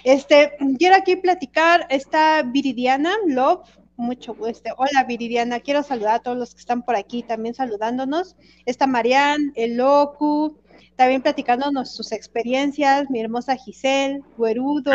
Este, 0.03 0.53
quiero 0.77 0.95
aquí 0.95 1.15
platicar, 1.15 1.87
esta 1.89 2.43
Viridiana 2.43 3.13
Love, 3.25 3.67
mucho 3.97 4.35
este, 4.47 4.71
hola 4.77 5.03
Viridiana, 5.05 5.59
quiero 5.59 5.83
saludar 5.83 6.15
a 6.15 6.19
todos 6.19 6.37
los 6.37 6.53
que 6.53 6.59
están 6.59 6.83
por 6.83 6.95
aquí 6.95 7.23
también 7.23 7.55
saludándonos, 7.55 8.35
está 8.65 8.87
Marianne, 8.87 9.51
el 9.55 9.77
Locu, 9.77 10.57
también 10.99 11.21
platicándonos 11.21 11.95
sus 11.95 12.11
experiencias, 12.11 13.09
mi 13.09 13.21
hermosa 13.21 13.55
Giselle, 13.55 14.21
Guerudo. 14.37 14.91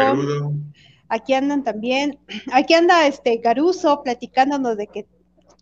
Aquí 1.09 1.33
andan 1.33 1.65
también, 1.65 2.19
aquí 2.53 2.75
anda 2.75 3.07
este 3.07 3.39
Garuso 3.39 4.03
platicándonos 4.03 4.77
de 4.77 4.87
que 4.87 5.07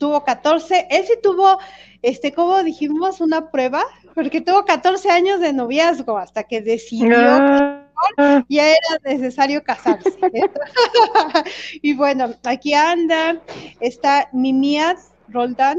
tuvo 0.01 0.25
14, 0.25 0.89
él 0.91 1.05
sí 1.07 1.13
tuvo, 1.23 1.59
este, 2.03 2.33
como 2.33 2.61
dijimos, 2.65 3.21
una 3.21 3.53
prueba, 3.53 3.85
porque 4.17 4.41
tuvo 4.41 4.65
14 4.65 5.11
años 5.11 5.39
de 5.39 5.53
noviazgo 5.53 6.19
hasta 6.19 6.43
que 6.43 6.61
decidió 6.61 7.09
que 8.17 8.45
ya 8.49 8.69
era 8.69 8.99
necesario 9.05 9.63
casarse. 9.63 10.11
y 11.83 11.95
bueno, 11.95 12.35
aquí 12.43 12.75
anda, 12.75 13.41
está 13.79 14.29
Mimias 14.33 15.13
Roldán, 15.29 15.79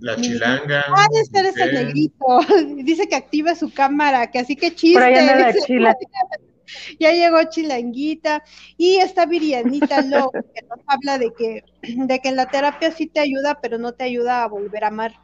la 0.00 0.16
chilanga. 0.16 0.84
Ah, 0.88 1.06
este 1.12 1.40
es 1.40 1.56
el 1.56 1.74
negrito. 1.74 2.24
Dice 2.84 3.08
que 3.08 3.16
activa 3.16 3.54
su 3.54 3.72
cámara, 3.72 4.30
que 4.30 4.38
así 4.38 4.56
que 4.56 4.74
chiste. 4.74 5.00
ya 7.00 7.12
llegó 7.12 7.42
Chilanguita 7.48 8.42
y 8.76 8.96
esta 8.96 9.26
Virianita 9.26 10.02
Lo, 10.02 10.30
que 10.30 10.62
nos 10.68 10.80
habla 10.86 11.18
de 11.18 11.32
que, 11.36 11.64
de 11.82 12.20
que 12.20 12.32
la 12.32 12.46
terapia 12.46 12.92
sí 12.92 13.06
te 13.06 13.20
ayuda, 13.20 13.58
pero 13.60 13.78
no 13.78 13.92
te 13.92 14.04
ayuda 14.04 14.42
a 14.42 14.48
volver 14.48 14.84
a 14.84 14.88
amar. 14.88 15.14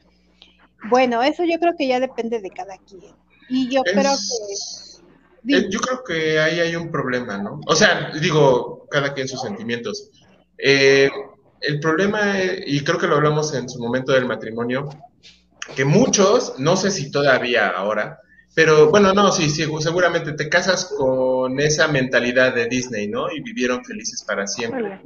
Bueno, 0.88 1.22
eso 1.22 1.44
yo 1.44 1.58
creo 1.58 1.74
que 1.76 1.88
ya 1.88 2.00
depende 2.00 2.40
de 2.40 2.50
cada 2.50 2.76
quien. 2.78 3.14
Y 3.48 3.68
yo 3.68 3.82
creo 3.82 4.02
que. 4.02 5.68
Yo 5.70 5.78
creo 5.78 6.02
que 6.04 6.40
ahí 6.40 6.58
hay 6.58 6.74
un 6.74 6.90
problema, 6.90 7.38
¿no? 7.38 7.60
O 7.66 7.74
sea, 7.76 8.10
digo, 8.20 8.86
cada 8.90 9.14
quien 9.14 9.28
sus 9.28 9.40
sentimientos. 9.40 10.10
Eh, 10.58 11.08
el 11.66 11.80
problema, 11.80 12.34
y 12.66 12.80
creo 12.84 12.98
que 12.98 13.06
lo 13.06 13.16
hablamos 13.16 13.54
en 13.54 13.68
su 13.68 13.80
momento 13.80 14.12
del 14.12 14.26
matrimonio, 14.26 14.88
que 15.74 15.84
muchos, 15.84 16.54
no 16.58 16.76
sé 16.76 16.90
si 16.90 17.10
todavía 17.10 17.68
ahora, 17.68 18.20
pero 18.54 18.90
bueno, 18.90 19.12
no, 19.12 19.30
sí, 19.32 19.50
sí, 19.50 19.66
seguramente 19.80 20.32
te 20.32 20.48
casas 20.48 20.86
con 20.96 21.60
esa 21.60 21.88
mentalidad 21.88 22.54
de 22.54 22.66
Disney, 22.66 23.06
¿no? 23.06 23.30
Y 23.30 23.42
vivieron 23.42 23.84
felices 23.84 24.24
para 24.26 24.46
siempre. 24.46 25.02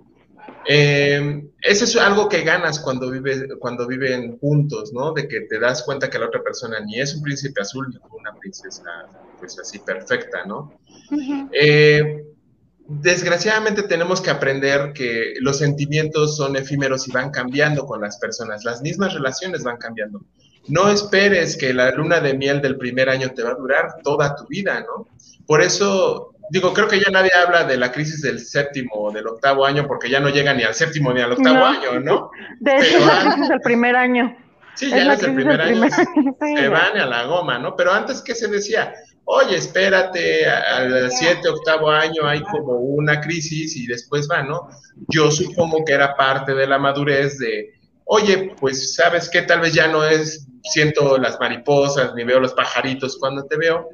Eh, 0.69 1.49
eso 1.61 1.85
es 1.85 1.97
algo 1.97 2.29
que 2.29 2.43
ganas 2.43 2.79
cuando, 2.79 3.11
vives, 3.11 3.47
cuando 3.59 3.89
viven 3.89 4.39
juntos, 4.39 4.93
¿no? 4.93 5.13
De 5.13 5.27
que 5.27 5.41
te 5.43 5.59
das 5.59 5.83
cuenta 5.83 6.09
que 6.09 6.19
la 6.19 6.27
otra 6.27 6.43
persona 6.43 6.79
ni 6.81 7.01
es 7.01 7.15
un 7.15 7.23
príncipe 7.23 7.61
azul 7.61 7.89
ni 7.89 7.97
una 8.17 8.39
princesa, 8.39 8.85
pues 9.39 9.59
así 9.59 9.81
perfecta, 9.81 10.45
¿no? 10.45 10.79
eh, 11.53 12.30
desgraciadamente 12.91 13.85
tenemos 13.85 14.21
que 14.21 14.31
aprender 14.31 14.93
que 14.93 15.35
los 15.41 15.59
sentimientos 15.59 16.37
son 16.37 16.57
efímeros 16.57 17.07
y 17.07 17.13
van 17.13 17.31
cambiando 17.31 17.87
con 17.87 18.01
las 18.01 18.19
personas. 18.19 18.65
Las 18.65 18.83
mismas 18.83 19.15
relaciones 19.15 19.63
van 19.63 19.77
cambiando. 19.77 20.23
No 20.67 20.91
esperes 20.91 21.57
que 21.57 21.73
la 21.73 21.93
luna 21.93 22.21
de 22.21 22.35
miel 22.35 22.61
del 22.61 22.77
primer 22.77 23.09
año 23.09 23.31
te 23.31 23.45
va 23.45 23.51
a 23.51 23.55
durar 23.55 23.95
toda 24.03 24.35
tu 24.35 24.47
vida, 24.49 24.81
¿no? 24.81 25.07
Por 25.47 25.63
eso, 25.63 26.35
digo, 26.51 26.75
creo 26.75 26.89
que 26.89 26.99
ya 26.99 27.11
nadie 27.13 27.31
habla 27.33 27.65
de 27.65 27.77
la 27.77 27.93
crisis 27.93 28.23
del 28.23 28.41
séptimo 28.41 28.91
o 28.95 29.13
del 29.13 29.27
octavo 29.29 29.65
año 29.65 29.87
porque 29.87 30.11
ya 30.11 30.19
no 30.19 30.29
llega 30.29 30.53
ni 30.53 30.65
al 30.65 30.75
séptimo 30.75 31.13
ni 31.13 31.21
al 31.21 31.33
octavo 31.33 31.65
año, 31.65 32.01
¿no? 32.01 32.31
De 32.59 32.77
hecho, 32.77 32.99
es 32.99 33.07
la 33.07 33.21
crisis 33.21 33.49
del 33.49 33.61
primer 33.61 33.95
año. 33.95 34.37
Sí, 34.75 34.91
ya 34.91 35.13
es 35.13 35.23
el 35.23 35.35
primer 35.35 35.61
año. 35.61 35.89
Se 35.91 36.69
van 36.69 36.97
a 36.97 37.07
la 37.07 37.25
goma, 37.25 37.59
¿no? 37.59 37.77
Pero 37.77 37.93
antes, 37.93 38.21
¿qué 38.21 38.35
se 38.35 38.49
decía? 38.49 38.95
Oye, 39.33 39.57
espérate, 39.57 40.45
al 40.49 41.11
siete, 41.13 41.49
octavo 41.49 41.89
año 41.89 42.27
hay 42.27 42.43
como 42.43 42.73
una 42.73 43.21
crisis 43.21 43.77
y 43.77 43.87
después 43.87 44.29
va, 44.29 44.43
¿no? 44.43 44.69
Yo 45.09 45.31
supongo 45.31 45.85
que 45.85 45.93
era 45.93 46.17
parte 46.17 46.53
de 46.53 46.67
la 46.67 46.79
madurez 46.79 47.39
de, 47.39 47.75
oye, 48.07 48.55
pues 48.59 48.95
sabes 48.97 49.29
que 49.31 49.43
tal 49.43 49.61
vez 49.61 49.73
ya 49.73 49.87
no 49.87 50.05
es, 50.05 50.49
siento 50.65 51.17
las 51.17 51.39
mariposas 51.39 52.13
ni 52.15 52.25
veo 52.25 52.41
los 52.41 52.55
pajaritos 52.55 53.19
cuando 53.19 53.45
te 53.45 53.57
veo, 53.57 53.91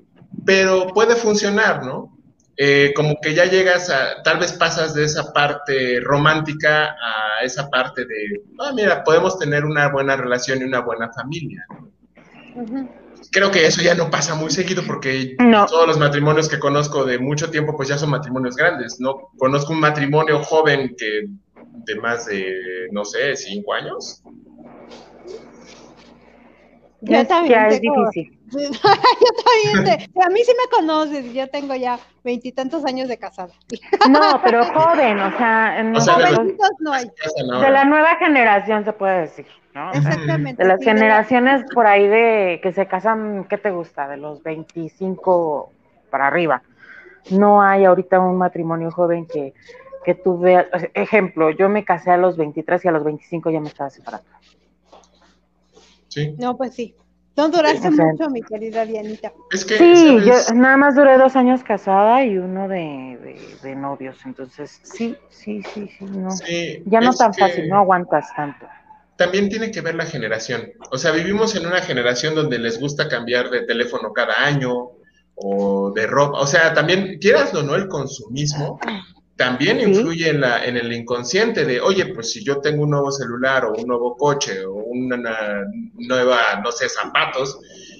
pero 0.47 0.87
puede 0.89 1.15
funcionar, 1.17 1.85
¿no? 1.85 2.17
Eh, 2.57 2.95
como 2.97 3.21
que 3.21 3.35
ya 3.35 3.45
llegas 3.45 3.91
a, 3.91 4.23
tal 4.23 4.39
vez 4.39 4.55
pasas 4.55 4.95
de 4.95 5.05
esa 5.05 5.35
parte 5.35 6.01
romántica 6.01 6.93
a 6.93 7.45
esa 7.45 7.69
parte 7.69 8.07
de, 8.07 8.41
ah, 8.59 8.73
mira, 8.75 9.05
podemos 9.05 9.39
tener 9.39 9.67
una 9.67 9.91
buena 9.91 10.17
relación 10.17 10.63
y 10.63 10.65
una 10.65 10.81
buena 10.81 11.13
familia. 11.13 11.67
¿no? 11.69 13.06
Creo 13.31 13.51
que 13.51 13.67
eso 13.67 13.83
ya 13.83 13.95
no 13.95 14.11
pasa 14.11 14.35
muy 14.35 14.51
seguido 14.51 14.83
porque 14.87 15.37
todos 15.69 15.87
los 15.87 15.99
matrimonios 15.99 16.49
que 16.49 16.59
conozco 16.59 17.05
de 17.05 17.19
mucho 17.19 17.51
tiempo 17.51 17.77
pues 17.77 17.89
ya 17.89 17.99
son 17.99 18.11
matrimonios 18.11 18.57
grandes, 18.57 19.01
¿no? 19.01 19.31
Conozco 19.39 19.73
un 19.73 19.81
matrimonio 19.81 20.43
joven 20.43 20.95
que 20.97 21.27
de 21.87 21.95
más 22.01 22.27
de, 22.27 22.89
no 22.91 23.05
sé, 23.05 23.37
cinco 23.37 23.75
años. 23.75 24.23
Yo 27.03 27.27
también 27.27 27.55
ya 27.55 27.69
es 27.69 27.81
difícil. 27.81 28.36
yo 28.53 28.71
también, 29.75 30.11
a 30.23 30.29
mí 30.31 30.41
sí 30.45 30.53
me 30.53 30.77
conoces, 30.77 31.33
yo 31.33 31.49
tengo 31.49 31.75
ya 31.75 31.99
veintitantos 32.23 32.85
años 32.85 33.09
de 33.09 33.19
casada. 33.19 33.53
No, 34.09 34.41
pero 34.45 34.65
joven, 34.65 35.19
o 35.19 35.37
sea, 35.37 35.83
no, 35.83 35.99
no 36.81 36.93
hay. 36.93 37.11
De 37.37 37.71
la 37.71 37.85
nueva 37.85 38.17
generación 38.17 38.85
se 38.85 38.93
puede 38.93 39.23
decir. 39.23 39.47
Exactamente. 39.95 40.63
De 40.63 40.69
las 40.69 40.83
generaciones 40.83 41.65
por 41.75 41.87
ahí 41.87 42.07
de 42.07 42.61
que 42.63 42.73
se 42.73 42.87
casan, 42.87 43.47
¿qué 43.49 43.59
te 43.59 43.71
gusta? 43.71 44.09
De 44.09 44.17
los 44.17 44.43
25 44.43 45.71
para 46.11 46.29
arriba. 46.29 46.63
No 47.31 47.63
hay 47.63 47.85
ahorita 47.85 48.21
un 48.21 48.39
matrimonio 48.39 48.91
joven 48.91 49.27
que, 49.27 49.53
que 50.05 50.15
tú 50.15 50.39
veas. 50.39 50.67
Ejemplo, 50.95 51.51
yo 51.51 51.69
me 51.69 51.85
casé 51.85 52.11
a 52.13 52.17
los 52.17 52.37
23 52.37 52.85
y 52.85 52.89
a 52.89 52.93
los 52.93 53.05
25 53.05 53.51
ya 53.51 53.61
me 53.61 53.69
estaba 53.69 53.91
separando. 53.91 54.29
Sí. 56.09 56.35
No, 56.39 56.57
pues 56.57 56.75
sí. 56.75 56.95
No 57.37 57.49
duraste 57.51 57.91
mucho, 57.91 58.31
mi 58.31 58.43
querida 58.43 58.87
Dianita. 58.87 59.33
sí, 59.51 60.19
yo 60.25 60.55
nada 60.55 60.77
más 60.77 60.95
duré 60.95 61.19
dos 61.19 61.37
años 61.37 61.63
casada 61.63 62.25
y 62.25 62.39
uno 62.39 62.67
de, 62.67 63.39
de, 63.63 63.77
novios. 63.77 64.17
Entonces, 64.25 64.81
sí, 64.83 65.17
sí, 65.29 65.63
sí, 65.75 65.91
sí, 65.99 66.05
no. 66.07 66.31
ya 66.87 67.01
no 67.01 67.13
tan 67.13 67.35
fácil, 67.35 67.69
no 67.69 67.77
aguantas 67.77 68.35
tanto 68.35 68.67
también 69.17 69.49
tiene 69.49 69.71
que 69.71 69.81
ver 69.81 69.95
la 69.95 70.07
generación. 70.07 70.73
O 70.91 70.99
sea, 70.99 71.11
vivimos 71.11 71.57
en 71.57 71.67
una 71.67 71.81
generación 71.81 72.35
donde 72.35 72.59
les 72.59 72.79
gusta 72.79 73.09
cambiar 73.09 73.51
de 73.51 73.63
teléfono 73.63 74.13
cada 74.13 74.45
año 74.45 74.91
o 75.35 75.91
de 75.95 76.07
ropa. 76.07 76.39
O 76.39 76.47
sea, 76.47 76.75
también, 76.75 77.19
quieras 77.19 77.53
o 77.55 77.63
no, 77.63 77.75
el 77.75 77.89
consumismo 77.89 78.79
también 79.37 79.81
influye 79.81 80.31
en, 80.31 80.41
la, 80.41 80.65
en 80.65 80.77
el 80.77 80.93
inconsciente 80.93 81.65
de, 81.67 81.81
oye, 81.81 82.07
pues 82.15 82.33
si 82.33 82.43
yo 82.43 82.61
tengo 82.61 82.85
un 82.85 82.91
nuevo 82.91 83.13
celular 83.13 83.67
o 83.67 83.75
un 83.75 83.87
nuevo 83.87 84.17
coche 84.17 84.65
o 84.65 84.75
una 84.75 85.65
nueva, 85.95 86.61
no 86.65 86.73
sé, 86.73 86.89
zapatos, 86.89 87.59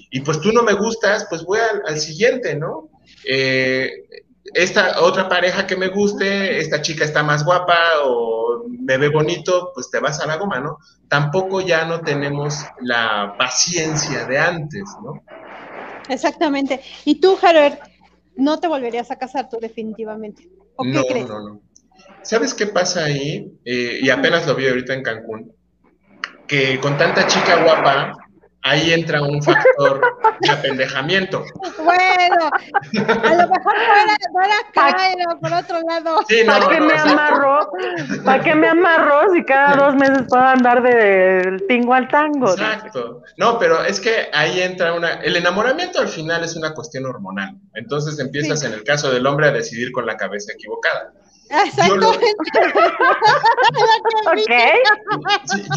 y 0.09 0.21
pues 0.21 0.41
tú 0.41 0.51
no 0.51 0.63
me 0.63 0.73
gustas, 0.73 1.27
pues 1.29 1.43
voy 1.43 1.59
al, 1.85 1.99
siguiente, 1.99 2.55
¿no? 2.55 2.89
Eh, 3.23 3.91
esta 4.53 5.01
otra 5.01 5.29
pareja 5.29 5.67
que 5.67 5.75
me 5.75 5.89
guste, 5.89 6.59
esta 6.59 6.81
chica 6.81 7.03
está 7.03 7.21
más 7.21 7.45
guapa 7.45 7.77
o 8.05 8.63
me 8.67 8.97
ve 8.97 9.09
bonito, 9.09 9.71
pues 9.75 9.91
te 9.91 9.99
vas 9.99 10.19
a 10.19 10.25
la 10.25 10.37
goma, 10.37 10.59
¿no? 10.59 10.79
Tampoco 11.07 11.61
ya 11.61 11.85
no 11.85 12.01
tenemos 12.01 12.55
la 12.81 13.35
paciencia 13.37 14.25
de 14.25 14.39
antes, 14.39 14.85
¿no? 15.03 15.21
Exactamente. 16.09 16.81
Y 17.05 17.15
tú, 17.19 17.37
Herbert, 17.41 17.81
no 18.35 18.59
te 18.59 18.67
volverías 18.67 19.11
a 19.11 19.17
casar 19.17 19.49
tú 19.49 19.57
definitivamente. 19.59 20.56
¿O 20.77 20.83
qué 20.83 20.89
no, 20.91 21.03
crees? 21.03 21.27
no, 21.27 21.41
no. 21.41 21.61
¿Sabes 22.23 22.53
qué 22.53 22.67
pasa 22.67 23.05
ahí? 23.05 23.51
Eh, 23.65 23.99
y 24.01 24.09
apenas 24.09 24.47
lo 24.47 24.55
vi 24.55 24.67
ahorita 24.67 24.93
en 24.93 25.03
Cancún, 25.03 25.53
que 26.47 26.79
con 26.79 26.97
tanta 26.97 27.27
chica 27.27 27.63
guapa, 27.63 28.13
ahí 28.67 28.93
entra 28.93 29.21
un 29.21 29.41
factor 29.41 30.01
de 30.41 30.51
apendejamiento. 30.51 31.45
Bueno, 31.77 32.49
a 32.49 33.33
lo 33.33 33.47
mejor 33.47 33.75
no 34.33 34.43
era, 34.43 34.55
acá, 34.67 35.11
era 35.11 35.35
por 35.39 35.53
otro 35.53 35.79
lado. 35.87 36.19
¿Para 36.45 36.67
qué 36.67 36.81
me 36.81 36.93
amarro? 36.93 37.71
¿Para 38.23 38.43
qué 38.43 38.55
me 38.55 38.67
amarro 38.67 39.33
si 39.33 39.43
cada 39.43 39.75
dos 39.75 39.95
meses 39.95 40.23
puedo 40.29 40.43
andar 40.43 40.81
del 40.81 41.65
tingo 41.67 41.93
al 41.93 42.07
tango? 42.07 42.51
Exacto. 42.51 43.23
No, 43.37 43.57
pero 43.57 43.83
es 43.83 43.99
que 43.99 44.29
ahí 44.33 44.61
entra 44.61 44.93
una... 44.93 45.13
El 45.21 45.35
enamoramiento 45.35 45.99
al 45.99 46.07
final 46.07 46.43
es 46.43 46.55
una 46.55 46.73
cuestión 46.73 47.05
hormonal. 47.05 47.55
Entonces 47.73 48.19
empiezas 48.19 48.63
en 48.63 48.73
el 48.73 48.83
caso 48.83 49.11
del 49.11 49.25
hombre 49.25 49.47
a 49.47 49.51
decidir 49.51 49.91
con 49.91 50.05
la 50.05 50.17
cabeza 50.17 50.53
equivocada. 50.53 51.13
Exactamente. 51.49 52.25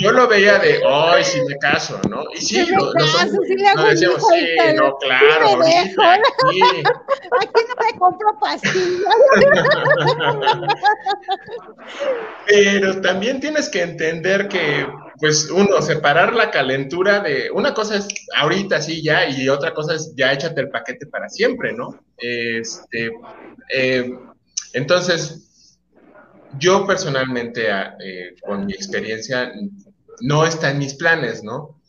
Yo 0.00 0.12
lo, 0.12 0.26
veía 0.26 0.58
de, 0.58 0.80
ay, 0.86 1.24
si 1.24 1.40
me 1.42 1.56
caso, 1.58 2.00
¿no? 2.08 2.24
Y 2.34 2.40
sí, 2.40 2.66
lo, 2.66 2.92
decíamos, 2.92 4.22
sí, 4.28 4.56
no, 4.76 4.96
claro, 4.98 5.60
aquí. 5.62 5.80
aquí 7.40 7.60
no 7.68 7.74
me 7.84 7.98
compro 7.98 8.38
pastillas. 8.40 9.14
Pero 12.46 13.00
también 13.00 13.40
tienes 13.40 13.68
que 13.68 13.82
entender 13.82 14.48
que, 14.48 14.86
pues, 15.18 15.50
uno, 15.50 15.80
separar 15.82 16.34
la 16.34 16.50
calentura 16.50 17.20
de, 17.20 17.50
una 17.52 17.74
cosa 17.74 17.96
es 17.96 18.08
ahorita 18.36 18.80
sí 18.80 19.02
ya, 19.02 19.28
y 19.28 19.48
otra 19.48 19.72
cosa 19.72 19.94
es 19.94 20.14
ya 20.16 20.32
échate 20.32 20.62
el 20.62 20.70
paquete 20.70 21.06
para 21.06 21.28
siempre, 21.28 21.72
¿no? 21.72 21.96
Este, 22.18 23.12
eh, 23.72 24.12
entonces, 24.72 25.49
yo 26.58 26.86
personalmente, 26.86 27.70
ah, 27.70 27.96
eh, 28.04 28.34
con 28.44 28.66
mi 28.66 28.72
experiencia, 28.72 29.52
no 30.20 30.44
está 30.44 30.70
en 30.70 30.78
mis 30.78 30.94
planes, 30.94 31.42
¿no? 31.42 31.80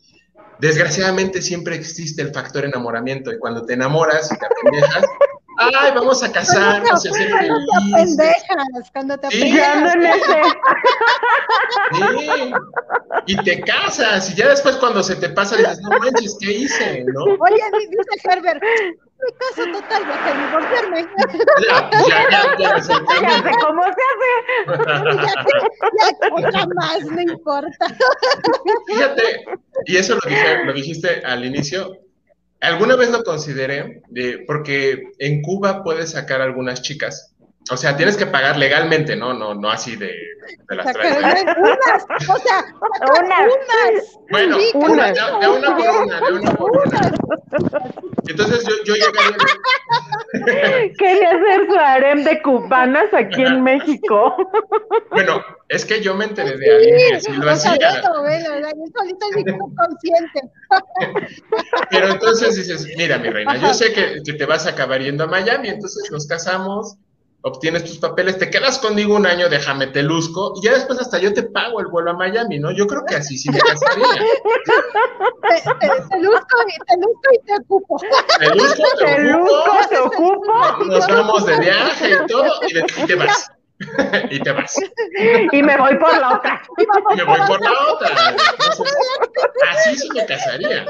Desgraciadamente 0.58 1.42
siempre 1.42 1.74
existe 1.74 2.22
el 2.22 2.32
factor 2.32 2.64
enamoramiento 2.64 3.32
y 3.32 3.38
cuando 3.38 3.64
te 3.64 3.74
enamoras 3.74 4.30
y 4.30 4.38
te 4.38 4.46
apendejas, 4.46 5.04
ay, 5.58 5.92
vamos 5.94 6.22
a 6.22 6.30
casarnos 6.30 7.04
y 7.04 7.08
hacer 7.08 7.30
Cuando 7.30 7.66
te 7.66 7.94
apendejas, 7.96 8.90
cuando 8.92 9.18
te 9.18 9.26
apendejas. 9.26 9.94
Sí. 11.92 12.52
Y 13.26 13.36
te 13.44 13.60
casas 13.62 14.30
y 14.30 14.34
ya 14.34 14.48
después 14.48 14.76
cuando 14.76 15.02
se 15.02 15.16
te 15.16 15.28
pasa 15.28 15.56
dices, 15.56 15.80
no 15.80 15.90
manches, 15.98 16.36
¿qué 16.40 16.52
hice? 16.52 17.04
¿no? 17.12 17.24
Oye, 17.24 17.62
dice 17.90 18.28
Herbert, 18.28 18.62
mi 19.22 19.32
caso 19.38 19.64
total, 19.72 20.02
ya 20.08 20.16
que 20.24 20.30
divorciarme. 20.38 21.06
Ya, 21.68 21.90
ya, 21.90 22.30
ya, 22.30 22.40
ya, 22.58 22.76
ya 22.76 22.82
sé 22.82 22.94
cómo 23.60 23.82
se 23.84 24.02
hace. 24.10 24.30
ya, 25.98 26.50
ya, 26.50 26.66
más, 26.74 27.04
no 27.04 27.20
importa. 27.20 27.86
Fíjate, 28.86 29.44
y 29.86 29.96
eso 29.96 30.14
lo, 30.14 30.20
dije, 30.28 30.64
lo 30.64 30.72
dijiste 30.72 31.22
al 31.24 31.44
inicio, 31.44 31.98
alguna 32.60 32.96
vez 32.96 33.10
lo 33.10 33.22
consideré, 33.22 34.02
porque 34.46 35.02
en 35.18 35.42
Cuba 35.42 35.82
puedes 35.82 36.10
sacar 36.10 36.40
algunas 36.40 36.82
chicas 36.82 37.31
O 37.70 37.76
sea, 37.76 37.96
tienes 37.96 38.16
que 38.16 38.26
pagar 38.26 38.56
legalmente, 38.56 39.14
¿no? 39.14 39.34
No, 39.34 39.54
no 39.54 39.70
así 39.70 39.94
de, 39.94 40.12
de 40.68 40.76
las 40.76 40.92
tres. 40.92 41.16
Unas, 41.16 42.04
o 42.28 42.38
sea, 42.38 42.64
unas. 43.20 44.18
Bueno, 44.30 44.56
una, 44.74 45.12
de, 45.12 45.48
una 45.48 45.76
por 45.76 45.90
una, 45.90 46.20
de 46.20 46.32
una 46.32 46.54
por 46.54 46.70
una. 46.72 47.12
Entonces 48.26 48.64
yo, 48.66 48.74
yo 48.84 48.94
llegaría. 48.94 49.36
Quería 50.98 51.30
hacer 51.30 51.66
su 51.68 51.78
harem 51.78 52.24
de 52.24 52.42
cubanas 52.42 53.14
aquí 53.14 53.42
en 53.42 53.62
México. 53.62 54.36
Bueno, 55.10 55.44
es 55.68 55.84
que 55.84 56.00
yo 56.00 56.14
me 56.14 56.24
enteré 56.24 56.56
de 56.56 56.74
alguien 56.74 56.96
que 57.10 57.20
sí 57.20 57.32
lo 57.32 57.50
hacía. 57.50 57.72
solito 57.72 59.26
el 59.36 59.44
consciente. 59.76 60.40
Pero 61.90 62.08
entonces 62.08 62.56
dices, 62.56 62.88
mira, 62.96 63.18
mi 63.18 63.30
reina, 63.30 63.56
yo 63.56 63.72
sé 63.72 63.92
que, 63.92 64.20
que 64.24 64.32
te 64.32 64.46
vas 64.46 64.66
a 64.66 64.70
acabar 64.70 65.00
yendo 65.00 65.24
a 65.24 65.26
Miami, 65.28 65.68
entonces 65.68 66.10
nos 66.10 66.26
casamos 66.26 66.96
obtienes 67.42 67.84
tus 67.84 67.98
papeles, 67.98 68.38
te 68.38 68.50
quedas 68.50 68.78
conmigo 68.78 69.14
un 69.16 69.26
año, 69.26 69.48
déjame 69.48 69.88
te 69.88 70.02
luzco, 70.02 70.54
y 70.56 70.64
ya 70.64 70.72
después 70.72 70.98
hasta 71.00 71.18
yo 71.18 71.34
te 71.34 71.42
pago 71.42 71.80
el 71.80 71.86
vuelo 71.88 72.12
a 72.12 72.14
Miami, 72.14 72.58
¿no? 72.58 72.70
Yo 72.70 72.86
creo 72.86 73.04
que 73.04 73.16
así 73.16 73.36
sí 73.36 73.50
me 73.50 73.58
casaría. 73.58 74.06
te, 75.48 75.62
te, 75.80 76.20
luzco, 76.20 76.56
y, 76.66 76.78
te 76.86 76.96
luzco 76.96 77.28
y 77.32 77.38
te 77.44 77.54
ocupo. 77.60 77.96
Te 78.38 78.54
luzco, 78.54 78.84
te, 78.98 79.04
te 79.04 79.34
ocupo. 79.34 79.48
Luzco, 79.48 79.88
te 79.88 79.98
ocupo. 79.98 80.84
Nos 80.86 81.06
vamos 81.06 81.46
de 81.46 81.58
viaje 81.58 82.10
y 82.12 82.26
todo, 82.26 82.60
y, 82.68 83.06
te 83.06 83.14
vas. 83.16 83.50
y 84.30 84.40
te 84.40 84.52
vas. 84.52 84.80
Y 85.52 85.62
me 85.62 85.76
voy 85.76 85.96
por 85.96 86.18
la 86.18 86.36
otra. 86.36 86.62
Y 86.78 87.16
me 87.16 87.24
voy 87.24 87.40
por 87.46 87.60
la 87.60 87.70
otra. 87.92 88.08
Entonces, 88.52 88.94
así 89.70 89.98
sí 89.98 90.08
me 90.14 90.26
casaría. 90.26 90.84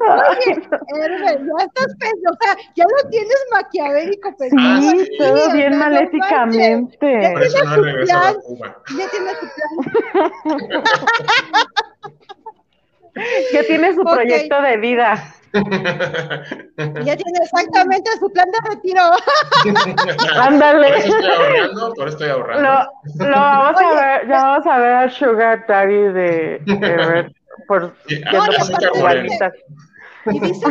Oye, 0.00 0.54
ya 0.54 1.64
estás 1.64 1.94
pensando, 1.98 2.30
o 2.30 2.36
sea, 2.40 2.56
ya 2.74 2.84
lo 2.84 3.10
tienes 3.10 3.46
maquiavélico 3.50 4.36
pensado. 4.36 4.80
Sí, 4.80 5.10
todo 5.18 5.52
bien 5.52 5.78
maléficamente. 5.78 7.30
Por 7.32 7.42
eso 7.42 7.64
no 7.64 7.76
regresado 7.76 8.38
a 8.38 8.42
Cuba. 8.42 8.82
Ya 8.98 9.08
tiene 9.10 9.30
su 9.34 9.46
plan. 9.54 10.84
ya 13.52 13.62
tiene 13.64 13.94
su 13.94 14.02
proyecto 14.02 14.62
de 14.62 14.76
vida. 14.78 15.34
Ya 15.54 15.62
tiene 17.16 17.38
exactamente 17.42 18.10
su 18.18 18.30
plan 18.32 18.50
de 18.50 18.58
retiro. 18.68 19.02
Ándale. 20.40 20.88
Por 20.88 20.96
eso 20.98 21.18
estoy 21.18 21.30
ahorrando, 21.30 21.94
por 21.94 22.08
eso 22.08 22.16
estoy 22.16 22.28
ahorrando. 22.30 22.62
Lo, 23.18 23.26
lo 23.26 23.36
vamos 23.36 23.80
a 23.80 23.94
ver, 23.94 24.28
ya 24.28 24.44
vamos 24.44 24.66
a 24.66 24.78
ver 24.78 24.92
a 24.92 25.10
Sugar 25.10 25.64
Daddy 25.68 25.94
de, 25.94 26.60
de 26.64 27.34
por 27.68 27.94
y 30.26 30.40
dice 30.40 30.66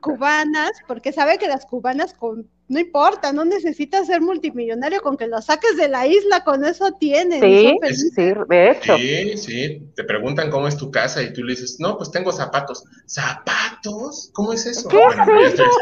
cubanas, 0.00 0.72
porque 0.86 1.12
sabe 1.12 1.38
que 1.38 1.46
las 1.46 1.66
cubanas 1.66 2.14
con, 2.14 2.48
no 2.68 2.80
importa, 2.80 3.32
no 3.32 3.44
necesitas 3.44 4.06
ser 4.06 4.20
multimillonario, 4.20 5.02
con 5.02 5.16
que 5.16 5.26
lo 5.26 5.42
saques 5.42 5.76
de 5.76 5.88
la 5.88 6.06
isla, 6.06 6.44
con 6.44 6.64
eso 6.64 6.92
tienen. 6.92 7.40
Sí, 7.40 7.76
sí, 8.14 8.32
de 8.48 8.70
hecho. 8.70 8.96
Sí, 8.96 9.36
sí, 9.36 9.82
te 9.94 10.04
preguntan 10.04 10.50
cómo 10.50 10.68
es 10.68 10.76
tu 10.76 10.90
casa 10.90 11.22
y 11.22 11.32
tú 11.32 11.44
le 11.44 11.52
dices, 11.52 11.78
no, 11.80 11.96
pues 11.98 12.10
tengo 12.10 12.32
zapatos. 12.32 12.84
¿Zapatos? 13.06 14.30
¿Cómo 14.32 14.52
es 14.52 14.66
eso? 14.66 14.88
¿Qué 14.88 14.98
es 14.98 15.54
eso? 15.54 15.64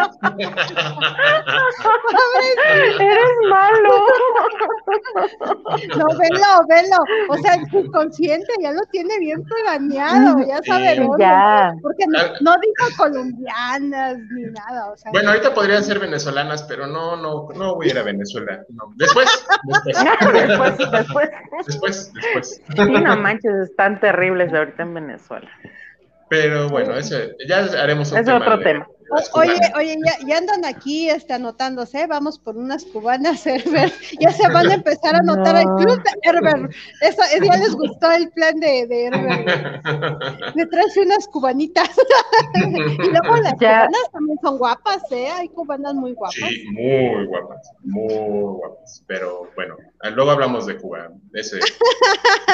Eres 3.00 3.34
malo. 3.48 4.04
No, 5.96 6.06
velo, 6.18 6.66
velo. 6.68 6.98
O 7.28 7.36
sea, 7.38 7.54
el 7.54 7.70
subconsciente 7.70 8.52
ya 8.60 8.72
lo 8.72 8.82
tiene 8.90 9.18
bien 9.18 9.42
planeado, 9.44 10.44
ya 10.46 10.60
sabe 10.66 10.96
dónde. 10.96 11.24
Porque 11.82 12.04
no, 12.08 12.18
no, 12.40 12.56
dijo 12.60 12.79
colombianas 12.96 14.18
ni 14.30 14.42
nada. 14.44 14.90
O 14.92 14.96
sea, 14.96 15.10
bueno, 15.12 15.30
ahorita 15.30 15.54
podrían 15.54 15.84
ser 15.84 15.98
venezolanas, 15.98 16.62
pero 16.64 16.86
no, 16.86 17.16
no, 17.16 17.48
no 17.54 17.74
voy 17.74 17.88
a 17.88 17.90
ir 17.90 17.98
a 17.98 18.02
Venezuela. 18.02 18.62
No. 18.70 18.92
Después, 18.96 19.28
después. 19.64 19.96
después, 20.48 20.78
después. 20.78 21.30
Después, 21.66 22.12
después. 22.12 22.62
Sí, 22.74 22.90
no 22.90 23.16
manches, 23.16 23.70
están 23.70 24.00
terribles 24.00 24.52
ahorita 24.52 24.82
en 24.82 24.94
Venezuela. 24.94 25.50
Pero 26.28 26.68
bueno, 26.68 26.96
ese, 26.96 27.34
ya 27.48 27.64
haremos 27.82 28.12
un 28.12 28.18
es 28.18 28.28
otro 28.28 28.60
tema. 28.60 28.86
Oye, 29.34 29.58
oye, 29.76 29.96
ya, 30.04 30.12
ya, 30.26 30.38
andan 30.38 30.64
aquí 30.64 31.10
este, 31.10 31.32
anotándose, 31.32 32.06
vamos 32.06 32.38
por 32.38 32.56
unas 32.56 32.84
cubanas, 32.84 33.44
Herbert, 33.46 33.92
ya 34.20 34.30
se 34.30 34.46
van 34.48 34.70
a 34.70 34.74
empezar 34.74 35.16
a 35.16 35.18
anotar 35.18 35.56
al 35.56 35.64
club 35.76 36.00
de 36.02 36.10
Herbert. 36.22 36.72
Eso, 37.00 37.22
ya 37.42 37.56
les 37.56 37.74
gustó 37.74 38.12
el 38.12 38.30
plan 38.30 38.60
de, 38.60 38.86
de 38.86 39.06
Herbert. 39.06 39.84
Me 40.54 40.66
traes 40.66 40.96
unas 40.96 41.26
cubanitas. 41.26 41.88
y 42.54 42.70
luego 42.70 43.36
las 43.42 43.54
cubanas 43.54 44.10
también 44.12 44.38
son 44.42 44.58
guapas, 44.58 45.02
¿eh? 45.10 45.28
Hay 45.28 45.48
cubanas 45.48 45.94
muy 45.94 46.12
guapas. 46.12 46.34
Sí, 46.36 46.64
muy 46.70 47.26
guapas, 47.26 47.72
muy 47.82 48.14
guapas. 48.14 49.02
Pero 49.08 49.50
bueno, 49.56 49.76
luego 50.14 50.30
hablamos 50.30 50.66
de 50.66 50.76
Cuba. 50.76 51.10
Ese, 51.32 51.58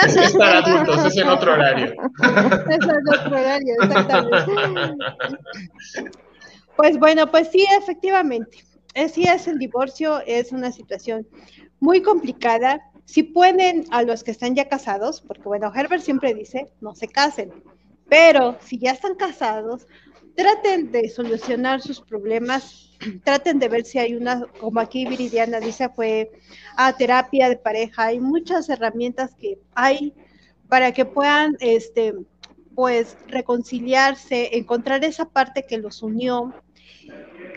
ese 0.07 0.25
es 0.25 0.37
para 0.37 0.59
adultos, 0.59 1.07
es 1.07 1.17
en 1.19 1.29
otro 1.29 1.53
horario. 1.53 1.95
es 2.71 2.89
en 2.89 3.09
otro 3.09 3.37
horario, 3.37 3.75
exactamente. 3.83 4.47
Pues 6.77 6.99
bueno, 6.99 7.31
pues 7.31 7.49
sí, 7.51 7.67
efectivamente. 7.79 8.59
Sí 9.13 9.25
es 9.25 9.47
el 9.47 9.59
divorcio, 9.59 10.21
es 10.27 10.53
una 10.53 10.73
situación 10.73 11.27
muy 11.81 12.03
complicada. 12.03 12.81
Si 13.05 13.23
pueden 13.23 13.85
a 13.91 14.03
los 14.03 14.25
que 14.25 14.31
están 14.31 14.55
ya 14.55 14.69
casados, 14.69 15.21
porque 15.21 15.43
bueno, 15.43 15.73
Herbert 15.75 16.03
siempre 16.03 16.35
dice, 16.35 16.71
no 16.81 16.95
se 16.95 17.09
casen, 17.09 17.53
pero 18.09 18.57
si 18.61 18.79
ya 18.79 18.93
están 18.93 19.15
casados, 19.15 19.87
traten 20.35 20.93
de 20.93 21.09
solucionar 21.09 21.81
sus 21.81 22.01
problemas, 22.01 22.91
traten 23.25 23.59
de 23.59 23.69
ver 23.69 23.85
si 23.85 23.99
hay 23.99 24.15
una, 24.15 24.47
como 24.59 24.81
aquí 24.81 25.07
Viridiana 25.07 25.61
dice, 25.61 25.89
fue 25.89 26.31
a 26.77 26.93
terapia 26.97 27.49
de 27.49 27.57
pareja, 27.57 28.07
hay 28.07 28.21
muchas 28.21 28.69
herramientas 28.69 29.35
que 29.35 29.59
hay 29.75 30.15
para 30.69 30.93
que 30.93 31.05
puedan, 31.05 31.57
este, 31.61 32.15
pues, 32.75 33.17
reconciliarse, 33.29 34.57
encontrar 34.57 35.05
esa 35.05 35.27
parte 35.27 35.65
que 35.65 35.79
los 35.79 36.03
unió, 36.03 36.53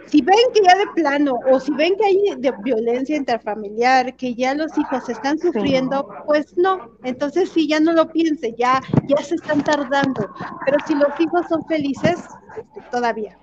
si 0.07 0.21
ven 0.21 0.37
que 0.53 0.61
ya 0.63 0.77
de 0.77 0.85
plano 0.95 1.35
o 1.51 1.59
si 1.59 1.71
ven 1.73 1.95
que 1.97 2.05
hay 2.05 2.35
de 2.37 2.53
violencia 2.63 3.15
interfamiliar, 3.15 4.15
que 4.15 4.33
ya 4.33 4.53
los 4.55 4.77
hijos 4.77 5.07
están 5.09 5.37
sufriendo, 5.39 6.07
pues 6.25 6.57
no, 6.57 6.97
entonces 7.03 7.49
sí, 7.49 7.67
ya 7.67 7.79
no 7.79 7.93
lo 7.93 8.09
piense, 8.11 8.55
ya, 8.57 8.81
ya 9.07 9.23
se 9.23 9.35
están 9.35 9.63
tardando, 9.63 10.29
pero 10.65 10.77
si 10.87 10.95
los 10.95 11.09
hijos 11.19 11.45
son 11.49 11.65
felices, 11.67 12.19
este, 12.57 12.81
todavía. 12.91 13.37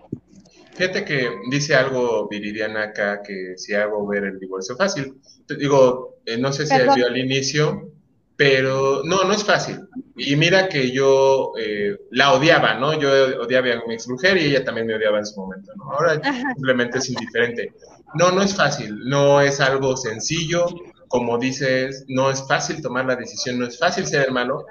Fíjate 0.75 1.05
que 1.05 1.31
dice 1.51 1.75
algo 1.75 2.29
Viridiana 2.29 2.85
acá 2.85 3.23
que 3.23 3.55
si 3.57 3.75
hago 3.75 4.07
ver 4.07 4.25
el 4.25 4.39
divorcio 4.39 4.77
fácil. 4.77 5.15
Digo, 5.59 6.17
eh, 6.27 6.37
no 6.37 6.53
sé 6.53 6.67
si 6.67 6.75
vio 6.95 7.07
al 7.07 7.17
inicio, 7.17 7.93
pero 8.37 9.03
no, 9.05 9.25
no 9.25 9.33
es 9.33 9.45
fácil. 9.45 9.81
Y 10.17 10.37
mira 10.37 10.69
que 10.69 10.91
yo 10.93 11.53
eh, 11.59 11.97
la 12.11 12.33
odiaba, 12.33 12.75
¿no? 12.75 12.99
Yo 12.99 13.11
odiaba 13.41 13.73
a 13.73 13.87
mi 13.87 13.95
ex 13.95 14.09
mujer 14.09 14.37
y 14.37 14.47
ella 14.47 14.65
también 14.65 14.87
me 14.87 14.95
odiaba 14.95 15.19
en 15.19 15.27
su 15.27 15.41
momento, 15.41 15.73
¿no? 15.77 15.93
Ahora 15.93 16.21
simplemente 16.55 16.99
es 16.99 17.09
indiferente. 17.09 17.73
No, 18.15 18.31
no 18.31 18.43
es 18.43 18.55
fácil, 18.55 18.99
no 19.05 19.41
es 19.41 19.61
algo 19.61 19.97
sencillo, 19.97 20.67
como 21.09 21.39
dices, 21.39 22.05
no 22.09 22.31
es 22.31 22.47
fácil 22.47 22.83
tomar 22.83 23.07
la 23.07 23.17
decisión, 23.17 23.59
no 23.59 23.67
es 23.67 23.79
fácil 23.79 24.07
ser 24.07 24.23
hermano, 24.23 24.65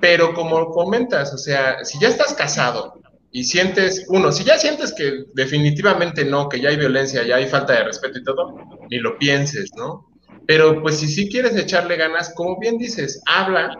pero 0.00 0.34
como 0.34 0.70
comentas, 0.70 1.32
o 1.32 1.38
sea, 1.38 1.84
si 1.84 1.98
ya 1.98 2.08
estás 2.08 2.34
casado 2.34 3.00
y 3.30 3.44
sientes, 3.44 4.04
uno, 4.08 4.32
si 4.32 4.44
ya 4.44 4.58
sientes 4.58 4.92
que 4.92 5.24
definitivamente 5.34 6.24
no, 6.24 6.48
que 6.48 6.60
ya 6.60 6.68
hay 6.70 6.76
violencia, 6.76 7.22
ya 7.22 7.36
hay 7.36 7.46
falta 7.46 7.72
de 7.72 7.84
respeto 7.84 8.18
y 8.18 8.24
todo, 8.24 8.54
ni 8.90 8.98
lo 8.98 9.18
pienses, 9.18 9.70
¿no? 9.76 10.13
Pero 10.46 10.82
pues 10.82 10.98
si 10.98 11.08
sí 11.08 11.28
quieres 11.28 11.56
echarle 11.56 11.96
ganas, 11.96 12.32
como 12.34 12.58
bien 12.58 12.76
dices, 12.78 13.22
habla, 13.26 13.76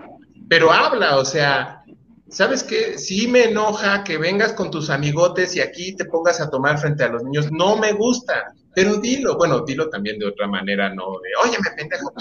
pero 0.49 0.73
habla, 0.73 1.19
o 1.19 1.25
sea, 1.25 1.85
¿sabes 2.29 2.63
qué? 2.63 2.99
Sí 2.99 3.29
me 3.29 3.45
enoja 3.45 4.03
que 4.05 4.19
vengas 4.19 4.53
con 4.55 4.71
tus 4.71 4.91
amigotes 4.91 5.55
y 5.57 5.61
aquí 5.61 5.95
te 5.95 6.07
pongas 6.07 6.41
a 6.41 6.51
tomar 6.51 6.79
frente 6.79 7.05
a 7.05 7.09
los 7.09 7.23
niños, 7.23 7.53
no 7.53 7.77
me 7.77 7.93
gusta, 7.93 8.55
pero 8.75 8.97
dilo, 8.97 9.37
bueno, 9.37 9.61
dilo 9.61 9.89
también 9.91 10.19
de 10.19 10.27
otra 10.27 10.47
manera, 10.47 10.93
no 10.95 11.05
de, 11.23 11.49
oye, 11.49 11.59
me 11.63 11.71
pendejo. 11.77 12.13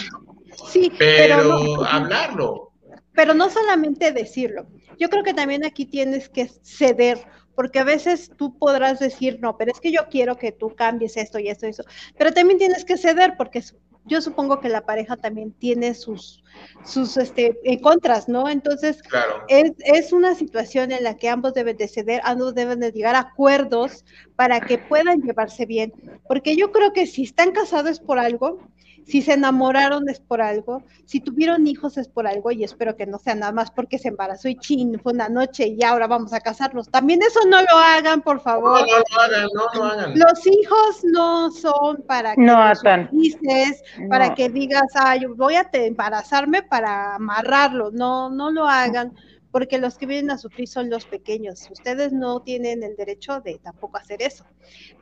Sí, 0.69 0.91
pero, 0.97 1.83
hablarlo. 1.85 2.72
Pero 3.13 3.33
no 3.33 3.49
solamente 3.49 4.11
decirlo, 4.11 4.67
yo 4.97 5.09
creo 5.09 5.23
que 5.23 5.33
también 5.33 5.65
aquí 5.65 5.85
tienes 5.85 6.29
que 6.29 6.47
ceder, 6.47 7.19
porque 7.55 7.79
a 7.79 7.83
veces 7.83 8.31
tú 8.37 8.57
podrás 8.57 8.99
decir, 8.99 9.39
no, 9.41 9.57
pero 9.57 9.71
es 9.71 9.79
que 9.79 9.91
yo 9.91 10.07
quiero 10.09 10.37
que 10.37 10.51
tú 10.51 10.75
cambies 10.75 11.17
esto 11.17 11.39
y 11.39 11.49
esto 11.49 11.67
y 11.67 11.69
eso, 11.69 11.83
pero 12.17 12.31
también 12.31 12.57
tienes 12.57 12.85
que 12.85 12.97
ceder 12.97 13.35
porque 13.37 13.61
yo 14.05 14.21
supongo 14.21 14.59
que 14.59 14.69
la 14.69 14.85
pareja 14.85 15.15
también 15.15 15.53
tiene 15.53 15.93
sus, 15.93 16.43
sus 16.83 17.15
este, 17.17 17.57
eh, 17.63 17.79
contras, 17.79 18.27
¿no? 18.27 18.49
Entonces, 18.49 19.01
es, 19.47 19.71
es, 19.77 20.11
una 20.11 20.35
situación 20.35 20.91
en 20.91 21.03
la 21.03 21.15
que 21.15 21.29
ambos 21.29 21.53
deben 21.53 21.77
de 21.77 21.87
ceder, 21.87 22.21
ambos 22.25 22.53
deben 22.53 22.79
de 22.81 22.91
llegar 22.91 23.15
a 23.15 23.19
acuerdos 23.19 24.03
para 24.35 24.59
que 24.59 24.77
puedan 24.77 25.21
llevarse 25.21 25.65
bien, 25.65 25.93
porque 26.27 26.55
yo 26.55 26.71
creo 26.71 26.91
que 26.91 27.07
si 27.07 27.23
están 27.23 27.51
casados 27.51 27.99
por 27.99 28.19
algo, 28.19 28.59
Si 29.05 29.21
se 29.21 29.33
enamoraron 29.33 30.07
es 30.09 30.19
por 30.19 30.41
algo, 30.41 30.83
si 31.05 31.19
tuvieron 31.19 31.67
hijos 31.67 31.97
es 31.97 32.07
por 32.07 32.27
algo 32.27 32.51
y 32.51 32.63
espero 32.63 32.95
que 32.95 33.05
no 33.05 33.17
sea 33.17 33.35
nada 33.35 33.51
más 33.51 33.71
porque 33.71 33.99
se 33.99 34.09
embarazó 34.09 34.47
y 34.49 34.55
chin, 34.55 34.99
fue 35.01 35.13
una 35.13 35.29
noche 35.29 35.67
y 35.67 35.83
ahora 35.83 36.07
vamos 36.07 36.33
a 36.33 36.39
casarnos. 36.39 36.89
También 36.89 37.21
eso 37.21 37.39
no 37.47 37.61
lo 37.61 37.77
hagan, 37.77 38.21
por 38.21 38.39
favor. 38.41 38.81
No, 38.81 38.85
no 38.85 38.97
lo 38.97 39.21
hagan, 39.21 39.49
no 39.53 39.79
lo 39.79 39.83
hagan. 39.83 40.13
Los 40.17 40.47
hijos 40.47 41.03
no 41.03 41.51
son 41.51 42.03
para 42.07 42.35
que 42.35 42.41
no 42.41 42.71
dices, 43.11 43.83
para 44.09 44.33
que 44.33 44.49
digas, 44.49 44.87
ay, 44.95 45.25
voy 45.25 45.55
a 45.55 45.69
embarazarme 45.73 46.63
para 46.63 47.15
amarrarlo. 47.15 47.91
No, 47.91 48.29
no 48.29 48.51
lo 48.51 48.67
hagan 48.67 49.13
porque 49.53 49.77
los 49.77 49.99
que 49.99 50.07
vienen 50.07 50.31
a 50.31 50.37
sufrir 50.39 50.67
son 50.67 50.89
los 50.89 51.05
pequeños. 51.05 51.69
Ustedes 51.69 52.11
no 52.11 52.41
tienen 52.41 52.81
el 52.81 52.95
derecho 52.95 53.39
de 53.39 53.59
tampoco 53.59 53.97
hacer 53.97 54.19
eso. 54.23 54.43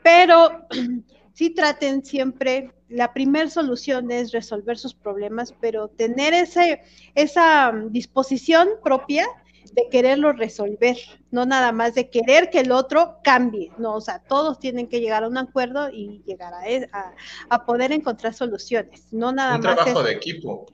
Pero 0.03 0.67
sí 1.33 1.49
traten 1.51 2.03
siempre, 2.03 2.71
la 2.89 3.13
primera 3.13 3.49
solución 3.49 4.11
es 4.11 4.31
resolver 4.31 4.77
sus 4.77 4.93
problemas, 4.93 5.53
pero 5.59 5.87
tener 5.87 6.33
ese, 6.33 6.81
esa 7.15 7.73
disposición 7.89 8.69
propia 8.83 9.25
de 9.73 9.87
quererlo 9.89 10.33
resolver, 10.33 10.97
no 11.31 11.45
nada 11.45 11.71
más 11.71 11.95
de 11.95 12.09
querer 12.09 12.49
que 12.49 12.59
el 12.59 12.71
otro 12.71 13.19
cambie, 13.23 13.71
no, 13.77 13.95
o 13.95 14.01
sea, 14.01 14.19
todos 14.19 14.59
tienen 14.59 14.87
que 14.87 14.99
llegar 14.99 15.23
a 15.23 15.29
un 15.29 15.37
acuerdo 15.37 15.89
y 15.89 16.21
llegar 16.25 16.53
a, 16.53 17.13
a, 17.49 17.65
poder 17.65 17.93
encontrar 17.93 18.33
soluciones, 18.33 19.07
no 19.11 19.31
nada 19.31 19.57
más. 19.57 19.77
Un 19.77 19.83
trabajo 19.83 20.03
de 20.03 20.11
equipo. 20.11 20.65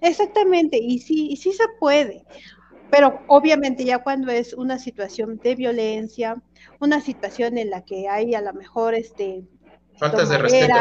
Exactamente, 0.00 0.78
y 0.78 0.98
sí, 1.00 1.28
y 1.30 1.36
sí 1.36 1.52
se 1.52 1.64
puede 1.78 2.24
pero 2.90 3.20
obviamente 3.26 3.84
ya 3.84 4.02
cuando 4.02 4.30
es 4.30 4.52
una 4.54 4.78
situación 4.78 5.38
de 5.42 5.54
violencia, 5.54 6.42
una 6.80 7.00
situación 7.00 7.58
en 7.58 7.70
la 7.70 7.84
que 7.84 8.08
hay 8.08 8.34
a 8.34 8.40
lo 8.40 8.52
mejor 8.52 8.94
este 8.94 9.44
faltas 9.98 10.28
de 10.28 10.38
respeto. 10.38 10.74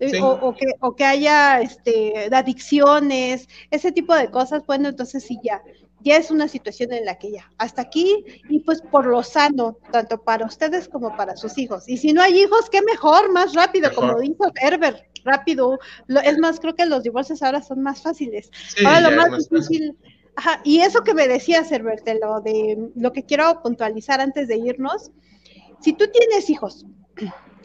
Eh, 0.00 0.18
o, 0.22 0.54
que, 0.54 0.64
o 0.80 0.96
que 0.96 1.04
haya 1.04 1.60
este, 1.60 2.34
adicciones, 2.34 3.46
ese 3.70 3.92
tipo 3.92 4.14
de 4.14 4.30
cosas, 4.30 4.64
bueno, 4.66 4.88
entonces 4.88 5.22
sí 5.24 5.38
ya, 5.44 5.62
ya 6.02 6.16
es 6.16 6.30
una 6.30 6.48
situación 6.48 6.94
en 6.94 7.04
la 7.04 7.18
que 7.18 7.32
ya, 7.32 7.50
hasta 7.58 7.82
aquí, 7.82 8.24
y 8.48 8.60
pues 8.60 8.80
por 8.80 9.04
lo 9.04 9.22
sano, 9.22 9.76
tanto 9.92 10.22
para 10.22 10.46
ustedes 10.46 10.88
como 10.88 11.14
para 11.16 11.36
sus 11.36 11.58
hijos. 11.58 11.86
Y 11.86 11.98
si 11.98 12.14
no 12.14 12.22
hay 12.22 12.40
hijos, 12.40 12.70
qué 12.70 12.80
mejor, 12.80 13.30
más 13.30 13.54
rápido, 13.54 13.92
como 13.94 14.18
dijo 14.18 14.50
Herbert, 14.62 15.04
rápido. 15.22 15.78
es 16.24 16.38
más, 16.38 16.60
creo 16.60 16.74
que 16.74 16.86
los 16.86 17.02
divorcios 17.02 17.42
ahora 17.42 17.60
son 17.60 17.82
más 17.82 18.00
fáciles. 18.02 18.50
ahora 18.84 19.10
lo 19.10 19.16
más, 19.16 19.48
difícil... 19.50 19.96
Ajá, 20.36 20.62
y 20.64 20.80
eso 20.80 21.02
que 21.02 21.12
me 21.12 21.28
decías, 21.28 21.70
Herbert, 21.70 22.08
lo 22.22 22.40
de 22.40 22.78
lo 22.94 23.12
que 23.12 23.24
quiero 23.24 23.60
puntualizar 23.62 24.20
antes 24.20 24.48
de 24.48 24.56
irnos, 24.56 25.10
si 25.80 25.92
tú 25.92 26.06
tienes 26.10 26.48
hijos 26.48 26.86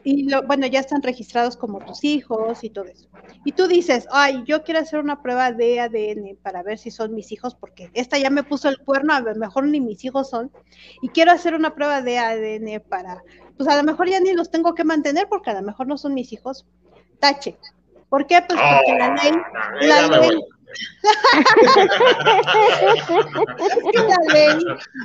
y 0.05 0.29
lo, 0.29 0.43
bueno, 0.43 0.67
ya 0.67 0.79
están 0.79 1.01
registrados 1.01 1.57
como 1.57 1.79
tus 1.79 2.03
hijos 2.03 2.63
y 2.63 2.69
todo 2.69 2.85
eso, 2.85 3.09
y 3.43 3.53
tú 3.53 3.67
dices, 3.67 4.07
ay, 4.11 4.43
yo 4.45 4.63
quiero 4.63 4.79
hacer 4.79 4.99
una 4.99 5.23
prueba 5.23 5.51
de 5.51 5.79
ADN 5.79 6.37
para 6.43 6.61
ver 6.61 6.77
si 6.77 6.91
son 6.91 7.15
mis 7.15 7.31
hijos, 7.31 7.55
porque 7.55 7.89
esta 7.95 8.19
ya 8.19 8.29
me 8.29 8.43
puso 8.43 8.69
el 8.69 8.77
cuerno, 8.77 9.13
a 9.13 9.19
lo 9.19 9.33
mejor 9.33 9.65
ni 9.65 9.81
mis 9.81 10.05
hijos 10.05 10.29
son, 10.29 10.51
y 11.01 11.09
quiero 11.09 11.31
hacer 11.31 11.55
una 11.55 11.73
prueba 11.73 12.03
de 12.03 12.19
ADN 12.19 12.83
para, 12.87 13.23
pues 13.57 13.67
a 13.67 13.75
lo 13.75 13.83
mejor 13.83 14.07
ya 14.07 14.19
ni 14.19 14.33
los 14.33 14.51
tengo 14.51 14.75
que 14.75 14.83
mantener 14.83 15.27
porque 15.27 15.49
a 15.49 15.59
lo 15.59 15.63
mejor 15.63 15.87
no 15.87 15.97
son 15.97 16.13
mis 16.13 16.31
hijos, 16.31 16.67
tache. 17.19 17.57
¿Por 18.07 18.27
qué? 18.27 18.43
Pues 18.47 18.59
porque 18.59 18.97
la 18.99 19.15
ley, 19.15 19.31
la 19.81 20.07
ley, 20.19 20.39
la 24.05 24.33
ley 24.33 24.57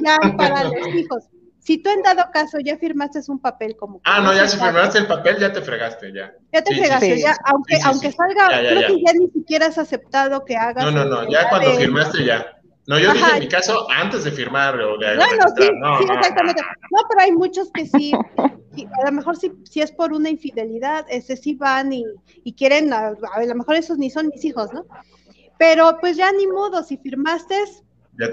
ya 0.04 0.18
para 0.36 0.64
los 0.64 0.94
hijos. 0.94 1.24
Si 1.70 1.78
tú 1.78 1.88
en 1.88 2.02
dado 2.02 2.24
caso 2.32 2.58
ya 2.58 2.76
firmaste 2.78 3.20
un 3.28 3.38
papel 3.38 3.76
como... 3.76 4.00
Ah, 4.02 4.20
no, 4.20 4.34
ya 4.34 4.48
si 4.48 4.58
firmaste 4.58 4.98
el 4.98 5.06
papel 5.06 5.38
ya 5.38 5.52
te 5.52 5.62
fregaste, 5.62 6.12
ya. 6.12 6.34
Ya 6.52 6.62
te 6.64 6.74
fregaste, 6.74 7.20
ya, 7.20 7.36
aunque, 7.44 7.78
aunque 7.84 8.10
salga, 8.10 8.48
creo 8.48 8.88
que 8.88 9.02
ya 9.06 9.12
ni 9.12 9.30
siquiera 9.30 9.66
has 9.66 9.78
aceptado 9.78 10.44
que 10.44 10.56
hagas... 10.56 10.84
No, 10.84 10.90
no, 10.90 11.04
no, 11.04 11.30
ya 11.30 11.48
cuando 11.48 11.70
firmaste 11.74 12.24
ya. 12.24 12.44
No, 12.88 12.98
yo 12.98 13.12
dije 13.12 13.24
en 13.34 13.38
mi 13.38 13.46
caso 13.46 13.88
antes 13.88 14.24
de 14.24 14.32
firmar 14.32 14.80
o 14.80 14.98
de 14.98 15.14
Bueno, 15.14 15.44
sí, 15.56 15.62
sí, 15.62 16.12
exactamente. 16.12 16.60
No, 16.90 17.02
pero 17.08 17.20
hay 17.20 17.30
muchos 17.30 17.70
que 17.70 17.86
sí, 17.86 18.14
a 18.14 19.04
lo 19.04 19.12
mejor 19.12 19.36
si, 19.36 19.52
si 19.62 19.80
es 19.80 19.92
por 19.92 20.12
una 20.12 20.28
infidelidad, 20.28 21.06
ese 21.08 21.36
sí 21.36 21.54
van 21.54 21.92
y, 21.92 22.04
y 22.42 22.52
quieren, 22.54 22.92
a, 22.92 23.12
a, 23.32 23.44
lo 23.44 23.54
mejor 23.54 23.76
esos 23.76 23.96
ni 23.96 24.10
son 24.10 24.26
mis 24.26 24.44
hijos, 24.44 24.72
¿no? 24.72 24.86
Pero 25.56 25.98
pues 26.00 26.16
ya 26.16 26.32
ni 26.32 26.48
modo, 26.48 26.82
si 26.82 26.96
firmaste, 26.96 27.54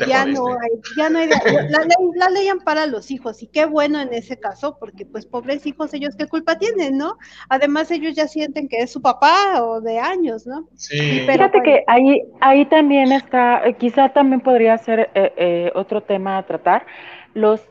ya, 0.08 0.26
no 0.26 0.48
hay, 0.48 0.70
ya 0.98 1.10
no 1.10 1.20
hay, 1.20 1.30
la 1.30 1.80
ley, 1.80 2.12
la 2.16 2.30
ley 2.30 2.48
ampara 2.48 2.84
a 2.84 2.88
los 2.88 3.12
hijos 3.12 3.42
y 3.42 3.48
qué 3.48 3.66
bueno 3.66 4.02
en 4.02 4.14
ese 4.14 4.40
caso, 4.40 4.78
porque 4.80 5.06
pues 5.06 5.26
pobres 5.26 5.66
hijos, 5.66 5.94
ellos 5.94 6.16
qué 6.18 6.28
culpa 6.28 6.58
tienen, 6.58 6.98
¿no? 6.98 7.18
Además 7.50 7.92
ellos 7.92 8.16
ya 8.16 8.28
sienten 8.28 8.68
que 8.68 8.78
es 8.78 8.92
su 8.92 9.02
papá 9.02 9.64
o 9.64 9.82
de 9.82 10.00
años, 10.00 10.46
¿no? 10.46 10.68
Sí. 10.76 11.24
Pero 11.26 11.34
Fíjate 11.34 11.62
que 11.64 11.84
ahí, 11.88 12.24
ahí 12.42 12.66
también 12.66 13.12
está, 13.12 13.66
eh, 13.68 13.76
quizá 13.76 14.10
también 14.10 14.42
podría 14.42 14.78
ser 14.78 15.10
eh, 15.14 15.34
eh, 15.38 15.72
otro 15.76 16.02
tema 16.02 16.38
a 16.38 16.46
tratar, 16.46 16.86
los, 17.34 17.62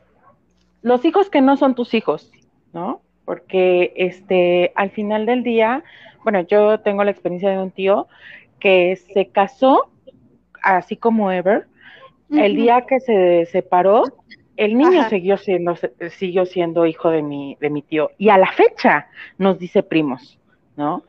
los 0.82 1.04
hijos 1.04 1.28
que 1.28 1.40
no 1.40 1.56
son 1.56 1.74
tus 1.74 1.94
hijos, 1.94 2.30
¿no? 2.72 3.02
Porque 3.24 3.92
este, 3.96 4.72
al 4.74 4.90
final 4.90 5.26
del 5.26 5.42
día, 5.42 5.82
bueno, 6.22 6.40
yo 6.40 6.80
tengo 6.80 7.04
la 7.04 7.10
experiencia 7.10 7.50
de 7.50 7.58
un 7.58 7.72
tío 7.72 8.06
que 8.60 8.96
se 9.12 9.28
casó, 9.28 9.90
así 10.62 10.96
como 10.96 11.30
Ever, 11.30 11.66
el 12.30 12.56
día 12.56 12.86
que 12.86 13.00
se 13.00 13.46
separó, 13.46 14.04
el 14.56 14.76
niño 14.76 15.08
siguió 15.08 15.36
siendo, 15.36 15.76
siguió 16.10 16.46
siendo 16.46 16.86
hijo 16.86 17.10
de 17.10 17.22
mi, 17.22 17.56
de 17.60 17.70
mi 17.70 17.82
tío. 17.82 18.10
Y 18.18 18.30
a 18.30 18.38
la 18.38 18.50
fecha 18.52 19.08
nos 19.38 19.58
dice 19.58 19.82
primos, 19.82 20.38
¿no? 20.76 21.04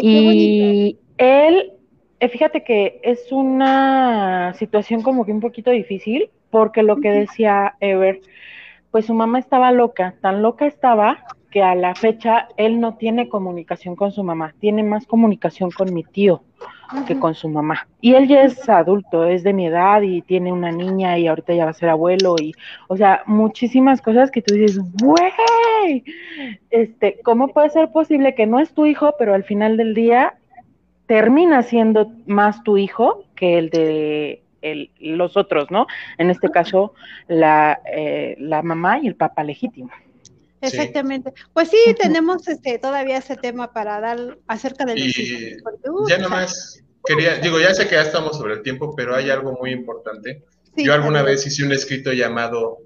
y 0.00 0.98
él, 1.18 1.72
eh, 2.20 2.28
fíjate 2.28 2.64
que 2.64 3.00
es 3.02 3.30
una 3.32 4.54
situación 4.54 5.02
como 5.02 5.24
que 5.24 5.32
un 5.32 5.40
poquito 5.40 5.70
difícil, 5.70 6.30
porque 6.50 6.82
lo 6.82 7.00
que 7.00 7.10
decía 7.10 7.74
Ever, 7.80 8.20
pues 8.90 9.06
su 9.06 9.14
mamá 9.14 9.40
estaba 9.40 9.72
loca, 9.72 10.14
tan 10.20 10.40
loca 10.42 10.66
estaba 10.66 11.24
que 11.54 11.62
a 11.62 11.76
la 11.76 11.94
fecha 11.94 12.48
él 12.56 12.80
no 12.80 12.96
tiene 12.96 13.28
comunicación 13.28 13.94
con 13.94 14.10
su 14.10 14.24
mamá, 14.24 14.52
tiene 14.58 14.82
más 14.82 15.06
comunicación 15.06 15.70
con 15.70 15.94
mi 15.94 16.02
tío 16.02 16.42
que 17.06 17.16
con 17.16 17.36
su 17.36 17.48
mamá. 17.48 17.86
Y 18.00 18.14
él 18.14 18.26
ya 18.26 18.42
es 18.42 18.68
adulto, 18.68 19.24
es 19.24 19.44
de 19.44 19.52
mi 19.52 19.68
edad 19.68 20.02
y 20.02 20.20
tiene 20.22 20.50
una 20.50 20.72
niña 20.72 21.16
y 21.16 21.28
ahorita 21.28 21.54
ya 21.54 21.66
va 21.66 21.70
a 21.70 21.74
ser 21.74 21.90
abuelo 21.90 22.34
y, 22.42 22.54
o 22.88 22.96
sea, 22.96 23.22
muchísimas 23.26 24.02
cosas 24.02 24.32
que 24.32 24.42
tú 24.42 24.54
dices, 24.54 24.80
güey, 25.00 26.02
este, 26.70 27.20
¿cómo 27.22 27.46
puede 27.46 27.70
ser 27.70 27.92
posible 27.92 28.34
que 28.34 28.46
no 28.46 28.58
es 28.58 28.74
tu 28.74 28.84
hijo, 28.84 29.14
pero 29.16 29.32
al 29.32 29.44
final 29.44 29.76
del 29.76 29.94
día 29.94 30.34
termina 31.06 31.62
siendo 31.62 32.10
más 32.26 32.64
tu 32.64 32.78
hijo 32.78 33.22
que 33.36 33.58
el 33.58 33.70
de 33.70 34.42
los 34.98 35.36
otros, 35.36 35.70
¿no? 35.70 35.86
En 36.18 36.30
este 36.30 36.50
caso, 36.50 36.94
la, 37.28 37.80
eh, 37.92 38.34
la 38.40 38.62
mamá 38.62 38.98
y 38.98 39.06
el 39.06 39.14
papá 39.14 39.44
legítimo. 39.44 39.90
Exactamente. 40.66 41.32
Pues 41.52 41.68
sí, 41.68 41.94
tenemos 41.98 42.46
este 42.48 42.78
todavía 42.78 43.18
ese 43.18 43.36
tema 43.36 43.72
para 43.72 44.00
dar 44.00 44.38
acerca 44.46 44.84
de 44.84 44.96
los 44.96 45.18
uh, 45.18 46.08
ya 46.08 46.18
nomás 46.18 46.82
quería, 47.04 47.38
digo, 47.38 47.60
ya 47.60 47.74
sé 47.74 47.86
que 47.86 47.94
ya 47.94 48.02
estamos 48.02 48.36
sobre 48.36 48.54
el 48.54 48.62
tiempo, 48.62 48.94
pero 48.96 49.14
hay 49.14 49.30
algo 49.30 49.52
muy 49.52 49.70
importante. 49.70 50.44
Yo 50.76 50.92
alguna 50.92 51.22
vez 51.22 51.46
hice 51.46 51.64
un 51.64 51.72
escrito 51.72 52.12
llamado 52.12 52.78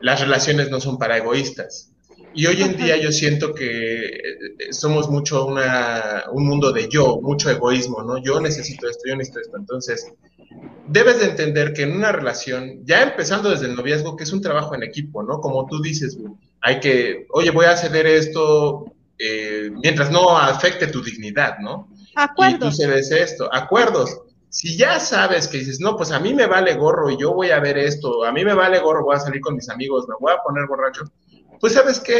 Las 0.00 0.20
relaciones 0.20 0.70
no 0.70 0.80
son 0.80 0.98
para 0.98 1.16
egoístas. 1.16 1.92
Y 2.34 2.46
hoy 2.46 2.62
en 2.62 2.76
día 2.76 2.96
yo 2.96 3.12
siento 3.12 3.54
que 3.54 4.06
eh, 4.06 4.72
somos 4.72 5.10
mucho 5.10 5.44
una, 5.44 6.24
un 6.32 6.46
mundo 6.46 6.72
de 6.72 6.88
yo, 6.88 7.20
mucho 7.20 7.50
egoísmo, 7.50 8.02
¿no? 8.02 8.22
Yo 8.22 8.40
necesito 8.40 8.88
esto, 8.88 9.02
yo 9.06 9.16
necesito 9.16 9.40
esto. 9.40 9.56
Entonces, 9.58 10.06
debes 10.88 11.20
de 11.20 11.26
entender 11.26 11.74
que 11.74 11.82
en 11.82 11.92
una 11.94 12.10
relación, 12.10 12.84
ya 12.84 13.02
empezando 13.02 13.50
desde 13.50 13.66
el 13.66 13.76
noviazgo, 13.76 14.16
que 14.16 14.24
es 14.24 14.32
un 14.32 14.40
trabajo 14.40 14.74
en 14.74 14.82
equipo, 14.82 15.22
¿no? 15.22 15.40
Como 15.40 15.66
tú 15.66 15.82
dices, 15.82 16.16
hay 16.62 16.80
que, 16.80 17.26
oye, 17.30 17.50
voy 17.50 17.66
a 17.66 17.76
ceder 17.76 18.06
esto 18.06 18.94
eh, 19.18 19.70
mientras 19.72 20.10
no 20.10 20.38
afecte 20.38 20.86
tu 20.86 21.02
dignidad, 21.02 21.58
¿no? 21.58 21.88
Acuerdos. 22.14 22.56
Y 22.56 22.58
tú 22.60 22.72
cedes 22.72 23.10
esto, 23.10 23.52
acuerdos. 23.52 24.20
Si 24.48 24.76
ya 24.76 25.00
sabes 25.00 25.48
que 25.48 25.58
dices, 25.58 25.80
no, 25.80 25.96
pues 25.96 26.12
a 26.12 26.20
mí 26.20 26.34
me 26.34 26.46
vale 26.46 26.74
gorro 26.74 27.10
y 27.10 27.16
yo 27.16 27.34
voy 27.34 27.50
a 27.50 27.58
ver 27.58 27.78
esto, 27.78 28.24
a 28.24 28.32
mí 28.32 28.44
me 28.44 28.54
vale 28.54 28.78
gorro, 28.80 29.04
voy 29.04 29.16
a 29.16 29.20
salir 29.20 29.40
con 29.40 29.56
mis 29.56 29.68
amigos, 29.70 30.06
me 30.08 30.14
voy 30.20 30.32
a 30.32 30.42
poner 30.42 30.66
borracho, 30.66 31.04
pues 31.58 31.72
sabes 31.72 32.00
que 32.00 32.18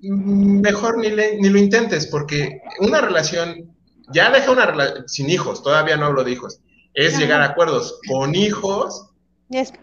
mejor 0.00 0.98
ni, 0.98 1.10
ni 1.10 1.48
lo 1.48 1.58
intentes, 1.58 2.06
porque 2.06 2.60
una 2.80 3.00
relación, 3.00 3.76
ya 4.12 4.30
deja 4.30 4.50
una 4.50 4.66
relación 4.66 5.08
sin 5.08 5.30
hijos, 5.30 5.62
todavía 5.62 5.96
no 5.96 6.06
hablo 6.06 6.24
de 6.24 6.32
hijos, 6.32 6.60
es 6.92 7.16
llegar 7.18 7.40
a 7.40 7.46
acuerdos 7.46 8.00
con 8.08 8.34
hijos, 8.34 9.10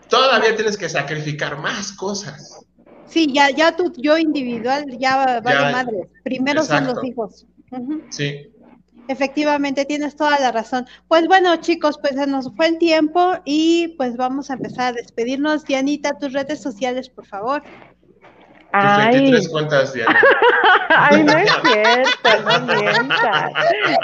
todavía 0.09 0.55
tienes 0.55 0.77
que 0.77 0.89
sacrificar 0.89 1.57
más 1.57 1.93
cosas. 1.93 2.65
Sí, 3.07 3.31
ya, 3.31 3.49
ya 3.49 3.75
tú, 3.75 3.91
yo 3.97 4.17
individual, 4.17 4.85
ya 4.99 5.41
vale 5.41 5.71
madre. 5.71 6.09
Primero 6.23 6.63
son 6.63 6.85
los 6.85 7.03
hijos. 7.03 7.45
Sí. 8.09 8.51
Efectivamente, 9.07 9.85
tienes 9.85 10.15
toda 10.15 10.37
la 10.39 10.51
razón. 10.51 10.85
Pues 11.07 11.27
bueno, 11.27 11.55
chicos, 11.57 11.97
pues 11.97 12.15
se 12.15 12.27
nos 12.27 12.53
fue 12.55 12.67
el 12.67 12.77
tiempo 12.77 13.35
y 13.45 13.95
pues 13.97 14.17
vamos 14.17 14.49
a 14.49 14.53
empezar 14.53 14.87
a 14.87 14.93
despedirnos. 14.93 15.63
Dianita, 15.63 16.17
tus 16.17 16.33
redes 16.33 16.61
sociales, 16.61 17.09
por 17.09 17.25
favor. 17.25 17.63
Tus 18.73 18.97
23 19.11 19.49
cuentas, 19.49 19.93
Diana. 19.93 20.19
Ay, 20.89 21.23
no 21.23 21.37
es 21.37 21.49
cierto, 21.63 22.43
no 22.43 22.75
mientas. 22.75 23.51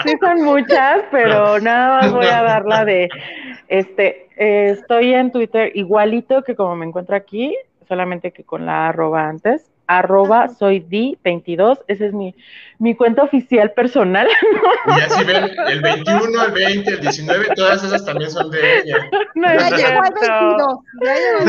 Sí 0.06 0.14
son 0.22 0.42
muchas, 0.44 1.04
pero 1.12 1.60
nada 1.60 2.02
más 2.02 2.12
voy 2.14 2.26
a 2.26 2.42
dar 2.42 2.66
la 2.66 2.86
de, 2.86 3.10
este, 3.68 4.30
eh, 4.38 4.78
estoy 4.80 5.14
en 5.14 5.32
Twitter 5.32 5.72
igualito 5.76 6.44
que 6.44 6.56
como 6.56 6.76
me 6.76 6.86
encuentro 6.86 7.16
aquí, 7.16 7.56
solamente 7.94 8.32
que 8.32 8.44
con 8.44 8.66
la 8.66 8.88
arroba 8.88 9.28
antes, 9.30 9.70
arroba 9.86 10.48
soy 10.48 10.80
di22, 10.80 11.82
ese 11.88 12.08
es 12.08 12.14
mi, 12.14 12.34
mi 12.80 12.96
cuenta 12.96 13.22
oficial 13.22 13.72
personal. 13.72 14.28
Y 14.86 15.00
así 15.00 15.24
ven, 15.24 15.46
el 15.70 15.82
21, 15.82 16.44
el 16.44 16.52
20, 16.52 16.90
el 16.90 17.00
19, 17.00 17.46
todas 17.56 17.84
esas 17.84 18.04
también 18.04 18.30
son 18.32 18.50
de 18.52 18.80
ella. 18.80 18.98
No, 19.36 19.48
ya 19.48 19.70
llegó 19.70 20.04
el 20.04 20.14
22. 20.14 20.80
Ya 21.06 21.16
llegó 21.16 21.40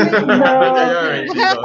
el 1.09 1.21
22. 1.25 1.57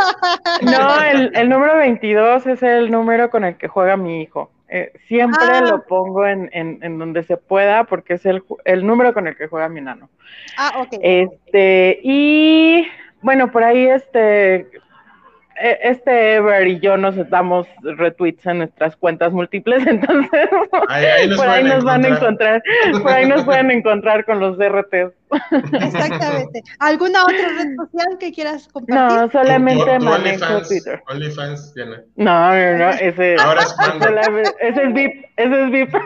No, 0.63 1.03
el, 1.03 1.31
el, 1.37 1.49
número 1.49 1.77
22 1.77 2.47
es 2.47 2.63
el 2.63 2.91
número 2.91 3.31
con 3.31 3.45
el 3.45 3.57
que 3.57 3.69
juega 3.69 3.97
mi 3.97 4.21
hijo. 4.23 4.51
Eh, 4.69 4.93
siempre 5.07 5.45
ah. 5.45 5.61
lo 5.61 5.83
pongo 5.85 6.27
en, 6.27 6.51
en, 6.53 6.81
en, 6.83 6.99
donde 6.99 7.23
se 7.23 7.37
pueda 7.37 7.85
porque 7.85 8.15
es 8.15 8.27
el, 8.27 8.43
el 8.65 8.85
número 8.85 9.15
con 9.15 9.29
el 9.29 9.37
que 9.37 9.47
juega 9.47 9.69
mi 9.69 9.81
nano. 9.81 10.09
Ah, 10.57 10.81
ok. 10.81 10.99
Este, 11.01 12.01
y 12.03 12.87
bueno, 13.23 13.51
por 13.51 13.63
ahí 13.63 13.87
este 13.87 14.67
e, 15.61 15.79
este 15.83 16.35
Ever 16.35 16.67
y 16.67 16.81
yo 16.81 16.97
nos 16.97 17.29
damos 17.29 17.67
retweets 17.83 18.47
en 18.47 18.59
nuestras 18.59 18.97
cuentas 18.97 19.33
múltiples, 19.33 19.87
entonces 19.87 20.49
por 20.71 21.49
ahí 21.49 21.65
nos 21.65 21.85
van 21.85 22.05
a 22.05 22.09
encontrar, 22.09 22.63
por 23.03 23.13
ahí 23.13 23.27
nos 23.27 23.45
pueden 23.45 23.71
encontrar 23.71 24.25
con 24.25 24.41
los 24.41 24.57
DRTs. 24.57 25.20
Exactamente. 25.73 26.63
¿Alguna 26.79 27.23
otra 27.23 27.49
red 27.57 27.77
social 27.77 28.19
que 28.19 28.33
quieras 28.33 28.69
compartir? 28.69 28.95
No, 28.95 29.31
solamente 29.31 29.99
manejo 29.99 30.63
Twitter. 30.63 31.03
OnlyFans, 31.09 31.75
Diana. 31.75 32.03
No, 32.17 32.51
no, 32.51 32.79
no, 32.79 32.91
ese, 32.91 33.37
Ahora 33.41 33.63
es 33.63 33.75
ese 34.61 34.83
es 34.83 34.93
VIP, 34.93 35.25
ese 35.37 35.65
es 35.65 35.71
VIP. 35.71 35.95
ok. 35.95 36.05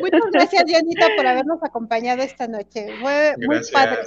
Muchas 0.00 0.30
gracias, 0.32 0.64
Dianita, 0.66 1.06
por 1.16 1.26
habernos 1.26 1.62
acompañado 1.62 2.22
esta 2.22 2.46
noche. 2.46 2.88
Fue 3.00 3.34
muy 3.46 3.60
padre. 3.72 3.98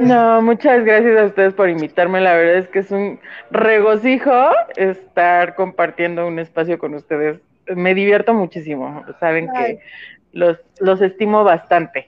No, 0.00 0.42
muchas 0.42 0.84
gracias 0.84 1.20
a 1.20 1.24
ustedes 1.24 1.54
por 1.54 1.68
invitarme. 1.68 2.20
La 2.20 2.34
verdad 2.34 2.56
es 2.56 2.68
que 2.68 2.80
es 2.80 2.90
un 2.90 3.20
regocijo 3.50 4.50
estar 4.76 5.54
compartiendo 5.54 6.26
un 6.26 6.38
espacio 6.38 6.78
con 6.78 6.94
ustedes. 6.94 7.40
Me 7.74 7.94
divierto 7.94 8.32
muchísimo. 8.32 9.04
Saben 9.20 9.48
que 9.52 9.78
los, 10.38 10.58
los 10.80 11.00
estimo 11.02 11.44
bastante. 11.44 12.06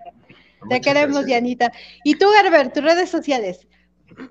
Te 0.68 0.80
queremos, 0.80 1.26
Dianita. 1.26 1.72
¿Y 2.04 2.16
tú, 2.16 2.26
Herbert, 2.32 2.72
tus 2.74 2.84
redes 2.84 3.10
sociales? 3.10 3.66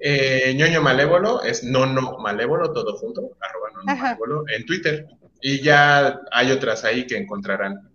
Eh, 0.01 0.53
ñoño 0.55 0.81
malévolo 0.81 1.41
es 1.41 1.63
nono 1.63 2.17
malévolo, 2.19 2.71
todo 2.73 2.95
junto, 2.97 3.31
arroba 3.39 3.69
nono 3.75 4.01
malévolo, 4.01 4.43
en 4.55 4.65
Twitter. 4.65 5.07
Y 5.41 5.61
ya 5.61 6.19
hay 6.31 6.51
otras 6.51 6.83
ahí 6.83 7.07
que 7.07 7.17
encontrarán. 7.17 7.89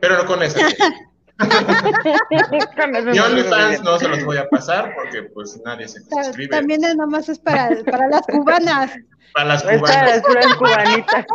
Pero 0.00 0.16
no 0.16 0.26
con 0.26 0.40
esas. 1.38 3.04
Mi 3.04 3.18
OnlyFans 3.18 3.82
no 3.82 3.98
se 3.98 4.08
los 4.08 4.24
voy 4.24 4.38
a 4.38 4.48
pasar 4.48 4.94
porque 4.94 5.22
pues 5.34 5.60
nadie 5.64 5.88
se 5.88 6.00
suscribe. 6.00 6.48
También 6.48 6.80
nada 6.80 7.06
más 7.06 7.28
es 7.28 7.38
para, 7.38 7.70
para 7.84 8.08
las 8.08 8.22
cubanas. 8.26 8.92
Para 9.34 9.48
las 9.48 9.62
cubanas. 9.62 10.22
cubanitas. 10.58 11.26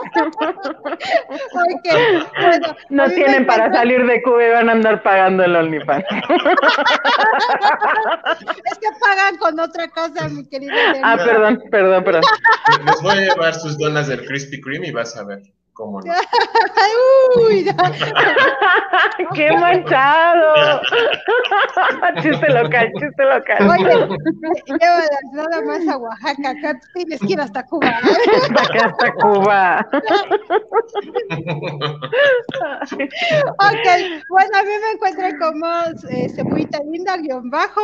no 2.90 3.10
tienen 3.10 3.46
para 3.46 3.72
salir 3.72 4.06
de 4.06 4.22
Cuba 4.24 4.46
y 4.46 4.50
van 4.50 4.70
a 4.70 4.74
andar 4.74 5.02
pagando 5.04 5.44
el 5.44 5.56
OnlyFans. 5.56 6.04
es 8.72 8.80
que 8.80 8.88
pagan 9.00 9.38
con 9.38 9.60
otra 9.60 9.88
cosa, 9.90 10.28
mi 10.30 10.46
querida. 10.48 10.74
Ah, 11.04 11.18
perdón, 11.18 11.64
perdón, 11.72 12.04
perdón. 12.04 12.24
Les 12.86 13.02
voy 13.02 13.14
a 13.14 13.22
llevar 13.22 13.54
sus 13.54 13.78
donas 13.78 14.08
del 14.08 14.26
Krispy 14.26 14.60
Kreme 14.60 14.88
y 14.88 14.92
vas 14.92 15.16
a 15.16 15.24
ver. 15.24 15.44
¿Cómo 15.74 16.00
no? 16.06 16.14
Uy, 17.48 17.66
¡Qué 19.34 19.52
manchado! 19.54 20.82
chiste 22.22 22.50
local, 22.50 22.92
chiste 23.00 23.24
local. 23.24 23.70
Oye, 23.70 24.18
llévalas 24.68 25.24
nada 25.34 25.62
más 25.64 25.88
a 25.88 25.98
Oaxaca, 25.98 26.50
acá 26.52 26.80
tienes 26.94 27.20
que 27.22 27.34
ir 27.34 27.42
hasta 27.42 27.66
Cuba. 27.66 27.90
hasta 28.86 29.14
Cuba. 29.14 29.88
ok, 33.58 33.88
bueno, 34.30 34.58
a 34.58 34.64
mí 34.64 34.72
me 34.80 34.92
encuentro 34.94 35.26
como 35.40 35.66
eh, 36.10 36.28
Linda, 36.92 37.18
guion 37.18 37.50
bajo, 37.50 37.82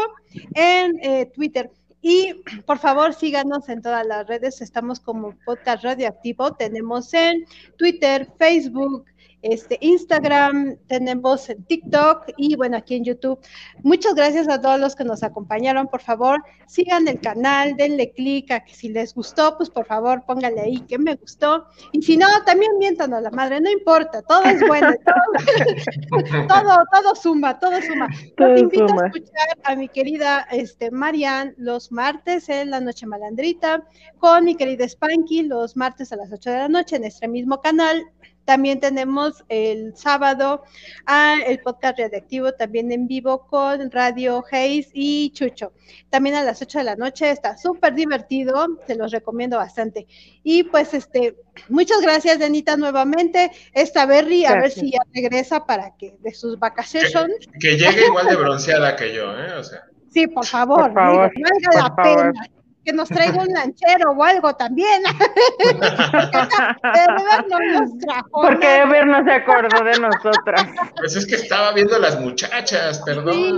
en 0.54 1.00
eh, 1.02 1.26
Twitter. 1.34 1.72
Y 2.02 2.34
por 2.66 2.80
favor 2.80 3.14
síganos 3.14 3.70
en 3.70 3.82
todas 3.82 4.06
las 4.06 4.28
redes, 4.28 4.62
estamos 4.62 5.00
como 5.00 5.36
Podcast 5.46 5.84
Radioactivo, 5.84 6.54
tenemos 6.54 7.14
en 7.14 7.46
Twitter, 7.78 8.28
Facebook, 8.38 9.06
este, 9.42 9.78
Instagram, 9.82 10.78
tenemos 10.88 11.50
en 11.50 11.64
TikTok 11.64 12.32
y 12.38 12.56
bueno, 12.56 12.78
aquí 12.78 12.96
en 12.96 13.06
YouTube. 13.06 13.40
Muchas 13.84 14.14
gracias 14.14 14.50
a 14.50 14.60
todos 14.60 14.80
los 14.80 14.96
que 14.96 15.06
nos 15.06 15.24
acompañaron. 15.24 15.88
Por 15.88 16.02
favor, 16.02 16.44
sigan 16.68 17.08
el 17.08 17.20
canal, 17.22 17.76
denle 17.78 18.12
clic 18.12 18.52
a 18.52 18.66
que 18.66 18.74
si 18.74 18.90
les 18.90 19.14
gustó, 19.14 19.56
pues 19.58 19.70
por 19.70 19.86
favor 19.86 20.24
pónganle 20.26 20.62
ahí 20.62 20.82
que 20.82 20.98
me 20.98 21.16
gustó. 21.16 21.66
Y 21.92 22.02
si 22.02 22.18
no, 22.18 22.28
también 22.46 22.72
mientan 22.80 23.14
a 23.14 23.22
la 23.22 23.32
madre, 23.32 23.62
no 23.62 23.70
importa, 23.70 24.22
todo 24.24 24.44
es 24.44 24.66
bueno, 24.68 24.94
todo, 26.50 26.78
todo, 26.92 27.16
suma, 27.16 27.58
todo 27.60 27.82
suma. 27.82 28.10
Los 28.38 28.60
invito 28.60 28.86
a 29.00 29.08
escuchar 29.08 29.48
a 29.64 29.76
mi 29.76 29.88
querida 29.88 30.48
este, 30.52 30.92
Marian 30.92 31.54
los 31.58 31.92
martes 31.92 32.50
en 32.50 32.72
la 32.72 32.82
noche 32.82 33.06
malandrita, 33.06 33.84
con 34.18 34.44
mi 34.44 34.56
querida 34.56 34.88
Spanky 34.88 35.44
los 35.44 35.78
martes 35.78 36.12
a 36.12 36.18
las 36.18 36.32
8 36.32 36.50
de 36.50 36.58
la 36.58 36.68
noche 36.68 36.98
en 36.98 37.06
este 37.06 37.28
mismo 37.28 37.62
canal 37.62 38.06
también 38.50 38.80
tenemos 38.80 39.44
el 39.48 39.96
sábado 39.96 40.64
ah, 41.06 41.36
el 41.46 41.60
podcast 41.60 42.00
radioactivo 42.00 42.52
también 42.54 42.92
en 42.92 43.06
vivo 43.06 43.46
con 43.46 43.92
Radio 43.92 44.44
Hayes 44.52 44.90
y 44.92 45.30
Chucho. 45.34 45.72
También 46.10 46.34
a 46.34 46.44
las 46.44 46.60
8 46.60 46.80
de 46.80 46.84
la 46.84 46.96
noche 46.96 47.30
está 47.30 47.58
súper 47.58 47.94
divertido, 47.94 48.66
se 48.88 48.96
los 48.96 49.12
recomiendo 49.12 49.58
bastante. 49.58 50.08
Y 50.42 50.64
pues 50.64 50.96
este, 50.96 51.36
muchas 51.68 52.02
gracias, 52.02 52.40
Denita, 52.40 52.76
nuevamente. 52.76 53.52
Esta 53.72 54.08
Berry, 54.08 54.48
a 54.48 54.56
ver 54.56 54.72
si 54.72 54.94
ya 54.94 55.02
regresa 55.14 55.68
para 55.68 55.96
que 55.96 56.18
de 56.20 56.34
sus 56.34 56.58
vacaciones. 56.58 57.14
Que, 57.60 57.78
llegue 57.78 58.08
igual 58.08 58.30
de 58.30 58.36
bronceada 58.36 58.96
que 58.96 59.14
yo, 59.14 59.32
¿eh? 59.38 59.54
O 59.60 59.64
sea. 59.64 59.84
Sí, 60.12 60.26
por 60.26 60.48
favor, 60.48 60.86
por 60.86 60.94
favor, 60.96 61.32
la 61.76 61.96
pena 61.96 62.50
que 62.90 62.96
nos 62.96 63.10
traiga 63.10 63.42
un 63.42 63.54
lanchero 63.54 64.12
o 64.18 64.24
algo 64.24 64.56
también. 64.56 65.04
no 67.50 67.60
nos 67.60 67.98
trajo. 68.00 68.42
Porque 68.42 68.78
Ever 68.78 69.06
no 69.06 69.24
se 69.24 69.32
acordó 69.32 69.84
de 69.84 70.00
nosotras. 70.00 70.66
Pues 70.98 71.16
es 71.16 71.28
que 71.28 71.36
estaba 71.36 71.72
viendo 71.74 71.96
a 71.96 72.00
las 72.00 72.20
muchachas, 72.20 73.00
perdón. 73.06 73.34
Sí, 73.34 73.54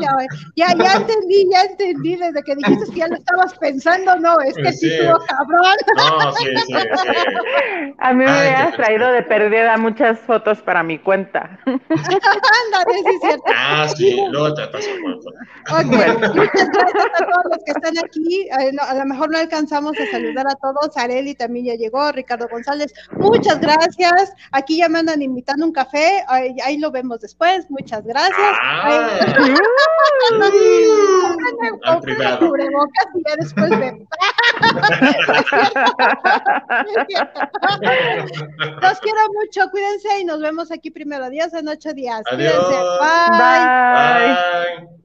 ya, 0.56 0.76
ya 0.76 0.94
entendí, 0.94 1.48
ya 1.52 1.62
entendí, 1.62 2.18
desde 2.18 2.44
que 2.44 2.56
dijiste 2.56 2.92
que 2.92 3.00
ya 3.00 3.08
lo 3.08 3.16
estabas 3.16 3.58
pensando, 3.60 4.16
no, 4.18 4.40
es 4.42 4.54
que 4.56 4.74
sí, 4.74 4.92
estuvo 4.92 5.18
cabrón. 5.26 5.78
No, 5.98 6.34
sí, 6.34 6.48
sí, 6.58 6.74
sí. 6.74 7.96
A 8.00 8.14
mí 8.14 8.26
me 8.26 8.32
habías 8.32 8.76
traído 8.76 9.10
de 9.12 9.24
pérdida 9.24 9.78
muchas 9.78 10.20
fotos 10.20 10.62
para 10.62 10.84
mi 10.84 11.00
cuenta. 11.00 11.58
Ándale, 11.66 13.00
sí, 13.06 13.18
cierto. 13.22 13.44
Ah, 13.56 13.88
sí, 13.96 14.22
luego 14.30 14.54
te 14.56 14.68
paso 14.68 14.90
Ok, 15.70 15.86
muchas 15.86 16.34
gracias 16.34 16.70
a 17.16 17.26
todos 17.26 17.46
los 17.52 17.64
que 17.66 17.72
están 17.72 17.94
aquí. 18.04 18.50
A 18.52 18.94
lo 18.96 19.06
mejor 19.06 19.21
no 19.30 19.38
alcanzamos 19.38 20.00
a 20.00 20.06
saludar 20.08 20.48
a 20.48 20.56
todos. 20.56 20.98
Areli 20.98 21.36
también 21.36 21.66
ya 21.66 21.76
llegó, 21.76 22.12
Ricardo 22.12 22.48
González, 22.50 22.94
muchas 23.18 23.60
gracias. 23.60 24.34
Aquí 24.52 24.78
ya 24.78 24.90
me 24.90 25.00
andan 25.00 25.22
invitando 25.22 25.66
un 25.66 25.72
café, 25.72 26.24
ahí, 26.28 26.78
lo 26.78 26.92
vemos 26.92 27.20
después, 27.20 27.70
muchas 27.70 28.04
gracias. 28.06 28.58
Ah, 28.62 28.90
y 33.14 33.24
ya 33.28 33.36
después 33.40 33.72
Los 38.82 39.00
quiero 39.00 39.20
mucho, 39.34 39.70
cuídense 39.72 40.20
y 40.20 40.26
nos 40.26 40.42
vemos 40.42 40.72
aquí 40.72 40.92
primero. 40.92 41.26
Adiós 41.26 41.54
en 41.54 41.68
ocho 41.68 41.94
días. 41.94 42.22
Adiós. 42.32 42.54
Cuídense. 42.54 42.80
Bye. 43.00 44.88
Bye. 44.88 45.01